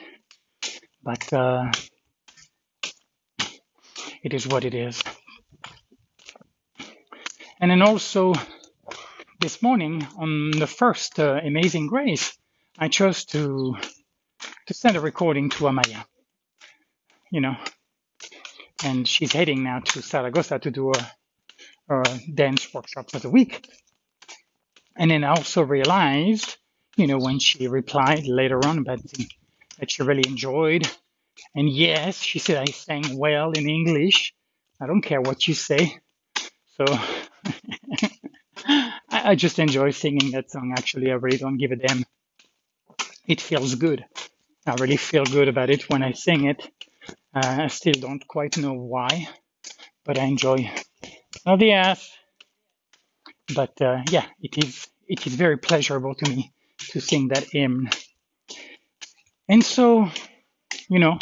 But 1.03 1.33
uh, 1.33 1.71
it 4.23 4.35
is 4.35 4.47
what 4.47 4.65
it 4.65 4.75
is. 4.75 5.03
And 7.61 7.71
then 7.71 7.83
also 7.83 8.35
this 9.41 9.63
morning 9.63 10.07
on 10.17 10.51
the 10.51 10.67
first 10.67 11.19
uh, 11.19 11.41
Amazing 11.45 11.89
Grace, 11.89 12.37
I 12.79 12.89
chose 12.89 13.25
to 13.27 13.77
to 14.67 14.75
send 14.75 14.97
a 14.97 15.01
recording 15.01 15.51
to 15.51 15.65
Amaya. 15.65 16.05
You 17.31 17.41
know, 17.41 17.57
and 18.85 19.07
she's 19.07 19.33
heading 19.33 19.63
now 19.63 19.81
to 19.81 20.03
Saragossa 20.03 20.59
to 20.61 20.71
do 20.71 20.93
a, 20.93 21.13
a 21.95 22.21
dance 22.33 22.73
workshop 22.73 23.11
for 23.11 23.19
the 23.19 23.31
week. 23.31 23.69
And 24.97 25.11
then 25.11 25.25
I 25.25 25.31
also 25.31 25.63
realized, 25.63 26.57
you 26.97 27.07
know, 27.07 27.19
when 27.19 27.39
she 27.39 27.69
replied 27.69 28.27
later 28.27 28.65
on 28.67 28.79
about 28.79 29.03
the, 29.03 29.29
that 29.79 29.91
she 29.91 30.03
really 30.03 30.27
enjoyed, 30.27 30.89
and 31.55 31.69
yes, 31.69 32.21
she 32.21 32.39
said 32.39 32.57
I 32.57 32.71
sang 32.73 33.19
well 33.19 33.53
in 33.53 33.69
English. 33.69 34.35
I 34.81 34.87
don't 34.87 35.03
care 35.03 35.21
what 35.21 35.47
you 35.47 35.55
say. 35.55 35.99
So 36.77 36.85
I, 39.29 39.35
just 39.35 39.59
enjoy 39.59 39.91
singing 39.91 40.31
that 40.33 40.51
song. 40.51 40.73
Actually, 40.73 41.11
I 41.11 41.15
really 41.15 41.39
don't 41.39 41.59
give 41.59 41.73
a 41.73 41.77
damn. 41.77 42.05
It 43.27 43.41
feels 43.41 43.75
good. 43.75 44.05
I 44.67 44.75
really 44.75 44.97
feel 44.97 45.25
good 45.25 45.49
about 45.49 45.71
it 45.71 45.89
when 45.91 46.03
I 46.03 46.13
sing 46.13 46.47
it. 46.47 46.69
Uh, 47.35 47.65
I 47.65 47.67
still 47.67 47.95
don't 47.95 48.27
quite 48.27 48.57
know 48.59 48.73
why, 48.73 49.29
but 50.05 50.19
I 50.19 50.25
enjoy 50.25 50.71
not 51.45 51.59
the 51.59 51.73
ass. 51.73 52.11
But 53.55 53.81
uh, 53.81 54.03
yeah, 54.11 54.27
it 54.41 54.65
is 54.65 54.87
it 55.09 55.27
is 55.27 55.35
very 55.35 55.57
pleasurable 55.57 56.15
to 56.15 56.31
me 56.31 56.53
to 56.91 57.01
sing 57.01 57.29
that 57.29 57.45
hymn. 57.45 57.89
And 59.49 59.65
so, 59.65 60.09
you 60.89 60.99
know, 60.99 61.19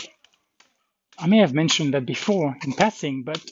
I 1.19 1.27
may 1.27 1.39
have 1.39 1.53
mentioned 1.55 1.95
that 1.95 2.07
before 2.07 2.57
in 2.65 2.73
passing, 2.73 3.23
but 3.23 3.43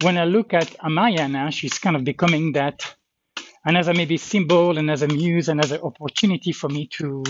when 0.00 0.18
I 0.18 0.24
look 0.24 0.54
at 0.54 0.68
Amaya 0.78 1.30
now, 1.30 1.50
she's 1.50 1.78
kind 1.78 1.96
of 1.96 2.04
becoming 2.04 2.52
that 2.52 2.94
and 3.64 3.76
as 3.76 3.88
a 3.88 3.94
maybe 3.94 4.16
symbol 4.16 4.78
and 4.78 4.90
as 4.90 5.02
a 5.02 5.08
muse 5.08 5.48
and 5.48 5.60
as 5.60 5.72
an 5.72 5.80
opportunity 5.80 6.52
for 6.52 6.68
me 6.68 6.86
to 6.88 7.24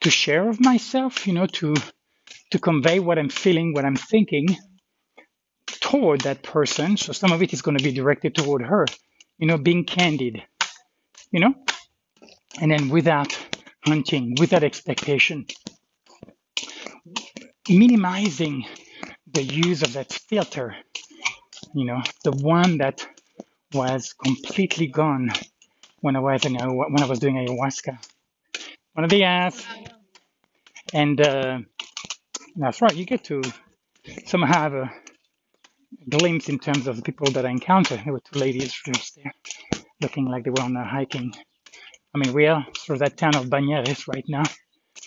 to 0.00 0.10
share 0.10 0.48
of 0.48 0.60
myself, 0.60 1.26
you 1.26 1.32
know, 1.32 1.46
to 1.46 1.74
to 2.50 2.58
convey 2.58 3.00
what 3.00 3.18
I'm 3.18 3.30
feeling, 3.30 3.72
what 3.72 3.84
I'm 3.84 3.96
thinking 3.96 4.48
toward 5.80 6.22
that 6.22 6.42
person. 6.42 6.96
So 6.96 7.12
some 7.12 7.32
of 7.32 7.42
it 7.42 7.52
is 7.52 7.62
going 7.62 7.78
to 7.78 7.84
be 7.84 7.92
directed 7.92 8.34
toward 8.34 8.62
her, 8.62 8.86
you 9.38 9.46
know, 9.46 9.58
being 9.58 9.84
candid, 9.84 10.42
you 11.30 11.40
know, 11.40 11.54
and 12.60 12.70
then 12.70 12.88
without 12.90 13.36
hunting, 13.84 14.36
without 14.38 14.62
expectation, 14.62 15.46
minimizing 17.68 18.66
the 19.32 19.42
use 19.42 19.82
of 19.82 19.94
that 19.94 20.12
filter, 20.12 20.76
you 21.74 21.86
know, 21.86 22.02
the 22.24 22.32
one 22.32 22.78
that 22.78 23.06
was 23.74 24.12
completely 24.12 24.86
gone 24.86 25.30
when 26.00 26.16
I 26.16 26.20
was 26.20 26.44
in, 26.44 26.54
when 26.54 27.02
I 27.02 27.06
was 27.06 27.18
doing 27.18 27.36
ayahuasca. 27.36 27.98
One 28.92 29.04
of 29.04 29.10
the 29.10 29.24
ass, 29.24 29.64
and 30.92 31.20
uh, 31.20 31.58
that's 32.56 32.80
right. 32.80 32.94
You 32.94 33.04
get 33.04 33.24
to 33.24 33.42
somehow 34.26 34.60
have 34.60 34.74
a 34.74 34.92
glimpse 36.08 36.48
in 36.48 36.58
terms 36.58 36.86
of 36.86 36.96
the 36.96 37.02
people 37.02 37.30
that 37.32 37.44
I 37.44 37.50
encountered. 37.50 38.02
There 38.04 38.12
were 38.12 38.20
two 38.20 38.38
ladies 38.38 38.72
just 38.86 39.16
there, 39.16 39.32
looking 40.00 40.26
like 40.26 40.44
they 40.44 40.50
were 40.50 40.62
on 40.62 40.76
a 40.76 40.84
hiking. 40.84 41.34
I 42.14 42.18
mean, 42.18 42.32
we 42.32 42.46
are 42.46 42.64
through 42.78 42.98
that 42.98 43.16
town 43.16 43.34
of 43.34 43.46
Bañares 43.46 44.06
right 44.06 44.24
now. 44.28 44.44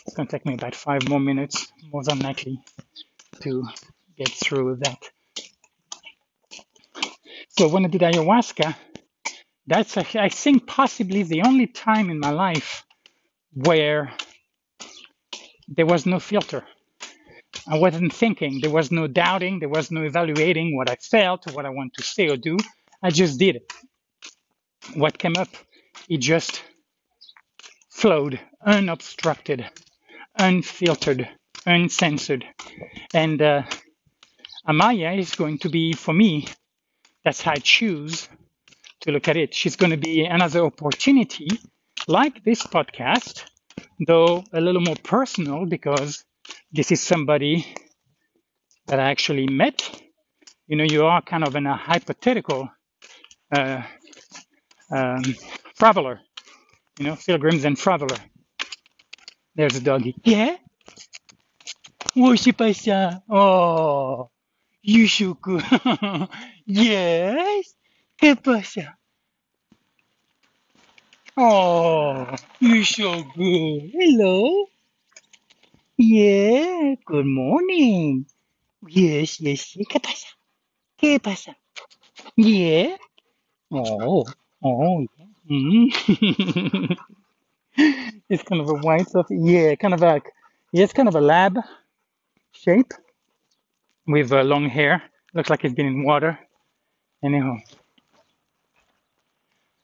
It's 0.06 0.16
going 0.16 0.28
to 0.28 0.32
take 0.32 0.46
me 0.46 0.56
about 0.56 0.76
five 0.76 1.08
more 1.08 1.20
minutes, 1.20 1.72
more 1.92 2.04
than 2.04 2.20
likely, 2.20 2.60
to 3.42 3.64
get 4.18 4.30
through 4.30 4.78
that. 4.84 5.10
So 7.58 7.68
when 7.70 7.86
I 7.86 7.90
did 7.90 8.02
ayahuasca, 8.02 8.76
that's 9.68 9.98
I 9.98 10.30
think 10.30 10.68
possibly 10.68 11.24
the 11.24 11.44
only 11.44 11.68
time 11.68 12.10
in 12.10 12.20
my 12.20 12.32
life 12.32 12.86
where 13.54 14.14
there 15.68 15.86
was 15.86 16.06
no 16.06 16.20
filter. 16.20 16.66
I 17.68 17.78
wasn't 17.80 18.14
thinking. 18.14 18.62
There 18.62 18.72
was 18.72 18.92
no 18.92 19.08
doubting. 19.08 19.60
There 19.60 19.70
was 19.70 19.92
no 19.92 20.04
evaluating 20.04 20.76
what 20.76 20.90
I 20.90 20.96
felt 20.96 21.48
or 21.50 21.54
what 21.54 21.66
I 21.66 21.70
want 21.70 21.94
to 21.96 22.04
say 22.04 22.30
or 22.30 22.38
do. 22.38 22.58
I 23.04 23.10
just 23.10 23.40
did 23.40 23.58
it. 23.58 23.74
What 24.96 25.18
came 25.18 25.36
up, 25.38 25.50
it 26.10 26.20
just 26.20 26.64
flowed 27.92 28.40
unobstructed, 28.66 29.70
unfiltered, 30.40 31.30
uncensored. 31.66 32.46
And 33.14 33.42
uh, 33.42 33.64
Amaya 34.68 35.18
is 35.20 35.36
going 35.36 35.60
to 35.60 35.70
be, 35.70 35.94
for 35.94 36.14
me, 36.14 36.48
that's 37.28 37.42
how 37.42 37.52
I 37.52 37.56
choose 37.56 38.30
to 39.02 39.12
look 39.12 39.28
at 39.28 39.36
it. 39.36 39.54
She's 39.54 39.76
going 39.76 39.92
to 39.92 39.98
be 39.98 40.24
another 40.24 40.62
opportunity, 40.64 41.50
like 42.08 42.42
this 42.46 42.64
podcast, 42.64 43.44
though 44.08 44.46
a 44.54 44.62
little 44.62 44.80
more 44.80 44.96
personal 45.04 45.66
because 45.66 46.24
this 46.72 46.90
is 46.90 47.02
somebody 47.02 47.66
that 48.86 49.02
I 49.02 49.12
actually 49.12 49.46
met. 49.46 49.78
You 50.68 50.78
know, 50.78 50.86
you 50.86 51.06
are 51.06 51.22
kind 51.22 51.44
of 51.44 51.54
in 51.58 51.66
a 51.66 51.76
hypothetical 51.76 52.70
uh, 53.52 53.82
um, 54.90 55.22
traveler, 55.78 56.22
you 56.98 57.08
know, 57.08 57.18
pilgrims 57.18 57.66
and 57.66 57.76
traveler. 57.76 58.22
There's 59.54 59.76
a 59.76 59.82
doggy. 59.82 60.16
Yeah? 60.24 60.56
Worship 62.16 62.56
Aisha. 62.56 63.22
Oh, 63.30 64.30
Yushuku. 64.88 65.60
yes? 66.66 67.76
¿Qué 68.18 68.36
pasa? 68.36 68.98
Oh, 71.36 72.26
so 72.86 73.24
good. 73.36 73.92
Hello. 73.94 74.66
Yeah, 75.98 76.96
good 77.06 77.26
morning. 77.26 78.26
Yes, 78.88 79.42
yes, 79.42 79.76
yes. 79.76 79.88
¿Qué 79.90 80.00
pasa? 80.00 80.28
¿Qué 80.98 81.20
pasa? 81.20 81.58
Yeah. 82.38 82.96
Oh, 83.70 84.24
oh, 84.64 85.06
yeah. 85.20 85.26
Mm. 85.52 86.98
it's 88.30 88.44
kind 88.44 88.62
of 88.62 88.70
a 88.70 88.76
white 88.76 89.10
stuff. 89.10 89.28
Yeah, 89.30 89.76
kind 89.76 89.94
of 89.94 90.02
a, 90.02 90.22
yeah, 90.72 90.84
it's 90.86 90.94
kind 90.94 91.10
of 91.10 91.16
a 91.16 91.22
lab 91.22 91.60
shape 92.54 92.94
with 94.08 94.32
uh, 94.32 94.44
long 94.44 94.70
hair. 94.70 95.04
Looks 95.34 95.50
like 95.50 95.64
it's 95.66 95.76
been 95.76 95.86
in 95.88 96.04
water. 96.04 96.40
Anyhow. 97.24 97.58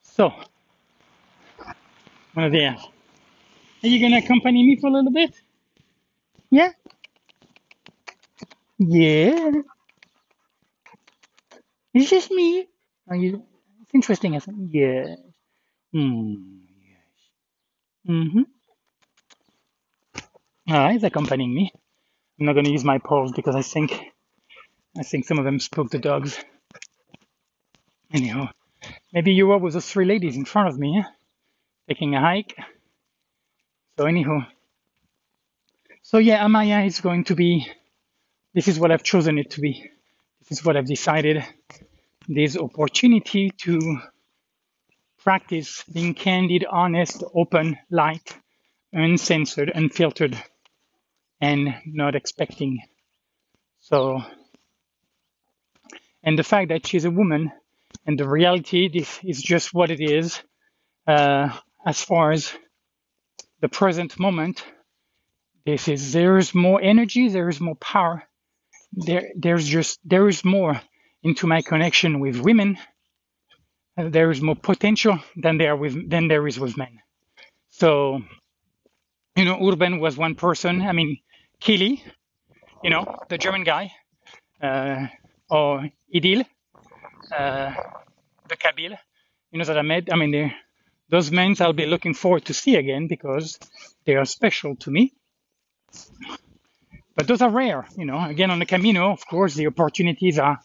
So, 0.02 0.32
Buenos 2.34 2.52
días. 2.52 2.80
Are 3.82 3.88
you 3.88 4.00
gonna 4.00 4.18
accompany 4.18 4.64
me 4.64 4.76
for 4.80 4.88
a 4.88 4.92
little 4.92 5.12
bit? 5.12 5.40
Yeah? 6.50 6.72
Yeah. 8.78 9.52
It's 11.94 12.10
just 12.10 12.30
me. 12.32 12.68
Are 13.08 13.16
you? 13.16 13.44
It's 13.82 13.94
interesting, 13.94 14.34
isn't 14.34 14.74
it? 14.74 14.74
Yeah. 14.74 15.16
Hmm. 15.92 16.34
Yes. 16.90 17.06
Mm-hmm. 18.08 18.42
Ah, 20.68 20.90
he's 20.90 21.04
accompanying 21.04 21.54
me. 21.54 21.72
I'm 22.40 22.46
not 22.46 22.54
gonna 22.54 22.70
use 22.70 22.84
my 22.84 22.98
paws 22.98 23.32
because 23.32 23.56
I 23.56 23.62
think 23.62 23.92
I 24.98 25.02
think 25.02 25.26
some 25.26 25.38
of 25.38 25.44
them 25.44 25.58
spook 25.58 25.90
the 25.90 25.98
dogs. 25.98 26.42
Anyhow, 28.12 28.48
maybe 29.12 29.32
you 29.32 29.46
were 29.46 29.58
with 29.58 29.74
those 29.74 29.90
three 29.90 30.04
ladies 30.04 30.36
in 30.36 30.44
front 30.44 30.68
of 30.68 30.78
me. 30.78 30.96
Yeah? 30.96 31.10
taking 31.88 32.14
a 32.14 32.20
hike. 32.20 32.56
So 33.98 34.06
anyhow, 34.06 34.40
so 36.02 36.18
yeah, 36.18 36.44
Amaya 36.44 36.86
is 36.86 37.00
going 37.00 37.24
to 37.24 37.34
be 37.34 37.66
this 38.54 38.68
is 38.68 38.78
what 38.78 38.90
I've 38.90 39.02
chosen 39.02 39.38
it 39.38 39.50
to 39.50 39.60
be. 39.60 39.90
This 40.40 40.58
is 40.58 40.64
what 40.64 40.76
I've 40.76 40.86
decided. 40.86 41.44
This 42.28 42.56
opportunity 42.56 43.50
to 43.62 43.98
practice 45.18 45.84
being 45.92 46.14
candid, 46.14 46.64
honest, 46.70 47.22
open, 47.34 47.76
light, 47.90 48.36
uncensored, 48.92 49.70
unfiltered, 49.74 50.40
and 51.40 51.74
not 51.86 52.14
expecting. 52.14 52.80
So, 53.80 54.22
and 56.24 56.38
the 56.38 56.44
fact 56.44 56.70
that 56.70 56.86
she's 56.86 57.04
a 57.04 57.10
woman 57.10 57.52
and 58.06 58.18
the 58.18 58.28
reality 58.28 58.88
this 58.88 59.20
is 59.24 59.42
just 59.42 59.74
what 59.74 59.90
it 59.90 60.00
is 60.00 60.42
uh, 61.06 61.48
as 61.86 62.02
far 62.02 62.32
as 62.32 62.52
the 63.60 63.68
present 63.68 64.18
moment 64.18 64.64
this 65.66 65.88
is 65.88 66.12
there 66.12 66.38
is 66.38 66.54
more 66.54 66.80
energy 66.82 67.28
there 67.28 67.48
is 67.48 67.60
more 67.60 67.76
power 67.76 68.24
there 68.92 69.30
there's 69.36 69.66
just 69.66 70.00
there 70.04 70.28
is 70.28 70.44
more 70.44 70.80
into 71.22 71.46
my 71.46 71.62
connection 71.62 72.20
with 72.20 72.40
women 72.40 72.78
uh, 73.96 74.08
there 74.08 74.30
is 74.30 74.40
more 74.40 74.56
potential 74.56 75.18
than 75.36 75.58
there 75.58 75.76
with 75.76 76.10
than 76.10 76.28
there 76.28 76.46
is 76.48 76.58
with 76.58 76.76
men. 76.76 77.00
So 77.70 78.22
you 79.36 79.44
know 79.44 79.58
urban 79.68 80.00
was 80.00 80.16
one 80.16 80.34
person 80.34 80.82
i 80.82 80.92
mean 80.92 81.18
Kili, 81.60 82.00
you 82.82 82.90
know 82.90 83.18
the 83.28 83.38
german 83.38 83.64
guy 83.64 83.92
uh, 84.62 85.06
or 85.50 85.88
idil 86.14 86.44
uh, 87.36 87.72
the 88.48 88.56
Kabyle, 88.56 88.98
you 89.50 89.58
know 89.58 89.64
that 89.64 89.78
I 89.78 89.82
met. 89.82 90.12
I 90.12 90.16
mean, 90.16 90.54
those 91.08 91.30
men 91.30 91.54
I'll 91.60 91.72
be 91.72 91.86
looking 91.86 92.14
forward 92.14 92.46
to 92.46 92.54
see 92.54 92.76
again 92.76 93.08
because 93.08 93.58
they 94.04 94.16
are 94.16 94.24
special 94.24 94.76
to 94.76 94.90
me. 94.90 95.12
But 97.16 97.28
those 97.28 97.42
are 97.42 97.50
rare, 97.50 97.86
you 97.96 98.06
know. 98.06 98.24
Again, 98.24 98.50
on 98.50 98.58
the 98.58 98.66
Camino, 98.66 99.12
of 99.12 99.26
course, 99.26 99.54
the 99.54 99.66
opportunities 99.68 100.38
are 100.38 100.58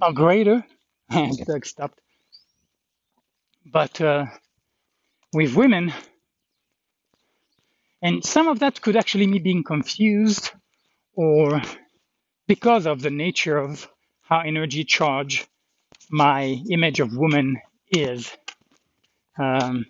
are 0.00 0.12
greater. 0.12 0.64
And 1.10 1.36
Doug 1.46 1.66
stopped. 1.66 2.00
But 3.64 4.00
uh, 4.00 4.26
with 5.32 5.54
women, 5.54 5.92
and 8.02 8.24
some 8.24 8.48
of 8.48 8.60
that 8.60 8.80
could 8.80 8.96
actually 8.96 9.26
be 9.26 9.38
being 9.38 9.64
confused 9.64 10.50
or 11.14 11.62
because 12.48 12.86
of 12.86 13.02
the 13.02 13.10
nature 13.10 13.58
of 13.58 13.88
how 14.28 14.40
energy 14.40 14.84
charge 14.84 15.46
my 16.10 16.62
image 16.70 17.00
of 17.00 17.16
woman 17.16 17.60
is 17.90 18.32
um, 19.38 19.86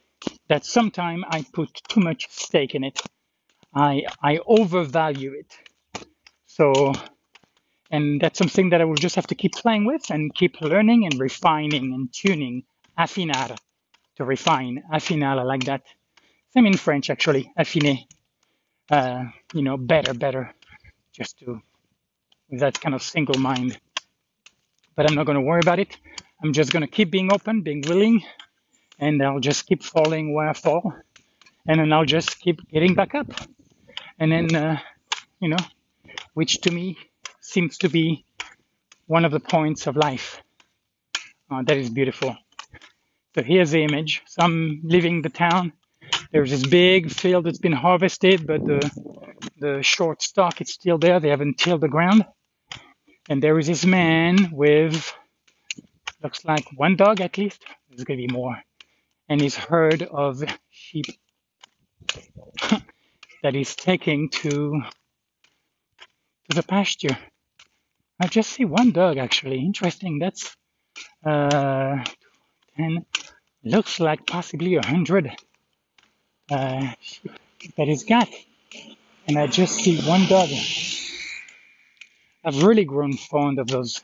that 0.48 0.64
sometimes 0.64 1.24
I 1.28 1.44
put 1.52 1.70
too 1.88 2.00
much 2.00 2.28
stake 2.30 2.74
in 2.74 2.84
it. 2.84 3.00
I 3.74 4.04
I 4.22 4.38
overvalue 4.46 5.32
it. 5.34 5.54
So, 6.46 6.92
and 7.90 8.20
that's 8.20 8.38
something 8.38 8.70
that 8.70 8.80
I 8.80 8.84
will 8.84 8.96
just 8.96 9.16
have 9.16 9.26
to 9.28 9.34
keep 9.34 9.54
playing 9.54 9.86
with 9.86 10.10
and 10.10 10.34
keep 10.34 10.60
learning 10.60 11.06
and 11.06 11.20
refining 11.20 11.92
and 11.94 12.12
tuning. 12.12 12.64
Affinar, 12.98 13.56
to 14.16 14.24
refine. 14.24 14.82
Affinar, 14.92 15.38
I 15.38 15.42
like 15.44 15.64
that. 15.64 15.82
Same 16.54 16.66
in 16.66 16.76
French, 16.76 17.10
actually. 17.10 17.52
Affiner. 17.58 17.98
Uh, 18.90 19.24
you 19.54 19.62
know, 19.62 19.76
better, 19.76 20.14
better. 20.14 20.54
Just 21.12 21.38
to, 21.40 21.60
that 22.50 22.80
kind 22.80 22.94
of 22.94 23.02
single 23.02 23.38
mind 23.40 23.78
but 24.96 25.08
I'm 25.08 25.14
not 25.14 25.26
going 25.26 25.36
to 25.36 25.42
worry 25.42 25.60
about 25.62 25.78
it. 25.78 25.96
I'm 26.42 26.52
just 26.52 26.72
going 26.72 26.82
to 26.82 26.88
keep 26.88 27.10
being 27.10 27.32
open, 27.32 27.62
being 27.62 27.82
willing, 27.86 28.22
and 28.98 29.22
I'll 29.22 29.40
just 29.40 29.66
keep 29.66 29.82
falling 29.82 30.34
where 30.34 30.48
I 30.48 30.52
fall, 30.54 30.92
and 31.66 31.80
then 31.80 31.92
I'll 31.92 32.04
just 32.04 32.40
keep 32.40 32.68
getting 32.70 32.94
back 32.94 33.14
up. 33.14 33.28
And 34.18 34.32
then, 34.32 34.54
uh, 34.54 34.78
you 35.40 35.48
know, 35.48 35.58
which 36.34 36.60
to 36.62 36.70
me 36.70 36.98
seems 37.40 37.78
to 37.78 37.88
be 37.88 38.24
one 39.06 39.24
of 39.24 39.32
the 39.32 39.40
points 39.40 39.86
of 39.86 39.96
life. 39.96 40.42
Uh, 41.50 41.62
that 41.62 41.76
is 41.76 41.90
beautiful. 41.90 42.36
So 43.34 43.42
here's 43.42 43.70
the 43.70 43.84
image. 43.84 44.22
So 44.26 44.42
I'm 44.42 44.80
leaving 44.82 45.22
the 45.22 45.28
town. 45.28 45.72
There's 46.32 46.50
this 46.50 46.66
big 46.66 47.10
field 47.10 47.44
that's 47.44 47.58
been 47.58 47.72
harvested, 47.72 48.46
but 48.46 48.64
the 48.64 48.90
the 49.58 49.82
short 49.82 50.22
stalk 50.22 50.60
is 50.60 50.72
still 50.72 50.98
there. 50.98 51.20
They 51.20 51.30
haven't 51.30 51.58
tilled 51.58 51.80
the 51.80 51.88
ground. 51.88 52.24
And 53.28 53.42
there 53.42 53.58
is 53.58 53.66
this 53.66 53.84
man 53.84 54.50
with 54.52 55.12
looks 56.22 56.44
like 56.44 56.66
one 56.76 56.96
dog 56.96 57.20
at 57.20 57.38
least. 57.38 57.64
There's 57.88 58.04
gonna 58.04 58.18
be 58.18 58.28
more. 58.28 58.56
And 59.28 59.40
his 59.40 59.56
herd 59.56 60.02
of 60.02 60.42
sheep 60.70 61.06
that 63.42 63.54
he's 63.54 63.74
taking 63.74 64.28
to 64.30 64.82
to 66.48 66.56
the 66.56 66.62
pasture. 66.62 67.18
I 68.20 68.28
just 68.28 68.50
see 68.50 68.64
one 68.64 68.92
dog 68.92 69.18
actually. 69.18 69.58
Interesting. 69.58 70.18
That's 70.20 70.56
uh, 71.24 72.04
ten. 72.76 73.04
Looks 73.64 73.98
like 73.98 74.26
possibly 74.26 74.76
a 74.76 74.86
hundred 74.86 75.32
uh, 76.50 76.92
sheep 77.00 77.32
that 77.76 77.88
he's 77.88 78.04
got, 78.04 78.28
and 79.26 79.36
I 79.36 79.48
just 79.48 79.74
see 79.74 80.00
one 80.02 80.26
dog. 80.26 80.48
I've 82.46 82.62
really 82.64 82.86
grown 82.86 83.14
fond 83.14 83.58
of 83.60 83.68
those 83.68 84.02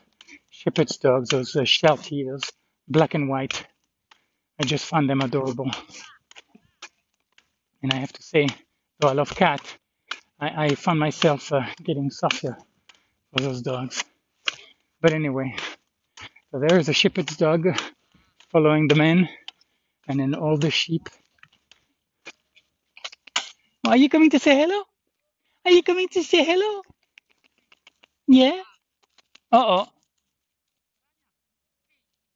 shepherd's 0.51 0.97
dogs, 0.97 1.29
those 1.29 1.55
uh, 1.55 1.65
Sheltie, 1.65 2.25
those 2.25 2.43
black 2.89 3.15
and 3.15 3.29
white. 3.29 3.65
I 4.59 4.65
just 4.65 4.85
find 4.85 5.09
them 5.09 5.21
adorable. 5.21 5.71
And 7.83 7.93
I 7.93 7.97
have 7.97 8.13
to 8.13 8.23
say, 8.23 8.47
though 8.99 9.09
I 9.09 9.13
love 9.13 9.35
cat, 9.35 9.61
I, 10.39 10.65
I 10.67 10.75
myself 10.99 11.53
uh, 11.53 11.63
getting 11.83 12.11
softer 12.11 12.57
for 13.33 13.43
those 13.43 13.61
dogs. 13.61 14.03
But 15.01 15.13
anyway, 15.13 15.55
so 16.51 16.59
there 16.59 16.79
is 16.79 16.89
a 16.89 16.93
shepherd's 16.93 17.37
dog 17.37 17.67
following 18.51 18.87
the 18.89 18.95
man, 18.95 19.29
and 20.07 20.19
then 20.19 20.35
all 20.35 20.57
the 20.57 20.71
sheep. 20.71 21.09
Are 23.87 23.97
you 23.97 24.09
coming 24.09 24.31
to 24.31 24.39
say 24.39 24.55
hello? 24.55 24.83
Are 25.65 25.71
you 25.71 25.83
coming 25.83 26.09
to 26.09 26.23
say 26.23 26.43
hello? 26.43 26.81
Yeah. 28.27 28.61
Uh 29.51 29.85
oh. 29.85 29.87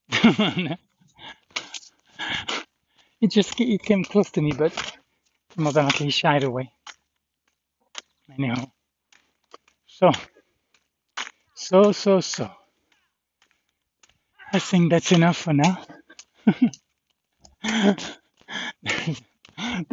it 3.22 3.30
just 3.30 3.60
it 3.60 3.84
came 3.84 4.04
close 4.04 4.32
to 4.32 4.42
me, 4.42 4.52
but 4.52 4.74
likely 5.58 6.10
shied 6.10 6.44
away. 6.44 6.72
Anyhow. 8.38 8.72
So, 9.88 10.12
so, 11.56 11.92
so, 11.92 12.22
so. 12.22 12.50
I 14.54 14.60
think 14.60 14.90
that's 14.92 15.12
enough 15.12 15.38
for 15.38 15.54
now. 15.54 15.84
the 17.64 17.98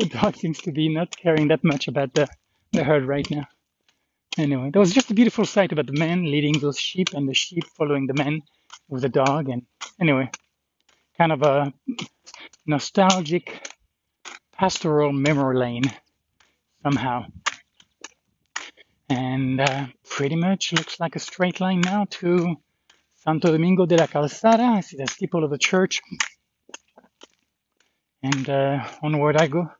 dog 0.08 0.36
seems 0.36 0.60
to 0.62 0.72
be 0.72 0.88
not 0.88 1.16
caring 1.16 1.48
that 1.48 1.64
much 1.64 1.88
about 1.88 2.14
the, 2.14 2.28
the 2.72 2.84
herd 2.84 3.06
right 3.06 3.28
now. 3.30 3.46
Anyway, 4.36 4.70
there 4.72 4.80
was 4.80 4.92
just 4.92 5.12
a 5.12 5.14
beautiful 5.14 5.44
sight 5.44 5.70
about 5.70 5.86
the 5.86 5.92
man 5.92 6.24
leading 6.24 6.58
those 6.58 6.78
sheep 6.78 7.10
and 7.14 7.28
the 7.28 7.34
sheep 7.34 7.64
following 7.76 8.08
the 8.08 8.14
man 8.14 8.42
with 8.88 9.02
the 9.02 9.08
dog. 9.08 9.48
And 9.48 9.62
anyway, 10.00 10.28
kind 11.16 11.30
of 11.30 11.42
a 11.42 11.72
nostalgic 12.66 13.68
pastoral 14.52 15.12
memory 15.12 15.56
lane 15.56 15.84
somehow. 16.82 17.26
And 19.08 19.60
uh, 19.60 19.86
pretty 20.04 20.34
much 20.34 20.72
looks 20.72 20.98
like 20.98 21.14
a 21.14 21.20
straight 21.20 21.60
line 21.60 21.82
now 21.82 22.06
to 22.18 22.56
Santo 23.14 23.52
Domingo 23.52 23.86
de 23.86 23.96
la 23.96 24.08
Calzada. 24.08 24.64
I 24.64 24.80
see 24.80 24.96
the 24.96 25.06
steeple 25.06 25.44
of 25.44 25.50
the 25.50 25.58
church. 25.58 26.02
And 28.20 28.50
uh, 28.50 28.84
onward 29.00 29.36
I 29.36 29.46
go. 29.46 29.70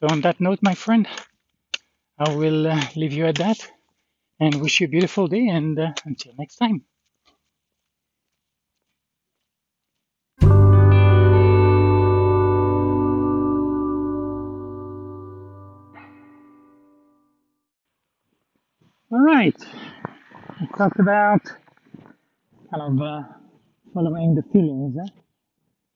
So, 0.00 0.08
on 0.10 0.22
that 0.22 0.40
note, 0.40 0.58
my 0.62 0.74
friend, 0.74 1.06
I 2.18 2.34
will 2.34 2.66
uh, 2.66 2.80
leave 2.96 3.12
you 3.12 3.26
at 3.26 3.36
that 3.36 3.70
and 4.44 4.60
wish 4.60 4.80
you 4.80 4.86
a 4.86 4.90
beautiful 4.90 5.26
day 5.26 5.48
and 5.48 5.78
uh, 5.78 5.92
until 6.04 6.34
next 6.38 6.56
time. 6.56 6.84
All 19.10 19.20
right, 19.20 19.56
we 20.60 20.66
talked 20.76 20.98
about 20.98 21.42
kind 22.70 22.82
of 22.82 23.00
uh, 23.00 23.22
following 23.94 24.34
the 24.34 24.42
feelings. 24.52 24.94
Eh? 24.98 25.10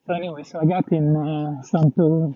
So 0.06 0.14
anyway, 0.14 0.44
so 0.44 0.60
I 0.60 0.64
got 0.64 0.90
in 0.92 1.16
uh, 1.16 1.62
Santo 1.62 2.34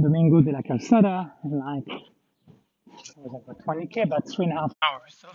Domingo 0.00 0.40
de 0.40 0.52
la 0.52 0.62
Calzada 0.62 1.32
like 1.44 1.88
it 1.88 3.16
was 3.16 3.42
about 3.42 3.64
20k, 3.64 4.04
about 4.04 4.28
three 4.28 4.44
and 4.44 4.52
a 4.52 4.60
half 4.60 4.72
hours. 4.82 5.16
So 5.20 5.28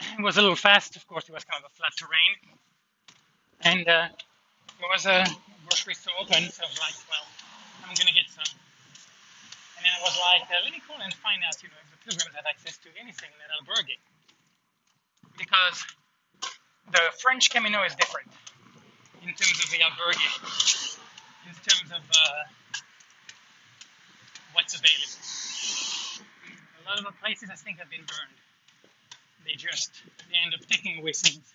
it 0.00 0.22
was 0.22 0.36
a 0.38 0.42
little 0.42 0.56
fast. 0.56 0.96
Of 0.96 1.06
course, 1.06 1.28
it 1.28 1.32
was 1.32 1.44
kind 1.44 1.62
of 1.64 1.70
a 1.70 1.74
flat 1.76 1.92
terrain, 1.98 2.34
and 3.62 3.88
uh, 3.88 4.08
there 4.80 4.90
was 4.90 5.06
a 5.06 5.24
grocery 5.68 5.94
store 5.94 6.14
open. 6.20 6.50
So 6.50 6.64
I 6.64 6.68
was 6.68 6.80
like, 6.80 6.96
well, 7.10 7.26
I'm 7.88 7.94
gonna 7.94 8.12
get 8.12 8.28
some. 8.30 8.46
And 9.78 9.86
I 9.86 10.02
was 10.02 10.18
like, 10.18 10.50
uh, 10.50 10.60
let 10.64 10.72
me 10.72 10.82
call 10.86 10.98
and 11.02 11.14
find 11.14 11.42
out, 11.46 11.56
you 11.62 11.68
know, 11.70 11.78
if 11.86 11.90
the 11.94 12.00
pilgrims 12.10 12.34
had 12.34 12.44
access 12.50 12.78
to 12.82 12.88
anything 13.00 13.30
in 13.30 13.48
albergue. 13.58 13.96
because 15.38 15.84
the 16.92 17.00
French 17.20 17.50
Camino 17.50 17.84
is 17.84 17.94
different 17.94 18.28
in 19.22 19.28
terms 19.34 19.58
of 19.64 19.70
the 19.70 19.78
albergue, 19.78 20.98
in 21.46 21.54
terms 21.54 21.90
of 21.92 22.02
uh, 22.10 22.42
what's 24.54 24.74
available. 24.74 25.20
A 26.82 26.88
lot 26.88 26.98
of 26.98 27.04
the 27.06 27.12
places 27.22 27.50
I 27.52 27.56
think 27.56 27.78
have 27.78 27.90
been 27.90 28.06
burned. 28.06 28.38
They 29.48 29.54
just 29.54 29.90
they 30.28 30.36
end 30.44 30.54
up 30.54 30.60
taking 30.68 30.98
away 31.00 31.12
things. 31.12 31.54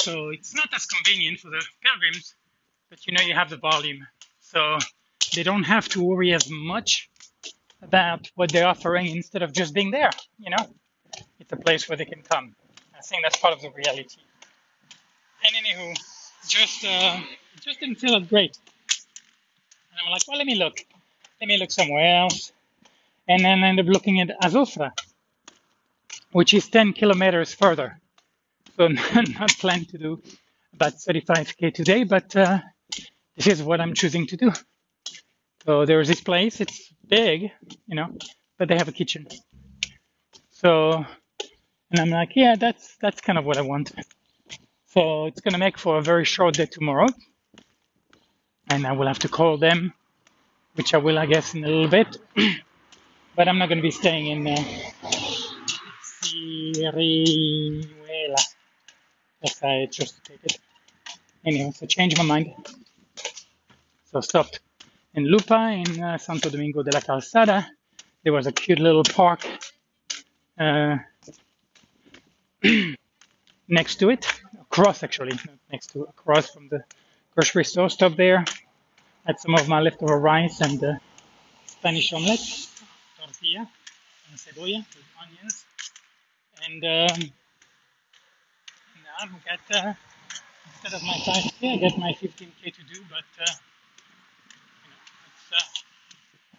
So 0.00 0.30
it's 0.30 0.54
not 0.54 0.70
as 0.74 0.86
convenient 0.86 1.38
for 1.40 1.50
the 1.50 1.62
pilgrims, 1.82 2.34
but 2.88 3.06
you 3.06 3.12
know 3.12 3.20
you 3.20 3.34
have 3.34 3.50
the 3.50 3.58
volume. 3.58 4.06
So 4.40 4.78
they 5.34 5.42
don't 5.42 5.64
have 5.64 5.86
to 5.90 6.02
worry 6.02 6.32
as 6.32 6.48
much 6.50 7.10
about 7.82 8.30
what 8.34 8.50
they're 8.50 8.66
offering 8.66 9.06
instead 9.06 9.42
of 9.42 9.52
just 9.52 9.74
being 9.74 9.90
there, 9.90 10.10
you 10.38 10.50
know? 10.50 10.66
It's 11.38 11.52
a 11.52 11.56
place 11.56 11.88
where 11.88 11.96
they 11.96 12.04
can 12.06 12.22
come. 12.22 12.54
I 12.96 13.00
think 13.02 13.22
that's 13.22 13.36
part 13.38 13.54
of 13.54 13.60
the 13.60 13.70
reality. 13.70 14.16
And 15.44 15.54
anywho, 15.54 15.96
just 16.48 16.84
uh, 16.84 17.20
just 17.60 17.80
didn't 17.80 17.96
feel 17.96 18.18
that 18.18 18.28
great. 18.28 18.58
And 19.90 20.00
I'm 20.04 20.12
like, 20.12 20.22
well, 20.26 20.38
let 20.38 20.46
me 20.46 20.54
look. 20.54 20.78
Let 21.40 21.48
me 21.48 21.58
look 21.58 21.70
somewhere 21.70 22.22
else. 22.22 22.52
And 23.28 23.44
then 23.44 23.62
I 23.62 23.68
ended 23.68 23.86
up 23.86 23.92
looking 23.92 24.20
at 24.20 24.28
Azofra, 24.42 24.92
which 26.32 26.54
is 26.54 26.68
10 26.68 26.92
kilometers 26.92 27.54
further. 27.54 28.00
So 28.76 28.88
not 29.40 29.50
planned 29.58 29.88
to 29.90 29.98
do 29.98 30.22
about 30.72 30.94
35k 30.94 31.74
today, 31.74 32.04
but 32.04 32.34
uh, 32.36 32.60
this 33.36 33.46
is 33.46 33.62
what 33.62 33.80
I'm 33.80 33.94
choosing 33.94 34.26
to 34.28 34.36
do. 34.36 34.52
So 35.66 35.84
there's 35.84 36.08
this 36.08 36.20
place. 36.20 36.60
It's 36.60 36.92
big, 37.06 37.50
you 37.86 37.96
know, 37.96 38.08
but 38.58 38.68
they 38.68 38.76
have 38.76 38.88
a 38.88 38.92
kitchen. 38.92 39.26
So, 40.50 41.04
and 41.90 42.00
I'm 42.00 42.10
like, 42.10 42.32
yeah, 42.36 42.56
that's 42.56 42.96
that's 43.00 43.20
kind 43.20 43.38
of 43.38 43.44
what 43.44 43.58
I 43.58 43.62
want. 43.62 43.92
So 44.86 45.26
it's 45.26 45.40
gonna 45.40 45.58
make 45.58 45.78
for 45.78 45.98
a 45.98 46.02
very 46.02 46.24
short 46.24 46.54
day 46.54 46.66
tomorrow, 46.66 47.08
and 48.68 48.86
I 48.86 48.92
will 48.92 49.06
have 49.06 49.20
to 49.20 49.28
call 49.28 49.58
them, 49.58 49.92
which 50.74 50.94
I 50.94 50.98
will, 50.98 51.18
I 51.18 51.26
guess, 51.26 51.54
in 51.54 51.64
a 51.64 51.68
little 51.68 51.88
bit. 51.88 52.16
but 53.36 53.48
I'm 53.48 53.58
not 53.58 53.68
gonna 53.68 53.82
be 53.82 53.90
staying 53.90 54.26
in 54.26 54.46
uh, 54.46 54.64
Cirihuela. 56.50 58.42
Yes, 59.42 59.62
I 59.62 59.86
to 59.86 60.04
take 60.24 60.44
it. 60.44 60.58
Anyway, 61.44 61.72
so 61.74 61.86
changed 61.86 62.18
my 62.18 62.24
mind. 62.24 62.52
So 64.10 64.20
stopped 64.20 64.60
in 65.14 65.24
Lupa, 65.24 65.70
in 65.70 66.02
uh, 66.02 66.18
Santo 66.18 66.50
Domingo 66.50 66.82
de 66.82 66.90
la 66.92 67.00
Calzada. 67.00 67.66
There 68.22 68.32
was 68.32 68.46
a 68.46 68.52
cute 68.52 68.80
little 68.80 69.04
park 69.04 69.46
uh, 70.58 70.96
next 73.68 73.96
to 73.96 74.10
it, 74.10 74.26
across 74.60 75.02
actually, 75.02 75.32
not 75.32 75.58
next 75.72 75.92
to, 75.92 76.02
across 76.02 76.50
from 76.50 76.68
the 76.68 76.82
grocery 77.34 77.64
store. 77.64 77.88
Stop 77.88 78.16
there, 78.16 78.44
had 79.24 79.38
some 79.38 79.54
of 79.54 79.68
my 79.68 79.80
leftover 79.80 80.18
rice 80.18 80.60
and 80.60 80.82
uh, 80.84 80.94
Spanish 81.66 82.12
omelette, 82.12 82.40
tortilla, 83.18 83.66
and 84.28 84.38
cebolla 84.38 84.78
with 84.78 85.06
onions. 85.22 85.64
And 86.66 86.84
um, 86.84 87.20
now 89.04 89.16
I've 89.22 89.30
got, 89.44 89.84
uh, 89.84 89.94
instead 90.66 90.94
of 90.94 91.02
my 91.02 91.14
5k, 91.14 91.74
I 91.74 91.88
got 91.88 91.98
my 91.98 92.12
15k 92.12 92.74
to 92.74 92.82
do, 92.92 93.00
but 93.08 93.24
uh, 93.42 93.52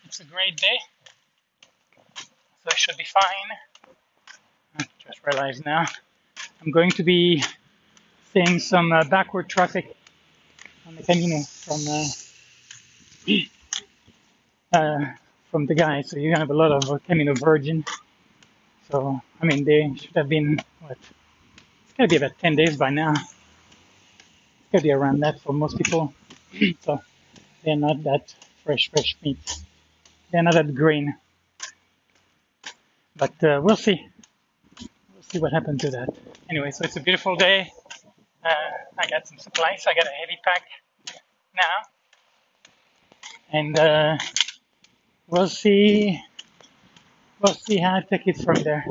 it's 0.05 0.19
a 0.19 0.25
great 0.25 0.57
day, 0.57 0.77
so 2.17 2.69
I 2.69 2.75
should 2.75 2.97
be 2.97 3.05
fine. 3.05 3.93
I 4.77 4.83
just 4.99 5.19
realized 5.25 5.65
now 5.65 5.85
I'm 6.61 6.71
going 6.71 6.91
to 6.91 7.03
be 7.03 7.41
seeing 8.33 8.59
some 8.59 8.91
uh, 8.91 9.05
backward 9.05 9.47
traffic 9.47 9.95
on 10.85 10.95
the 10.95 11.03
Camino 11.03 11.41
from 11.43 11.79
uh, 11.87 12.05
uh, 14.73 15.05
from 15.49 15.65
the 15.65 15.75
guy. 15.75 16.01
So 16.01 16.17
you're 16.17 16.33
gonna 16.33 16.41
have 16.41 16.51
a 16.51 16.57
lot 16.57 16.71
of 16.71 16.91
uh, 16.91 16.99
Camino 17.07 17.33
Virgin. 17.33 17.85
So 18.91 19.21
I 19.41 19.45
mean, 19.45 19.63
they 19.63 19.93
should 19.95 20.15
have 20.15 20.29
been 20.29 20.59
what? 20.81 20.97
It's 20.97 21.93
gotta 21.97 22.09
be 22.09 22.17
about 22.17 22.37
10 22.39 22.55
days 22.55 22.77
by 22.77 22.89
now. 22.89 23.13
It's 23.13 23.33
gotta 24.71 24.83
be 24.83 24.91
around 24.91 25.21
that 25.21 25.39
for 25.41 25.53
most 25.53 25.77
people. 25.77 26.13
so 26.81 27.01
they're 27.63 27.75
not 27.75 28.03
that 28.03 28.33
fresh, 28.63 28.89
fresh 28.91 29.15
meat 29.23 29.61
they're 30.31 30.43
not 30.43 30.53
that 30.53 30.73
green. 30.73 31.15
But 33.15 33.43
uh, 33.43 33.59
we'll 33.61 33.75
see. 33.75 34.01
We'll 35.13 35.23
see 35.23 35.39
what 35.39 35.51
happens 35.51 35.81
to 35.81 35.91
that. 35.91 36.09
Anyway, 36.49 36.71
so 36.71 36.85
it's 36.85 36.95
a 36.95 37.01
beautiful 37.01 37.35
day. 37.35 37.71
Uh, 38.43 38.49
I 38.97 39.07
got 39.07 39.27
some 39.27 39.37
supplies. 39.37 39.85
I 39.87 39.93
got 39.93 40.05
a 40.05 40.09
heavy 40.09 40.39
pack 40.43 40.63
now. 41.55 41.89
And 43.51 43.77
uh, 43.77 44.17
we'll 45.27 45.49
see. 45.49 46.21
We'll 47.41 47.53
see 47.53 47.77
how 47.77 47.95
I 47.95 48.01
take 48.01 48.27
it 48.27 48.37
from 48.37 48.55
there. 48.63 48.85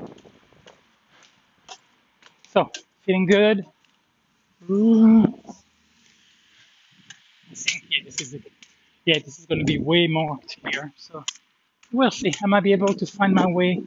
So, 2.52 2.70
feeling 3.02 3.26
good. 3.26 3.64
Ooh. 4.68 5.22
Yeah, 7.88 8.04
this 8.04 8.20
is 8.20 8.34
it 8.34 8.42
yeah, 9.04 9.18
this 9.18 9.38
is 9.38 9.46
going 9.46 9.58
to 9.58 9.64
be 9.64 9.78
way 9.78 10.06
marked 10.06 10.58
here. 10.70 10.92
So 10.96 11.24
we'll 11.92 12.10
see. 12.10 12.32
I 12.42 12.46
might 12.46 12.62
be 12.62 12.72
able 12.72 12.94
to 12.94 13.06
find 13.06 13.34
my 13.34 13.46
way 13.46 13.82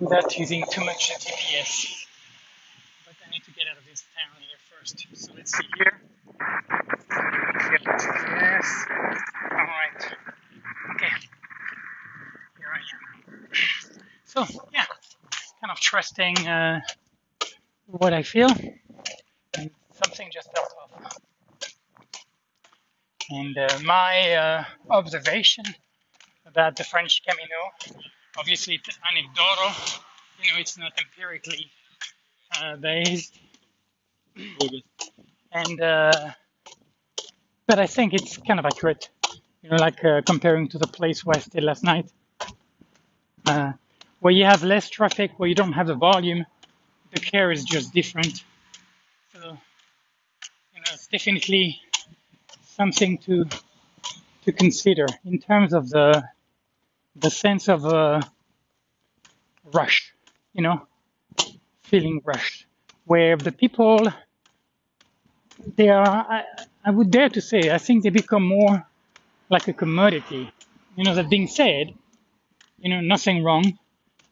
without 0.00 0.36
using 0.38 0.64
too 0.70 0.84
much 0.84 1.10
GPS. 1.10 2.06
But 3.04 3.14
I 3.26 3.30
need 3.30 3.44
to 3.44 3.50
get 3.52 3.66
out 3.70 3.78
of 3.78 3.84
this 3.88 4.04
town 4.16 4.40
here 4.40 4.58
first. 4.70 5.06
So 5.14 5.32
let's 5.36 5.56
see 5.56 5.64
here. 5.76 6.00
Yes. 7.70 8.86
All 9.52 9.58
right. 9.58 10.16
Okay. 10.94 11.12
Here 12.58 12.72
I 12.72 12.78
am. 12.78 13.43
So 14.24 14.44
yeah, 14.72 14.84
kind 15.60 15.70
of 15.70 15.80
trusting 15.80 16.46
uh, 16.46 16.80
what 17.86 18.12
I 18.12 18.22
feel, 18.22 18.50
and 19.56 19.70
something 19.92 20.28
just 20.32 20.50
felt 20.52 20.74
off. 20.80 21.18
And 23.30 23.56
uh, 23.56 23.68
my 23.84 24.34
uh, 24.34 24.64
observation 24.90 25.64
about 26.46 26.76
the 26.76 26.84
French 26.84 27.22
Camino, 27.26 28.02
obviously 28.36 28.74
it's 28.74 28.98
anecdotal, 29.10 29.70
you 30.42 30.52
know, 30.52 30.58
it's 30.58 30.76
not 30.76 30.92
empirically 30.98 31.70
uh, 32.60 32.76
based. 32.76 33.38
and 35.52 35.80
uh, 35.80 36.30
but 37.66 37.78
I 37.78 37.86
think 37.86 38.14
it's 38.14 38.36
kind 38.36 38.58
of 38.58 38.66
accurate, 38.66 39.08
you 39.62 39.70
know, 39.70 39.76
like 39.76 40.04
uh, 40.04 40.20
comparing 40.26 40.68
to 40.68 40.78
the 40.78 40.86
place 40.86 41.24
where 41.24 41.36
I 41.36 41.40
stayed 41.40 41.64
last 41.64 41.82
night, 41.82 42.10
uh, 43.46 43.72
where 44.20 44.32
you 44.32 44.44
have 44.44 44.62
less 44.64 44.88
traffic, 44.88 45.32
where 45.38 45.48
you 45.48 45.54
don't 45.54 45.72
have 45.72 45.86
the 45.86 45.94
volume, 45.94 46.44
the 47.12 47.20
care 47.20 47.50
is 47.52 47.64
just 47.64 47.92
different. 47.92 48.44
So, 49.32 49.40
you 49.40 50.80
know, 50.80 50.92
it's 50.92 51.06
definitely 51.08 51.80
something 52.64 53.18
to 53.18 53.44
to 54.44 54.52
consider 54.52 55.06
in 55.24 55.38
terms 55.38 55.72
of 55.72 55.88
the 55.90 56.22
the 57.16 57.30
sense 57.30 57.68
of 57.68 57.84
a 57.84 58.20
rush, 59.72 60.14
you 60.52 60.62
know, 60.62 60.86
feeling 61.82 62.20
rushed, 62.24 62.66
where 63.06 63.36
the 63.36 63.52
people 63.52 64.08
they 65.76 65.88
are, 65.88 66.26
I, 66.28 66.44
I 66.84 66.90
would 66.90 67.10
dare 67.10 67.28
to 67.30 67.40
say, 67.40 67.70
I 67.70 67.78
think 67.78 68.02
they 68.02 68.10
become 68.10 68.44
more 68.46 68.86
like 69.50 69.68
a 69.68 69.72
commodity. 69.72 70.52
You 70.96 71.04
know, 71.04 71.14
that 71.14 71.30
being 71.30 71.48
said, 71.48 71.94
you 72.84 72.90
know, 72.90 73.00
nothing 73.00 73.42
wrong. 73.42 73.78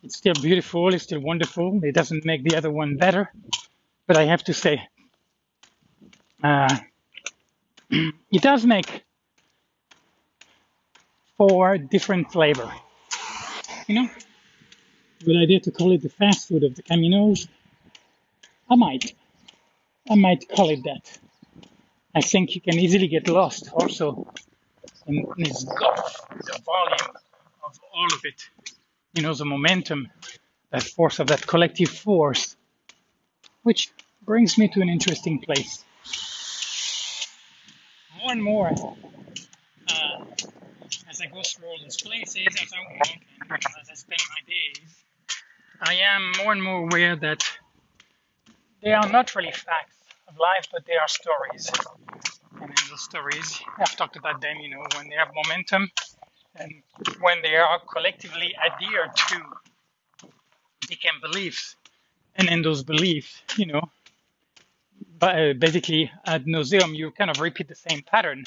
It's 0.03 0.19
still 0.19 0.35
beautiful. 0.35 0.93
It's 0.93 1.05
still 1.05 1.21
wonderful. 1.21 1.81
It 1.83 1.95
doesn't 1.95 2.25
make 2.27 2.45
the 2.45 2.57
other 2.57 2.71
one 2.71 2.97
better. 2.97 3.33
But 4.07 4.19
I 4.19 4.25
have 4.25 4.45
to 4.45 4.53
say, 4.55 4.83
uh, 6.45 6.77
it 7.91 8.43
does 8.43 8.67
make 8.67 9.05
for 11.39 11.79
different 11.79 12.31
flavor. 12.31 12.71
You 13.89 13.95
know, 14.03 14.09
good 15.25 15.43
idea 15.43 15.61
to 15.61 15.71
call 15.71 15.93
it 15.93 16.03
the 16.03 16.11
fast 16.11 16.49
food 16.49 16.63
of 16.63 16.75
the 16.75 16.83
Caminos. 16.83 17.49
I 18.71 18.77
might, 18.77 19.15
I 20.11 20.15
might 20.15 20.47
call 20.55 20.69
it 20.71 20.85
that. 20.85 21.19
I 22.15 22.21
think 22.21 22.55
you 22.55 22.61
can 22.61 22.79
easily 22.79 23.09
get 23.09 23.29
lost 23.29 23.71
also 23.73 24.31
in 25.07 25.27
this 25.39 25.65
gulf, 25.65 26.29
the 26.31 26.61
volume 26.65 27.17
of 27.77 27.85
all 27.95 28.07
of 28.07 28.21
it. 28.25 28.43
You 29.15 29.23
know, 29.23 29.35
the 29.35 29.45
momentum, 29.45 30.11
that 30.71 30.83
force 30.83 31.19
of 31.19 31.29
that 31.29 31.47
collective 31.47 31.91
force, 31.91 32.57
which 33.63 33.91
brings 34.23 34.57
me 34.59 34.69
to 34.69 34.81
an 34.81 34.89
interesting 34.89 35.41
place 35.41 35.85
more 38.23 38.33
and 38.33 38.43
more 38.43 38.69
uh, 39.89 40.25
as 41.11 41.21
I 41.21 41.27
go 41.27 41.43
through 41.43 41.69
all 41.69 41.79
these 41.83 42.01
places, 42.01 42.47
as 42.47 42.71
I 42.73 42.95
walk 42.95 43.11
and 43.51 43.65
as 43.81 43.89
I 43.91 43.95
spend 43.95 44.21
my 44.31 44.43
days, 44.47 45.05
I 45.81 45.95
am 45.95 46.33
more 46.43 46.53
and 46.53 46.63
more 46.63 46.85
aware 46.85 47.17
that 47.17 47.45
they 48.83 48.93
are 48.93 49.09
not 49.09 49.35
really 49.35 49.53
facts 49.53 49.97
of 50.29 50.37
life, 50.39 50.67
but 50.73 50.87
they 50.87 50.95
are 50.95 51.09
stories. 51.09 51.71
And 52.61 52.71
in 52.71 52.89
those 52.91 53.03
stories, 53.03 53.61
I've 53.79 53.97
talked 53.97 54.17
about 54.17 54.41
them, 54.41 54.57
you 54.63 54.71
know, 54.71 54.85
when 54.97 55.09
they 55.09 55.17
have 55.17 55.29
momentum 55.35 55.91
and 56.57 56.83
when 57.21 57.43
they 57.43 57.57
are 57.57 57.81
collectively 57.81 58.55
adhered 58.65 59.15
to, 59.17 59.43
they 60.23 60.97
become 60.97 61.21
beliefs. 61.21 61.77
And 62.37 62.49
in 62.49 62.63
those 62.63 62.83
beliefs, 62.83 63.43
you 63.57 63.67
know, 63.67 63.91
but 65.19 65.59
basically 65.59 66.11
ad 66.27 66.47
nauseum, 66.47 66.95
you 66.95 67.11
kind 67.11 67.31
of 67.31 67.41
repeat 67.41 67.69
the 67.69 67.75
same 67.75 68.03
pattern. 68.03 68.45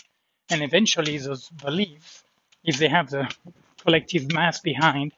And 0.49 0.61
eventually, 0.61 1.17
those 1.17 1.49
beliefs, 1.49 2.23
if 2.63 2.77
they 2.77 2.87
have 2.87 3.09
the 3.09 3.33
collective 3.83 4.31
mass 4.31 4.59
behind 4.59 5.13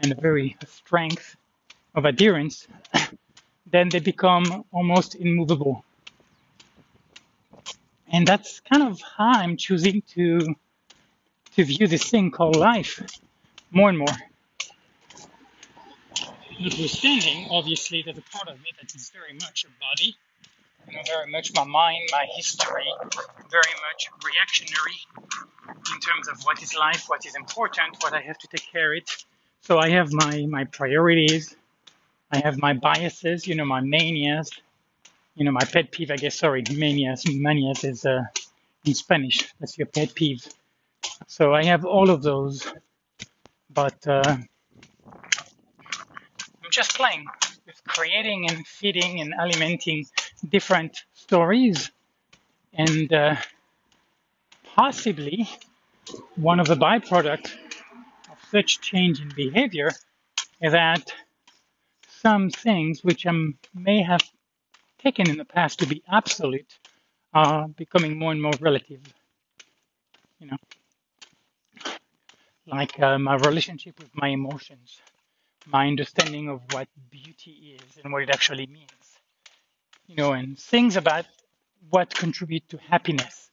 and 0.00 0.12
a 0.12 0.14
very 0.14 0.56
strength 0.66 1.36
of 1.94 2.04
adherence, 2.04 2.66
then 3.70 3.88
they 3.88 4.00
become 4.00 4.64
almost 4.72 5.14
immovable. 5.14 5.84
And 8.10 8.26
that's 8.26 8.60
kind 8.60 8.82
of 8.82 9.00
how 9.16 9.32
I'm 9.40 9.56
choosing 9.56 10.02
to 10.14 10.54
to 11.56 11.64
view 11.64 11.86
this 11.86 12.04
thing 12.04 12.30
called 12.30 12.56
life 12.56 13.02
more 13.70 13.88
and 13.88 13.98
more. 13.98 14.16
Notwithstanding, 16.60 17.48
obviously, 17.50 18.02
there's 18.02 18.18
a 18.18 18.22
part 18.22 18.48
of 18.48 18.56
me 18.60 18.70
that 18.80 18.92
is 18.94 19.10
very 19.10 19.32
much 19.34 19.64
a 19.64 19.68
body, 19.80 20.16
you 20.88 20.96
know, 20.96 21.02
very 21.06 21.30
much 21.30 21.52
my 21.54 21.64
mind, 21.64 22.08
my 22.10 22.26
history, 22.34 22.84
very 23.50 23.74
much 23.86 24.08
reactionary 24.24 24.98
in 25.68 26.00
terms 26.00 26.28
of 26.28 26.42
what 26.44 26.60
is 26.62 26.74
life, 26.74 27.04
what 27.06 27.24
is 27.24 27.36
important, 27.36 27.96
what 28.00 28.12
I 28.12 28.20
have 28.20 28.38
to 28.38 28.48
take 28.48 28.66
care 28.72 28.92
of. 28.92 28.98
It. 28.98 29.24
So 29.60 29.78
I 29.78 29.90
have 29.90 30.12
my 30.12 30.46
my 30.46 30.64
priorities, 30.64 31.54
I 32.32 32.38
have 32.38 32.58
my 32.58 32.72
biases, 32.72 33.46
you 33.46 33.54
know, 33.54 33.64
my 33.64 33.80
manias, 33.80 34.50
you 35.36 35.44
know, 35.44 35.52
my 35.52 35.64
pet 35.64 35.92
peeve, 35.92 36.10
I 36.10 36.16
guess, 36.16 36.38
sorry, 36.38 36.64
manias, 36.72 37.22
manias 37.28 37.84
is 37.84 38.04
uh, 38.04 38.24
in 38.84 38.94
Spanish, 38.94 39.48
that's 39.60 39.78
your 39.78 39.86
pet 39.86 40.14
peeve. 40.14 40.44
So 41.26 41.54
I 41.54 41.64
have 41.64 41.84
all 41.84 42.10
of 42.10 42.22
those, 42.22 42.66
but 43.70 44.06
uh, 44.06 44.22
I'm 44.26 44.48
just 46.70 46.94
playing 46.96 47.24
with 47.66 47.82
creating 47.86 48.50
and 48.50 48.66
feeding 48.66 49.20
and 49.20 49.32
alimenting 49.34 50.04
different 50.48 50.96
stories. 51.14 51.90
And 52.72 53.12
uh, 53.12 53.36
possibly 54.64 55.48
one 56.36 56.60
of 56.60 56.66
the 56.66 56.76
byproducts 56.76 57.52
of 58.30 58.38
such 58.50 58.80
change 58.80 59.20
in 59.20 59.28
behavior 59.30 59.90
is 60.60 60.72
that 60.72 61.12
some 62.08 62.50
things 62.50 63.04
which 63.04 63.26
I 63.26 63.32
may 63.74 64.02
have 64.02 64.22
taken 64.98 65.30
in 65.30 65.36
the 65.36 65.44
past 65.44 65.80
to 65.80 65.86
be 65.86 66.02
absolute 66.10 66.78
are 67.32 67.68
becoming 67.68 68.18
more 68.18 68.32
and 68.32 68.42
more 68.42 68.54
relative. 68.60 69.00
You 70.40 70.48
know, 70.48 70.56
like 72.68 73.00
uh, 73.00 73.18
my 73.18 73.36
relationship 73.36 73.98
with 73.98 74.10
my 74.14 74.28
emotions, 74.28 75.00
my 75.66 75.86
understanding 75.88 76.48
of 76.48 76.62
what 76.72 76.88
beauty 77.10 77.76
is 77.80 77.98
and 78.04 78.12
what 78.12 78.22
it 78.22 78.30
actually 78.30 78.66
means. 78.66 78.90
You 80.06 80.16
know, 80.16 80.32
and 80.32 80.58
things 80.58 80.96
about 80.96 81.26
what 81.90 82.14
contribute 82.14 82.68
to 82.70 82.78
happiness. 82.78 83.50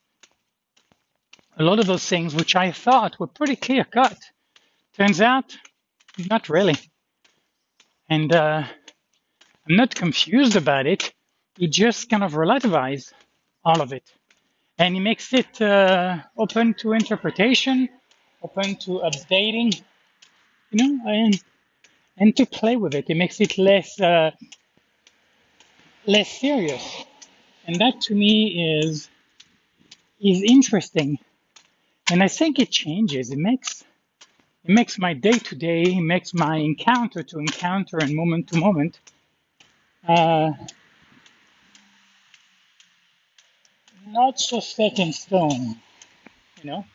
A 1.58 1.64
lot 1.64 1.80
of 1.80 1.88
those 1.88 2.06
things 2.08 2.36
which 2.36 2.56
I 2.56 2.72
thought 2.72 3.20
were 3.20 3.28
pretty 3.28 3.56
clear 3.56 3.86
cut, 3.86 4.18
turns 4.98 5.22
out 5.22 5.58
not 6.30 6.50
really. 6.50 6.76
And 8.10 8.34
uh, 8.34 8.64
I'm 9.68 9.76
not 9.76 9.96
confused 9.96 10.56
about 10.56 10.88
it. 10.88 11.14
He 11.58 11.68
just 11.68 12.10
kind 12.10 12.24
of 12.24 12.34
relativizes 12.34 13.14
all 13.64 13.82
of 13.82 13.94
it. 13.94 14.12
And 14.78 14.96
he 14.96 15.02
makes 15.02 15.34
it 15.34 15.62
uh, 15.62 16.20
open 16.38 16.76
to 16.76 16.94
interpretation, 16.94 17.90
open 18.46 18.76
to 18.86 18.92
updating, 19.10 19.70
you 20.72 20.78
know, 20.82 20.94
and, 21.08 21.44
and 22.18 22.36
to 22.38 22.46
play 22.46 22.76
with 22.76 22.94
it. 22.96 23.06
It 23.10 23.18
makes 23.18 23.42
it 23.42 23.58
less, 23.58 24.00
uh, 24.00 24.32
less 26.06 26.30
serious. 26.40 26.86
And 27.66 27.76
that 27.82 28.02
to 28.02 28.14
me 28.14 28.80
is, 28.80 29.10
is 30.22 30.44
interesting. 30.44 31.18
And 32.12 32.22
I 32.22 32.28
think 32.28 32.60
it 32.60 32.70
changes. 32.72 33.32
It 33.32 33.40
makes 33.40 33.84
it 34.68 34.74
makes 34.74 34.98
my 34.98 35.14
day 35.14 35.38
to 35.50 35.56
day, 35.56 35.84
it 35.84 36.02
makes 36.02 36.34
my 36.34 36.56
encounter 36.58 37.22
to 37.22 37.38
encounter 37.38 38.00
and 38.00 38.16
moment 38.16 38.48
to 38.48 38.58
moment 38.58 39.00
uh, 40.08 40.52
not 44.08 44.40
so 44.40 44.60
set 44.60 45.00
in 45.00 45.14
stone, 45.14 45.76
you 46.58 46.64
know. 46.70 46.86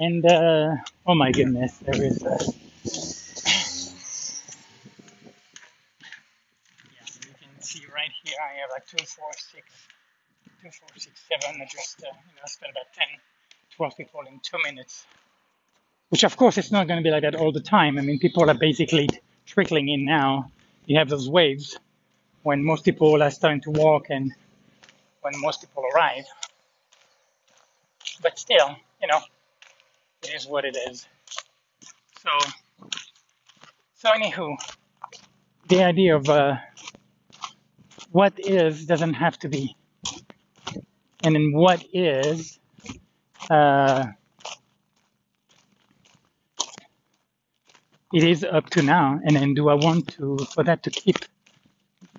And 0.00 0.24
uh, 0.24 0.76
oh 1.06 1.14
my 1.14 1.32
goodness, 1.32 1.78
there 1.78 2.02
is. 2.02 2.22
A, 2.22 2.26
yeah, 2.26 2.36
you 7.26 7.34
can 7.40 7.60
see 7.60 7.84
right 7.92 8.10
here. 8.24 8.36
I 8.40 8.60
have 8.60 8.70
like 8.70 8.86
two, 8.86 9.04
four, 9.04 9.32
six, 9.32 9.66
two, 10.62 10.70
four, 10.70 10.88
six, 10.96 11.22
seven. 11.28 11.60
I 11.60 11.64
just 11.64 12.02
uh, 12.02 12.06
you 12.06 12.36
know 12.36 12.42
spent 12.46 12.72
about 12.72 12.92
10, 12.94 13.06
12 13.76 13.96
people 13.96 14.20
in 14.28 14.40
two 14.42 14.58
minutes 14.64 15.06
which 16.10 16.24
of 16.24 16.36
course 16.36 16.58
it's 16.58 16.72
not 16.72 16.86
going 16.86 16.98
to 16.98 17.04
be 17.04 17.10
like 17.10 17.22
that 17.22 17.34
all 17.34 17.52
the 17.52 17.60
time. 17.60 17.98
I 17.98 18.02
mean, 18.02 18.18
people 18.18 18.48
are 18.48 18.54
basically 18.54 19.08
trickling 19.46 19.88
in 19.88 20.04
now. 20.04 20.50
You 20.86 20.98
have 20.98 21.08
those 21.08 21.28
waves 21.28 21.78
when 22.42 22.64
most 22.64 22.84
people 22.84 23.22
are 23.22 23.30
starting 23.30 23.60
to 23.62 23.70
walk 23.70 24.06
and 24.10 24.32
when 25.20 25.34
most 25.38 25.60
people 25.60 25.84
arrive. 25.94 26.24
But 28.22 28.38
still, 28.38 28.76
you 29.02 29.08
know, 29.08 29.20
it 30.22 30.34
is 30.34 30.46
what 30.46 30.64
it 30.64 30.76
is. 30.90 31.06
So, 32.22 32.30
so 33.94 34.10
anywho, 34.10 34.56
the 35.68 35.84
idea 35.84 36.16
of 36.16 36.28
uh, 36.28 36.56
what 38.10 38.34
is 38.38 38.86
doesn't 38.86 39.14
have 39.14 39.38
to 39.40 39.48
be, 39.48 39.76
and 41.24 41.36
in 41.36 41.52
what 41.52 41.84
is, 41.92 42.58
uh, 43.50 44.06
it 48.12 48.24
is 48.24 48.44
up 48.44 48.70
to 48.70 48.82
now. 48.82 49.20
And 49.24 49.36
then 49.36 49.54
do 49.54 49.68
i 49.68 49.74
want 49.74 50.08
to 50.16 50.38
for 50.54 50.64
that 50.64 50.82
to 50.84 50.90
keep 50.90 51.18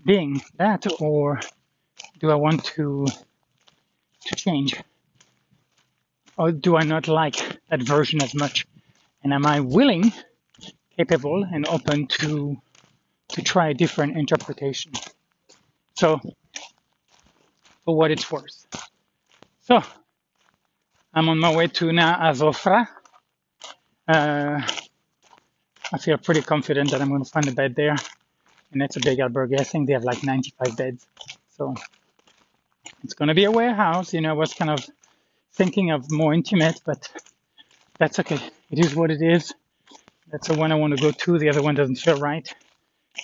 being 0.05 0.41
that 0.57 0.85
or 1.01 1.39
do 2.19 2.31
i 2.31 2.35
want 2.35 2.63
to 2.65 3.05
to 4.25 4.35
change 4.35 4.75
or 6.39 6.51
do 6.51 6.75
i 6.77 6.83
not 6.83 7.07
like 7.07 7.37
that 7.69 7.81
version 7.83 8.23
as 8.23 8.33
much 8.33 8.65
and 9.23 9.33
am 9.33 9.45
i 9.45 9.59
willing 9.59 10.11
capable 10.97 11.43
and 11.53 11.67
open 11.67 12.07
to 12.07 12.57
to 13.27 13.41
try 13.43 13.69
a 13.69 13.73
different 13.73 14.17
interpretation 14.17 14.91
so 15.95 16.19
for 17.85 17.95
what 17.95 18.09
it's 18.09 18.31
worth 18.31 18.65
so 19.61 19.81
i'm 21.13 21.29
on 21.29 21.39
my 21.39 21.55
way 21.55 21.67
to 21.67 21.93
now 21.93 22.13
azofra 22.31 22.87
uh, 24.09 24.59
I 25.93 25.97
feel 25.99 26.17
pretty 26.17 26.41
confident 26.41 26.91
that 26.91 27.01
I'm 27.01 27.09
going 27.09 27.23
to 27.23 27.29
find 27.29 27.47
a 27.47 27.51
bed 27.51 27.75
there. 27.75 27.95
And 28.71 28.81
that's 28.81 28.97
a 28.97 28.99
big 28.99 29.19
albergue. 29.19 29.59
I 29.59 29.63
think 29.63 29.87
they 29.87 29.93
have 29.93 30.03
like 30.03 30.23
95 30.23 30.77
beds. 30.77 31.07
So 31.57 31.75
it's 33.03 33.13
going 33.13 33.29
to 33.29 33.35
be 33.35 33.45
a 33.45 33.51
warehouse. 33.51 34.13
You 34.13 34.21
know, 34.21 34.35
was 34.35 34.53
kind 34.53 34.71
of 34.71 34.87
thinking 35.53 35.91
of 35.91 36.11
more 36.11 36.33
intimate, 36.33 36.81
but 36.85 37.09
that's 37.97 38.19
okay. 38.19 38.39
It 38.71 38.79
is 38.79 38.95
what 38.95 39.11
it 39.11 39.21
is. 39.21 39.53
That's 40.31 40.47
the 40.47 40.55
one 40.55 40.71
I 40.71 40.75
want 40.75 40.95
to 40.95 41.01
go 41.01 41.11
to. 41.11 41.39
The 41.39 41.49
other 41.49 41.61
one 41.61 41.75
doesn't 41.75 41.95
feel 41.95 42.19
right. 42.19 42.47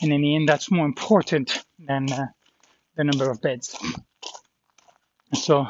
And 0.01 0.11
in 0.11 0.21
the 0.21 0.35
end, 0.35 0.49
that's 0.49 0.71
more 0.71 0.85
important 0.85 1.63
than 1.79 2.11
uh, 2.11 2.27
the 2.95 3.03
number 3.03 3.29
of 3.29 3.41
beds. 3.41 3.77
So 5.33 5.67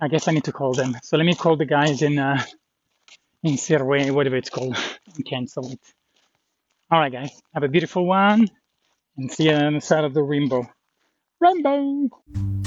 I 0.00 0.08
guess 0.08 0.28
I 0.28 0.32
need 0.32 0.44
to 0.44 0.52
call 0.52 0.72
them. 0.72 0.96
So 1.02 1.16
let 1.16 1.24
me 1.24 1.34
call 1.34 1.56
the 1.56 1.66
guys 1.66 2.02
in 2.02 2.18
uh, 2.18 2.42
in 3.42 3.56
Sirway, 3.56 4.10
whatever 4.10 4.36
it's 4.36 4.50
called, 4.50 4.76
and 5.14 5.24
cancel 5.24 5.70
it. 5.72 5.80
All 6.90 6.98
right, 6.98 7.12
guys, 7.12 7.40
have 7.54 7.62
a 7.62 7.68
beautiful 7.68 8.06
one, 8.06 8.48
and 9.16 9.30
see 9.30 9.44
you 9.44 9.54
on 9.54 9.74
the 9.74 9.80
side 9.80 10.04
of 10.04 10.14
the 10.14 10.22
rainbow. 10.22 10.68
Rainbow! 11.40 12.59